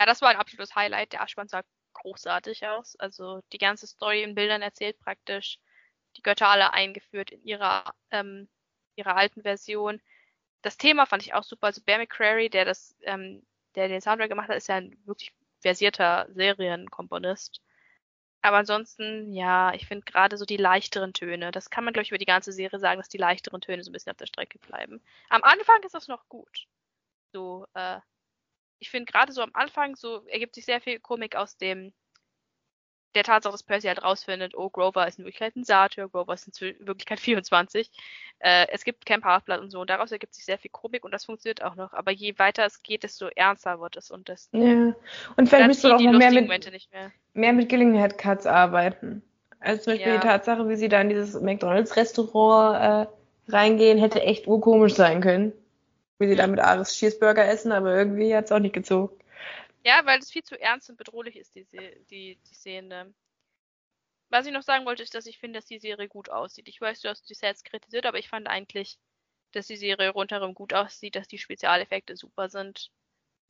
[0.00, 1.12] Ja, das war ein absolutes Highlight.
[1.12, 2.96] Der Abspann sah großartig aus.
[2.96, 5.58] Also die ganze Story in Bildern erzählt praktisch.
[6.16, 8.48] Die Götter alle eingeführt in ihrer, ähm,
[8.96, 10.00] ihrer alten Version.
[10.62, 11.66] Das Thema fand ich auch super.
[11.66, 15.34] Also Bear McCrary, der das, ähm, der den Soundtrack gemacht hat, ist ja ein wirklich
[15.60, 17.60] versierter Serienkomponist.
[18.40, 22.10] Aber ansonsten, ja, ich finde gerade so die leichteren Töne, das kann man, glaube ich,
[22.10, 24.58] über die ganze Serie sagen, dass die leichteren Töne so ein bisschen auf der Strecke
[24.60, 25.02] bleiben.
[25.28, 26.68] Am Anfang ist das noch gut.
[27.34, 28.00] So, äh,
[28.80, 31.92] ich finde gerade so am Anfang so ergibt sich sehr viel Komik aus dem,
[33.14, 36.48] der Tatsache, dass Percy halt rausfindet, oh, Grover ist in Wirklichkeit ein Satyr, Grover ist
[36.48, 37.90] in Wirklichkeit 24.
[38.38, 41.12] Äh, es gibt Camp Half-Blood und so und daraus ergibt sich sehr viel Komik und
[41.12, 41.92] das funktioniert auch noch.
[41.92, 44.48] Aber je weiter es geht, desto ernster wird es und das.
[44.52, 44.94] Ja.
[45.36, 47.12] Und vielleicht müsst du auch noch mehr mit, mehr.
[47.34, 49.22] mehr mit Gillinghead Cuts arbeiten.
[49.58, 50.18] Also zum Beispiel ja.
[50.18, 55.52] die Tatsache, wie sie da in dieses McDonalds-Restaurant äh, reingehen, hätte echt urkomisch sein können.
[56.20, 59.18] Wie sie da mit Ares Cheeseburger essen, aber irgendwie hat es auch nicht gezogen.
[59.84, 61.64] Ja, weil es viel zu ernst und bedrohlich ist, die,
[62.10, 63.14] die, die Szene.
[64.28, 66.68] Was ich noch sagen wollte, ist, dass ich finde, dass die Serie gut aussieht.
[66.68, 68.98] Ich weiß, du hast die Sets kritisiert, aber ich fand eigentlich,
[69.52, 72.90] dass die Serie rundherum gut aussieht, dass die Spezialeffekte super sind.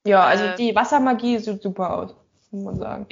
[0.07, 2.16] Ja, also äh, die Wassermagie sieht super aus,
[2.53, 3.07] muss man sagen.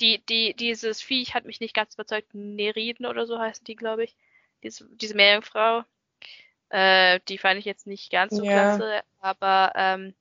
[0.00, 2.32] Die, die, dieses Viech hat mich nicht ganz überzeugt.
[2.32, 4.16] Neriden oder so heißen die, glaube ich.
[4.62, 5.84] Diese, diese Meerjungfrau.
[6.70, 8.52] Äh, die fand ich jetzt nicht ganz so ja.
[8.52, 10.14] klasse, aber ähm,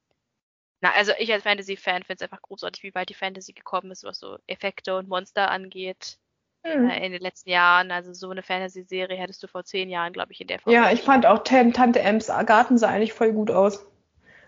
[0.82, 4.04] na, also ich als Fantasy-Fan finde es einfach großartig, wie weit die Fantasy gekommen ist,
[4.04, 6.18] was so Effekte und Monster angeht.
[6.66, 6.90] Mhm.
[6.90, 7.92] Äh, in den letzten Jahren.
[7.92, 10.74] Also so eine Fantasy-Serie hättest du vor zehn Jahren, glaube ich, in der Form.
[10.74, 13.86] Ja, ich fand auch Tante Ems Garten sah eigentlich voll gut aus.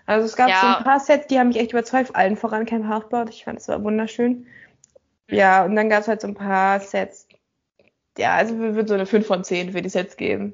[0.06, 0.62] Also es gab ja.
[0.62, 3.30] so ein paar Sets, die haben mich echt überzeugt, allen voran Camp Halfblood.
[3.30, 4.48] Ich fand es war wunderschön.
[5.28, 5.36] Mhm.
[5.36, 7.28] Ja, und dann gab es halt so ein paar Sets.
[8.18, 10.54] Ja, also wir würden so eine 5 von 10 für die Sets geben.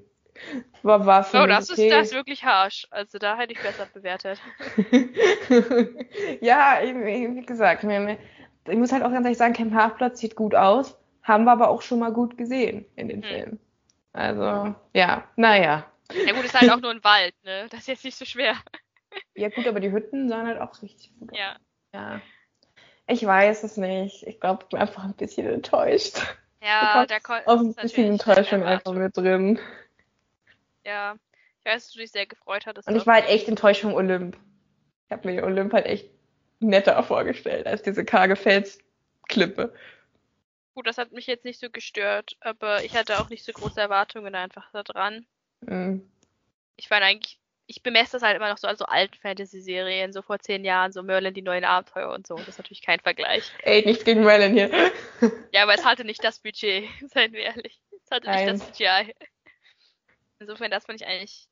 [0.84, 1.88] War, war für oh, das okay.
[1.88, 2.88] ist das wirklich harsh.
[2.90, 4.40] Also da hätte ich besser bewertet.
[6.42, 10.98] ja, wie gesagt, ich muss halt auch ganz ehrlich sagen, Camp Half-Blood sieht gut aus.
[11.24, 13.30] Haben wir aber auch schon mal gut gesehen in den hm.
[13.30, 13.60] Filmen.
[14.14, 15.86] Also, ja, naja.
[16.26, 17.68] Ja gut, ist halt auch nur ein Wald, ne?
[17.70, 18.56] Das ist jetzt nicht so schwer.
[19.36, 21.38] Ja gut, aber die Hütten sahen halt auch richtig gut aus.
[21.38, 21.56] Ja.
[21.94, 22.22] Ja.
[23.08, 24.24] Ich weiß es nicht.
[24.24, 26.22] Ich glaube, ich bin einfach ein bisschen enttäuscht.
[26.62, 29.60] Ja, da kommt auch ein bisschen Enttäuschung einfach mit drin.
[30.86, 31.16] Ja,
[31.60, 32.88] ich weiß, dass du dich sehr gefreut hattest.
[32.88, 34.38] Und ich war halt echt enttäuscht vom Olymp.
[35.08, 36.10] Ich habe mir Olymp halt echt
[36.60, 39.74] netter vorgestellt als diese karge Felsklippe.
[40.74, 43.80] Gut, das hat mich jetzt nicht so gestört, aber ich hatte auch nicht so große
[43.80, 45.26] Erwartungen einfach da dran.
[45.62, 46.10] Mhm.
[46.78, 50.22] Ich fand eigentlich, ich bemesse das halt immer noch so an so alten Fantasy-Serien, so
[50.22, 52.36] vor zehn Jahren, so Merlin, die neuen Abenteuer und so.
[52.36, 53.52] Das ist natürlich kein Vergleich.
[53.64, 54.72] Ey, nicht gegen Merlin hier.
[55.52, 57.82] ja, aber es hatte nicht das Budget, seien wir ehrlich.
[58.04, 58.56] Es hatte Nein.
[58.56, 59.14] nicht das CGI.
[60.42, 61.48] Insofern, das fand ich eigentlich.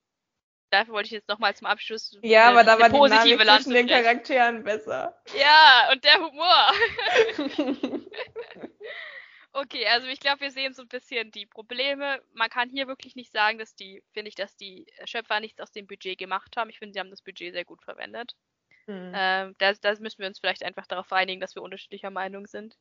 [0.72, 2.18] Dafür wollte ich jetzt nochmal zum Abschluss.
[2.22, 5.20] Ja, eine, aber da war die positive Dynamik zwischen den Charakteren besser.
[5.40, 6.72] Ja, und der Humor.
[9.54, 12.22] okay, also ich glaube, wir sehen so ein bisschen die Probleme.
[12.34, 15.72] Man kann hier wirklich nicht sagen, dass die, finde ich, dass die Schöpfer nichts aus
[15.72, 16.70] dem Budget gemacht haben.
[16.70, 18.36] Ich finde, sie haben das Budget sehr gut verwendet.
[18.86, 19.12] Hm.
[19.16, 22.76] Ähm, da, müssen wir uns vielleicht einfach darauf einigen, dass wir unterschiedlicher Meinung sind.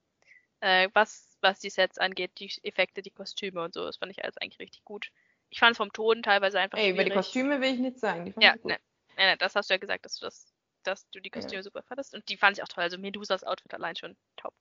[0.61, 4.25] Äh, was, was die Sets angeht, die Effekte, die Kostüme und so, das fand ich
[4.25, 5.11] alles eigentlich richtig gut.
[5.51, 6.79] Ich fand vom Ton teilweise einfach.
[6.79, 8.25] Ey, über die Kostüme will ich nichts sagen.
[8.25, 8.73] Die fand ja, ich gut.
[8.73, 8.79] Ne,
[9.17, 11.63] ne, das hast du ja gesagt, dass du das, dass du die Kostüme ja.
[11.63, 12.15] super fandest.
[12.15, 12.85] Und die fand ich auch toll.
[12.85, 14.55] Also Medusas Outfit allein schon top.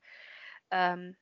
[0.71, 1.15] Ähm,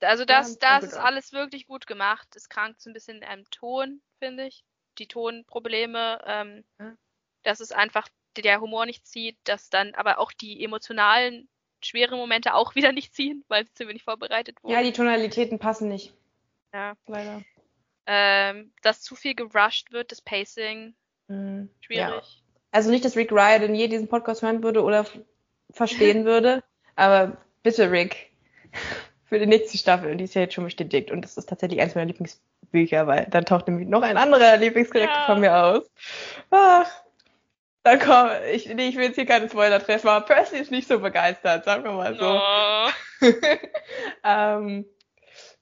[0.00, 2.28] also das, ja, das ist alles wirklich gut gemacht.
[2.34, 4.64] Es krankt so ein bisschen am Ton, finde ich.
[4.98, 6.94] Die Tonprobleme, ähm, ja.
[7.42, 11.48] dass es einfach der Humor nicht zieht, dass dann aber auch die emotionalen,
[11.82, 14.72] schweren Momente auch wieder nicht ziehen, weil sie zu wenig vorbereitet wurden.
[14.72, 16.14] Ja, die Tonalitäten passen nicht.
[16.72, 16.94] Ja.
[17.06, 17.42] Leider.
[18.12, 20.94] Ähm, dass zu viel gerusht wird, das Pacing.
[21.28, 21.70] Mhm.
[21.80, 22.10] Schwierig.
[22.10, 22.22] Ja.
[22.72, 25.06] Also nicht, dass Rick Riordan je diesen Podcast hören würde oder
[25.70, 26.64] verstehen würde,
[26.96, 28.32] aber bitte Rick,
[29.26, 31.94] für die nächste Staffel, die ist ja jetzt schon bestätigt und das ist tatsächlich eins
[31.94, 35.26] meiner Lieblingsbücher, weil dann taucht nämlich noch ein anderer Lieblingscharakter ja.
[35.26, 35.88] von mir aus.
[36.50, 36.90] Ach,
[37.84, 40.88] dann komm, ich, nee, ich will jetzt hier keine Spoiler treffen, aber Percy ist nicht
[40.88, 42.40] so begeistert, sagen wir mal so.
[42.40, 43.26] Oh.
[44.24, 44.84] ähm,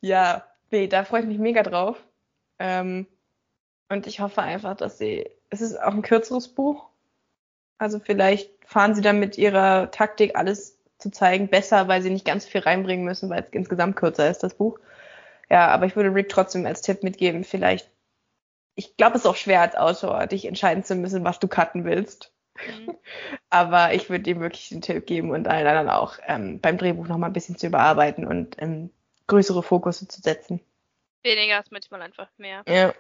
[0.01, 2.03] ja, nee, da freue ich mich mega drauf.
[2.59, 3.06] Ähm,
[3.89, 6.89] und ich hoffe einfach, dass sie, es ist auch ein kürzeres Buch.
[7.78, 12.24] Also vielleicht fahren sie dann mit ihrer Taktik alles zu zeigen besser, weil sie nicht
[12.24, 14.78] ganz viel reinbringen müssen, weil es insgesamt kürzer ist, das Buch.
[15.48, 17.90] Ja, aber ich würde Rick trotzdem als Tipp mitgeben, vielleicht,
[18.74, 21.85] ich glaube, es ist auch schwer als Autor, dich entscheiden zu müssen, was du cutten
[21.85, 22.32] willst.
[22.56, 22.97] Mhm.
[23.51, 27.06] aber ich würde ihm wirklich den Tipp geben und allen anderen auch, ähm, beim Drehbuch
[27.06, 28.90] nochmal ein bisschen zu überarbeiten und ähm,
[29.28, 30.60] größere Fokusse zu setzen.
[31.29, 32.63] Weniger ist manchmal einfach mehr.
[32.67, 32.95] Ja.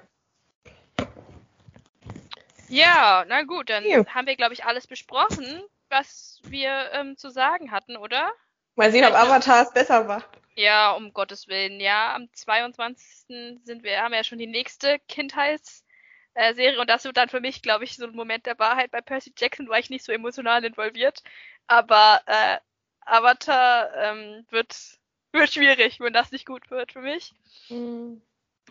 [2.68, 4.04] Ja, na gut, dann ja.
[4.06, 8.30] haben wir, glaube ich, alles besprochen, was wir ähm, zu sagen hatten, oder?
[8.76, 10.28] Mal sehen, ob Avatar es besser macht.
[10.54, 11.80] Ja, um Gottes Willen.
[11.80, 13.26] Ja, am 22.
[13.64, 17.62] sind wir, haben wir ja schon die nächste Kindheitsserie und das wird dann für mich,
[17.62, 18.90] glaube ich, so ein Moment der Wahrheit.
[18.90, 21.22] Bei Percy Jackson war ich nicht so emotional involviert,
[21.66, 22.58] aber äh,
[23.00, 24.97] Avatar ähm, wird
[25.32, 27.34] wird schwierig, wenn das nicht gut wird für mich.
[27.68, 28.22] Mhm.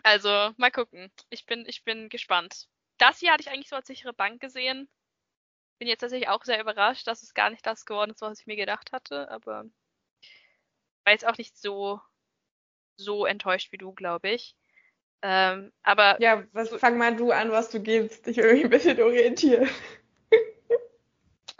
[0.02, 1.10] Also, mal gucken.
[1.30, 2.68] Ich bin, ich bin gespannt.
[2.98, 4.88] Das hier hatte ich eigentlich so als sichere Bank gesehen.
[5.78, 8.46] Bin jetzt tatsächlich auch sehr überrascht, dass es gar nicht das geworden ist, was ich
[8.46, 9.64] mir gedacht hatte, aber
[11.04, 12.00] war jetzt auch nicht so
[12.98, 14.56] so enttäuscht wie du, glaube ich.
[15.22, 16.20] Ähm, aber.
[16.20, 18.26] Ja, was, fang mal du an, was du gibst.
[18.28, 19.68] Ich will mich ein bisschen orientieren.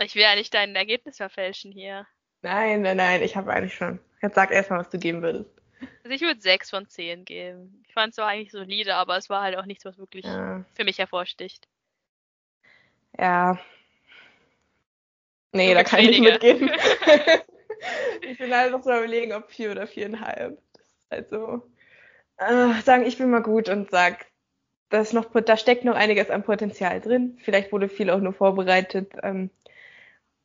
[0.01, 2.07] ich will ja nicht dein Ergebnis verfälschen hier.
[2.49, 3.99] Nein, nein, nein, ich habe eigentlich schon.
[4.23, 5.51] Jetzt sag erst mal, was du geben würdest.
[6.03, 7.83] Also ich würde 6 von 10 geben.
[7.87, 10.65] Ich fand es zwar eigentlich solide, aber es war halt auch nichts, was wirklich ja.
[10.73, 11.69] für mich hervorsticht.
[13.19, 13.59] Ja.
[15.53, 16.70] Nee, da kann ich nicht mitgehen.
[18.23, 20.57] ich bin halt noch so überlegen, ob 4 oder 4,5.
[20.73, 21.70] Das ist halt so.
[22.39, 24.25] Äh, sagen, ich bin mal gut und sag,
[24.89, 27.39] da, ist noch, da steckt noch einiges an Potenzial drin.
[27.45, 29.12] Vielleicht wurde viel auch nur vorbereitet.
[29.23, 29.51] Ähm,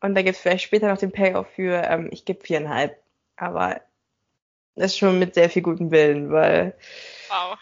[0.03, 2.91] und da gibt es vielleicht später noch den Payoff für, ähm, ich gebe 4,5.
[3.37, 3.79] Aber
[4.75, 6.75] das ist schon mit sehr viel gutem Willen, weil
[7.29, 7.57] wow.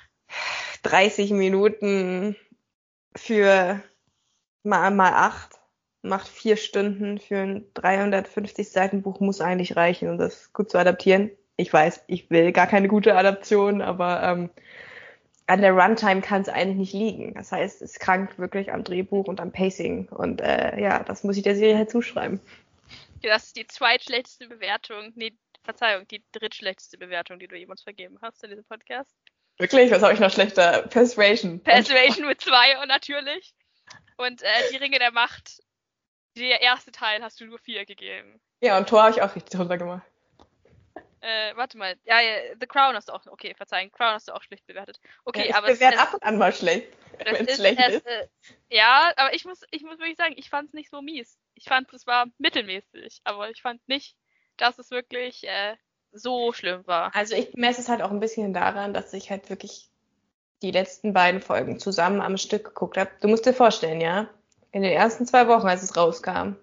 [0.81, 2.35] 30 Minuten
[3.15, 3.79] für
[4.63, 5.51] mal, mal 8
[6.01, 10.79] macht 4 Stunden für ein 350 Seiten Buch muss eigentlich reichen, um das gut zu
[10.79, 11.29] adaptieren.
[11.57, 14.49] Ich weiß, ich will gar keine gute Adaption, aber ähm,
[15.51, 17.33] an der Runtime kann es eigentlich nicht liegen.
[17.33, 20.07] Das heißt, es krankt wirklich am Drehbuch und am Pacing.
[20.07, 22.39] Und äh, ja, das muss ich der Serie halt zuschreiben.
[23.21, 25.33] Das ist die zweitschlechteste Bewertung, nee,
[25.63, 29.13] Verzeihung, die drittschlechteste Bewertung, die du jemals vergeben hast in diesem Podcast.
[29.57, 29.91] Wirklich?
[29.91, 30.83] Was habe ich noch schlechter?
[30.83, 31.59] Persuasion.
[31.59, 33.53] Persuasion mit zwei und natürlich.
[34.15, 35.59] Und äh, die Ringe der Macht,
[36.37, 38.39] der erste Teil hast du nur vier gegeben.
[38.61, 40.07] Ja, und Tor habe ich auch richtig runter gemacht.
[41.21, 41.95] Äh, warte mal.
[42.03, 43.25] Ja, ja, The Crown hast du auch.
[43.27, 43.91] Okay, verzeihen.
[43.91, 44.99] Crown hast du auch schlecht bewertet.
[45.23, 45.69] Okay, ja, aber.
[45.69, 46.87] Ich bewerte ab und an mal schlecht.
[47.23, 48.05] Wenn es schlecht ist.
[48.05, 48.27] Äh,
[48.69, 51.37] ja, aber ich muss, ich muss wirklich sagen, ich fand es nicht so mies.
[51.53, 53.21] Ich fand, es war mittelmäßig.
[53.23, 54.15] Aber ich fand nicht,
[54.57, 55.75] dass es wirklich äh,
[56.11, 57.13] so schlimm war.
[57.15, 59.89] Also ich messe es halt auch ein bisschen daran, dass ich halt wirklich
[60.63, 63.11] die letzten beiden Folgen zusammen am Stück geguckt habe.
[63.21, 64.27] Du musst dir vorstellen, ja,
[64.71, 66.55] in den ersten zwei Wochen, als es rauskam,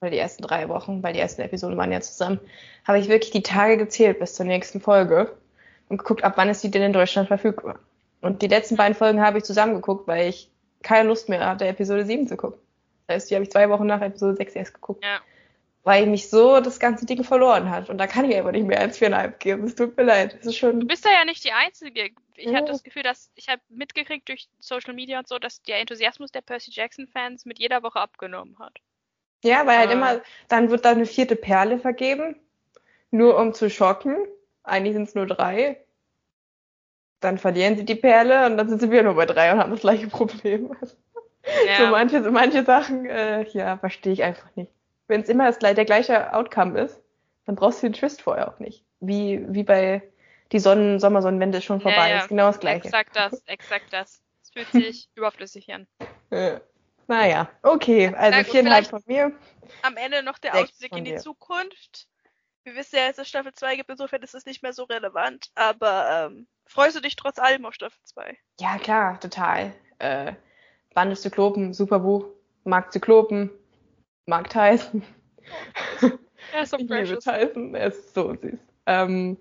[0.00, 2.40] oder die ersten drei Wochen, weil die ersten Episoden waren ja zusammen,
[2.86, 5.36] habe ich wirklich die Tage gezählt bis zur nächsten Folge
[5.88, 7.78] und geguckt, ab wann ist die denn in Deutschland verfügbar.
[8.20, 10.50] Und die letzten beiden Folgen habe ich zusammengeguckt, weil ich
[10.82, 12.58] keine Lust mehr hatte, Episode 7 zu gucken.
[13.06, 15.04] Das heißt, die habe ich zwei Wochen nach Episode 6 erst geguckt.
[15.04, 15.20] Ja
[15.86, 17.88] weil mich so das ganze Ding verloren hat.
[17.88, 19.66] Und da kann ich einfach nicht mehr als viereinhalb geben.
[19.66, 20.34] Es tut mir leid.
[20.34, 20.80] Das ist schon.
[20.80, 22.10] Du bist da ja nicht die Einzige.
[22.34, 22.54] Ich ja.
[22.54, 26.32] hatte das Gefühl, dass ich habe mitgekriegt durch Social Media und so, dass der Enthusiasmus
[26.32, 28.80] der Percy Jackson Fans mit jeder Woche abgenommen hat.
[29.44, 29.92] Ja, weil halt äh.
[29.92, 32.36] immer, dann wird da eine vierte Perle vergeben,
[33.10, 34.16] nur um zu schocken.
[34.62, 35.80] Eigentlich sind es nur drei.
[37.20, 39.70] Dann verlieren sie die Perle und dann sind sie wieder nur bei drei und haben
[39.70, 40.74] das gleiche Problem.
[41.64, 41.76] Ja.
[41.76, 44.72] So manche, so manche Sachen, äh, ja, verstehe ich einfach nicht
[45.08, 47.00] wenn es immer das, der gleiche Outcome ist,
[47.44, 48.84] dann brauchst du den Twist vorher auch nicht.
[49.00, 50.02] Wie, wie bei
[50.52, 52.08] die Sonnen Sommersonnenwende ist schon vorbei.
[52.08, 52.18] Ja, ja.
[52.18, 52.86] ist genau das gleiche.
[52.86, 54.22] Exakt das, exakt das.
[54.42, 55.86] Es fühlt sich überflüssig an.
[56.30, 56.60] Ja.
[57.08, 59.32] Naja, okay, also viereinhalb von mir.
[59.82, 61.18] Am Ende noch der Ausblick in die dir.
[61.18, 62.08] Zukunft.
[62.64, 66.30] Wir wissen ja, es Staffel 2 gibt, insofern ist es nicht mehr so relevant, aber
[66.32, 68.36] ähm, freust du dich trotz allem auf Staffel 2?
[68.58, 69.72] Ja, klar, total.
[69.98, 70.32] Äh,
[70.92, 72.26] Band des Zyklopen, super Buch.
[72.64, 73.50] Mag Zyklopen,
[74.26, 75.04] mag Tyson.
[76.52, 78.58] Er ist so ich liebe Tyson, er ist so süß.
[78.86, 79.36] Ähm,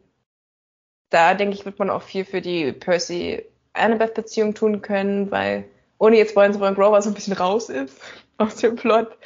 [1.09, 5.67] da denke ich, wird man auch viel für die Percy-Annabeth-Beziehung tun können, weil
[5.97, 7.99] ohne jetzt sie wollen Grover so ein bisschen raus ist
[8.37, 9.17] aus dem Plot.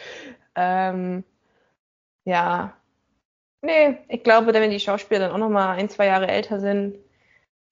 [0.55, 1.23] Ähm,
[2.25, 2.75] ja.
[3.61, 6.97] Nee, ich glaube, wenn die Schauspieler dann auch noch mal ein, zwei Jahre älter sind,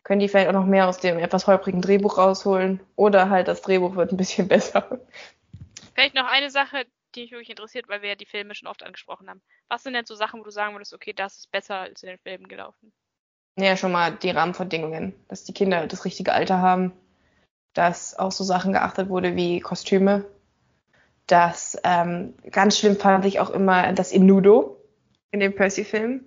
[0.04, 2.80] können die vielleicht auch noch mehr aus dem etwas holprigen Drehbuch rausholen.
[2.96, 5.00] Oder halt das Drehbuch wird ein bisschen besser.
[5.94, 8.84] Vielleicht noch eine Sache, die mich wirklich interessiert, weil wir ja die Filme schon oft
[8.84, 9.42] angesprochen haben.
[9.70, 12.10] Was sind denn so Sachen, wo du sagen würdest, okay, das ist besser als in
[12.10, 12.94] den Filmen gelaufen?
[13.58, 16.94] Ja, schon mal die Rahmenbedingungen, dass die Kinder das richtige Alter haben,
[17.74, 20.26] dass auch so Sachen geachtet wurde wie Kostüme.
[21.28, 24.78] Das ähm, ganz schlimm fand ich auch immer das Innudo
[25.32, 26.24] in dem Percy-Film.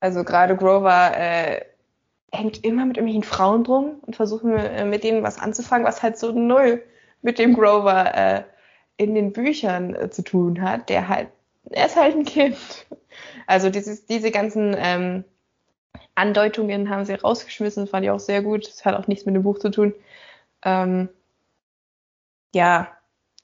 [0.00, 1.60] Also gerade Grover äh,
[2.32, 6.18] hängt immer mit irgendwelchen Frauen drum und versucht äh, mit denen was anzufangen, was halt
[6.18, 6.82] so null
[7.22, 8.42] mit dem Grover äh,
[8.96, 11.28] in den Büchern äh, zu tun hat, der halt,
[11.70, 12.56] er ist halt ein Kind.
[13.46, 15.24] Also dieses, diese ganzen ähm,
[16.14, 18.66] Andeutungen haben sie rausgeschmissen, fand ich auch sehr gut.
[18.68, 19.94] Das hat auch nichts mit dem Buch zu tun.
[20.66, 21.08] Ähm,
[22.52, 22.88] ja,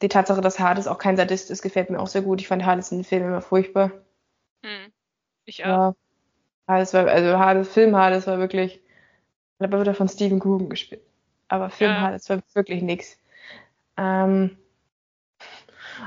[0.02, 2.40] die Tatsache, dass Hades auch kein Sadist ist, gefällt mir auch sehr gut.
[2.40, 3.92] Ich fand Hades in den Filmen immer furchtbar.
[4.64, 4.92] Hm.
[5.44, 5.68] Ich auch.
[5.68, 5.94] Ja.
[6.66, 8.80] Hades war, also Hades, Film Hades war wirklich,
[9.60, 11.02] aber wird er von Stephen Coogan gespielt.
[11.46, 12.00] Aber Film ja.
[12.00, 13.16] Hades war wirklich nix.
[13.96, 14.56] Ähm,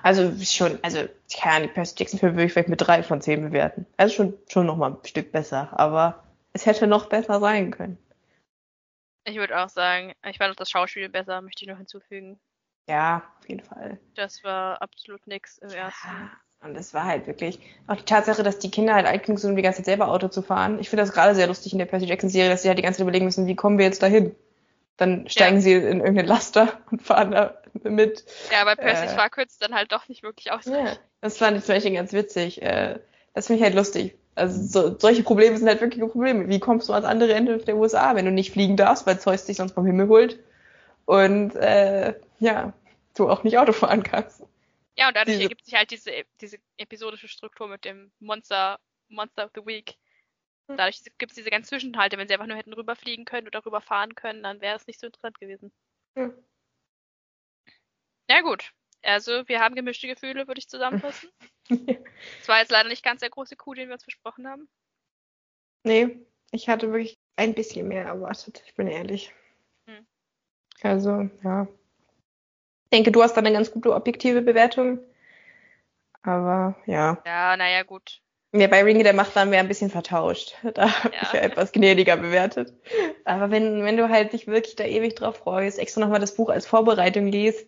[0.03, 3.21] also schon, also ich kann die Percy Jackson Filme würde ich vielleicht mit drei von
[3.21, 3.85] zehn bewerten.
[3.95, 7.97] Also schon, schon noch mal ein Stück besser, aber es hätte noch besser sein können.
[9.25, 12.39] Ich würde auch sagen, ich fand auch das Schauspiel besser, möchte ich noch hinzufügen.
[12.87, 13.99] Ja, auf jeden Fall.
[14.13, 16.07] Das war absolut nix im ersten.
[16.07, 16.31] Ja,
[16.67, 19.51] Und das war halt wirklich auch die Tatsache, dass die Kinder halt alt genug sind,
[19.51, 20.79] um die ganze Zeit selber Auto zu fahren.
[20.79, 22.83] Ich finde das gerade sehr lustig in der Percy Jackson Serie, dass sie halt die
[22.83, 24.35] ganze Zeit überlegen müssen, wie kommen wir jetzt dahin?
[24.97, 25.61] Dann steigen ja.
[25.61, 28.23] sie in irgendeinen Laster und fahren da mit.
[28.51, 30.65] Ja, aber Percy's äh, Fahrkürz dann halt doch nicht wirklich aus.
[30.65, 32.61] Ja, das fand ich zum Beispiel ganz witzig.
[32.61, 32.99] Äh,
[33.33, 34.15] das finde ich halt lustig.
[34.35, 36.49] Also so, solche Probleme sind halt wirkliche Probleme.
[36.49, 39.45] Wie kommst du ans andere Ende der USA, wenn du nicht fliegen darfst, weil Zeus
[39.45, 40.39] dich sonst vom Himmel holt
[41.05, 42.73] und äh, ja,
[43.15, 44.43] du auch nicht Auto fahren kannst.
[44.97, 48.79] Ja, und dadurch diese, ergibt sich halt diese, diese episodische Struktur mit dem Monster,
[49.09, 49.95] Monster of the Week.
[50.67, 50.77] Hm.
[50.77, 52.17] Dadurch gibt es diese ganzen Zwischenhalte.
[52.17, 55.07] Wenn sie einfach nur hätten rüberfliegen können oder rüberfahren können, dann wäre es nicht so
[55.07, 55.71] interessant gewesen.
[56.17, 56.31] Ja.
[58.29, 58.73] ja, gut.
[59.05, 61.29] Also, wir haben gemischte Gefühle, würde ich zusammenfassen.
[62.41, 64.69] Es war jetzt leider nicht ganz der große Coup, den wir uns versprochen haben.
[65.83, 66.19] Nee,
[66.51, 69.33] ich hatte wirklich ein bisschen mehr erwartet, ich bin ehrlich.
[69.87, 70.05] Hm.
[70.81, 71.67] Also, ja.
[72.83, 74.99] Ich denke, du hast da eine ganz gute objektive Bewertung.
[76.21, 77.21] Aber ja.
[77.25, 78.21] Ja, naja, gut.
[78.53, 80.55] Ja, bei Ringe der Macht waren wir ein bisschen vertauscht.
[80.75, 81.21] Da habe ja.
[81.23, 82.73] ich ja etwas gnädiger bewertet.
[83.25, 86.49] Aber wenn, wenn du halt dich wirklich da ewig drauf freust, extra nochmal das Buch
[86.49, 87.67] als Vorbereitung liest,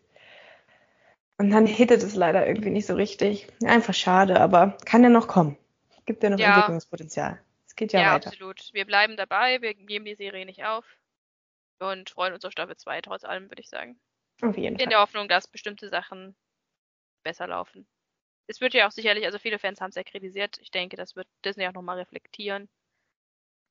[1.37, 3.47] und dann hittet es leider irgendwie nicht so richtig.
[3.63, 5.57] Einfach schade, aber kann ja noch kommen.
[6.05, 6.55] Gibt ja noch ja.
[6.55, 7.39] Entwicklungspotenzial.
[7.65, 8.25] Es geht ja, ja weiter.
[8.25, 8.69] Ja, absolut.
[8.73, 10.85] Wir bleiben dabei, wir geben die Serie nicht auf
[11.79, 13.99] und freuen uns auf Staffel 2, trotz allem, würde ich sagen.
[14.41, 14.83] Auf jeden In Fall.
[14.83, 16.35] In der Hoffnung, dass bestimmte Sachen
[17.23, 17.87] besser laufen.
[18.47, 20.57] Es wird ja auch sicherlich, also viele Fans haben es ja kritisiert.
[20.59, 22.69] Ich denke, das wird Disney auch nochmal reflektieren.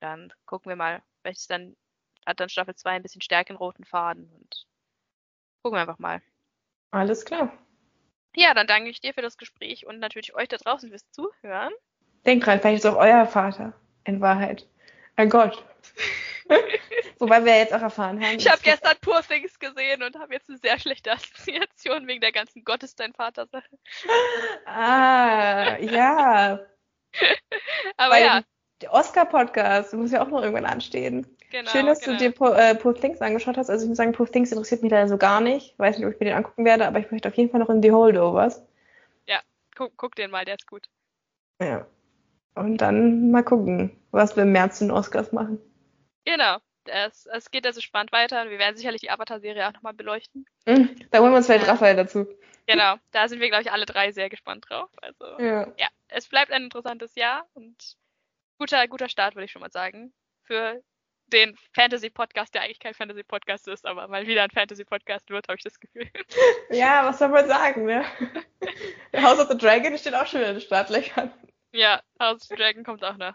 [0.00, 1.74] Dann gucken wir mal, welches dann
[2.26, 4.66] hat dann Staffel 2 ein bisschen stärkeren roten Faden und
[5.62, 6.20] gucken wir einfach mal.
[6.90, 7.52] Alles klar.
[8.34, 11.72] Ja, dann danke ich dir für das Gespräch und natürlich euch da draußen fürs Zuhören.
[12.26, 13.72] Denkt dran, vielleicht ist auch euer Vater
[14.04, 14.66] in Wahrheit
[15.16, 15.64] ein Gott.
[17.18, 18.36] Wobei wir jetzt auch erfahren haben.
[18.38, 22.32] Ich habe gestern Poor Things gesehen und habe jetzt eine sehr schlechte Assoziation wegen der
[22.32, 23.78] ganzen Gott ist dein Vater Sache.
[24.66, 26.60] Ah, ja.
[27.96, 28.42] Aber Weil ja.
[28.82, 31.26] Der Oscar-Podcast muss ja auch noch irgendwann anstehen.
[31.56, 32.18] Genau, Schön, dass genau.
[32.18, 33.70] du dir Poor, äh, Poor Things angeschaut hast.
[33.70, 35.72] Also ich muss sagen, Poor Things interessiert mich leider so gar nicht.
[35.72, 37.60] Ich weiß nicht, ob ich mir den angucken werde, aber ich möchte auf jeden Fall
[37.60, 38.62] noch in The Holdovers.
[39.26, 39.40] Ja,
[39.74, 40.86] guck, guck den mal, der ist gut.
[41.58, 41.86] Ja.
[42.56, 45.58] Und dann mal gucken, was wir im März den Oscars machen.
[46.26, 46.58] Genau.
[46.84, 48.50] Es, es geht also spannend weiter.
[48.50, 50.44] Wir werden sicherlich die Avatar-Serie auch nochmal beleuchten.
[50.66, 52.26] Mhm, da holen wir uns vielleicht Raphael dazu.
[52.66, 54.90] Genau, da sind wir, glaube ich, alle drei sehr gespannt drauf.
[55.00, 55.72] Also, ja.
[55.78, 57.96] ja, es bleibt ein interessantes Jahr und
[58.58, 60.12] guter, guter Start, würde ich schon mal sagen,
[60.42, 60.82] für
[61.26, 65.64] den Fantasy-Podcast, der eigentlich kein Fantasy-Podcast ist, aber mal wieder ein Fantasy-Podcast wird, habe ich
[65.64, 66.08] das Gefühl.
[66.70, 68.04] Ja, was soll man sagen, ne?
[69.16, 71.32] House of the Dragon steht auch schon wieder in den Startlöchern.
[71.72, 73.34] Ja, House of the Dragon kommt auch noch.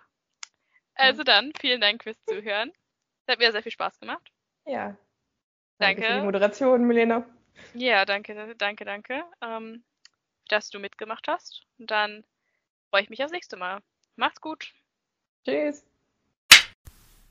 [0.95, 2.72] Also dann, vielen Dank fürs Zuhören.
[3.26, 4.31] Es hat mir sehr viel Spaß gemacht.
[4.65, 4.97] Ja.
[5.77, 6.01] Danke.
[6.01, 7.26] danke für die Moderation, Milena.
[7.73, 9.84] Ja, danke, danke, danke, ähm,
[10.49, 11.63] dass du mitgemacht hast.
[11.77, 12.23] Und dann
[12.89, 13.81] freue ich mich aufs nächste Mal.
[14.15, 14.72] Macht's gut.
[15.45, 15.90] Tschüss.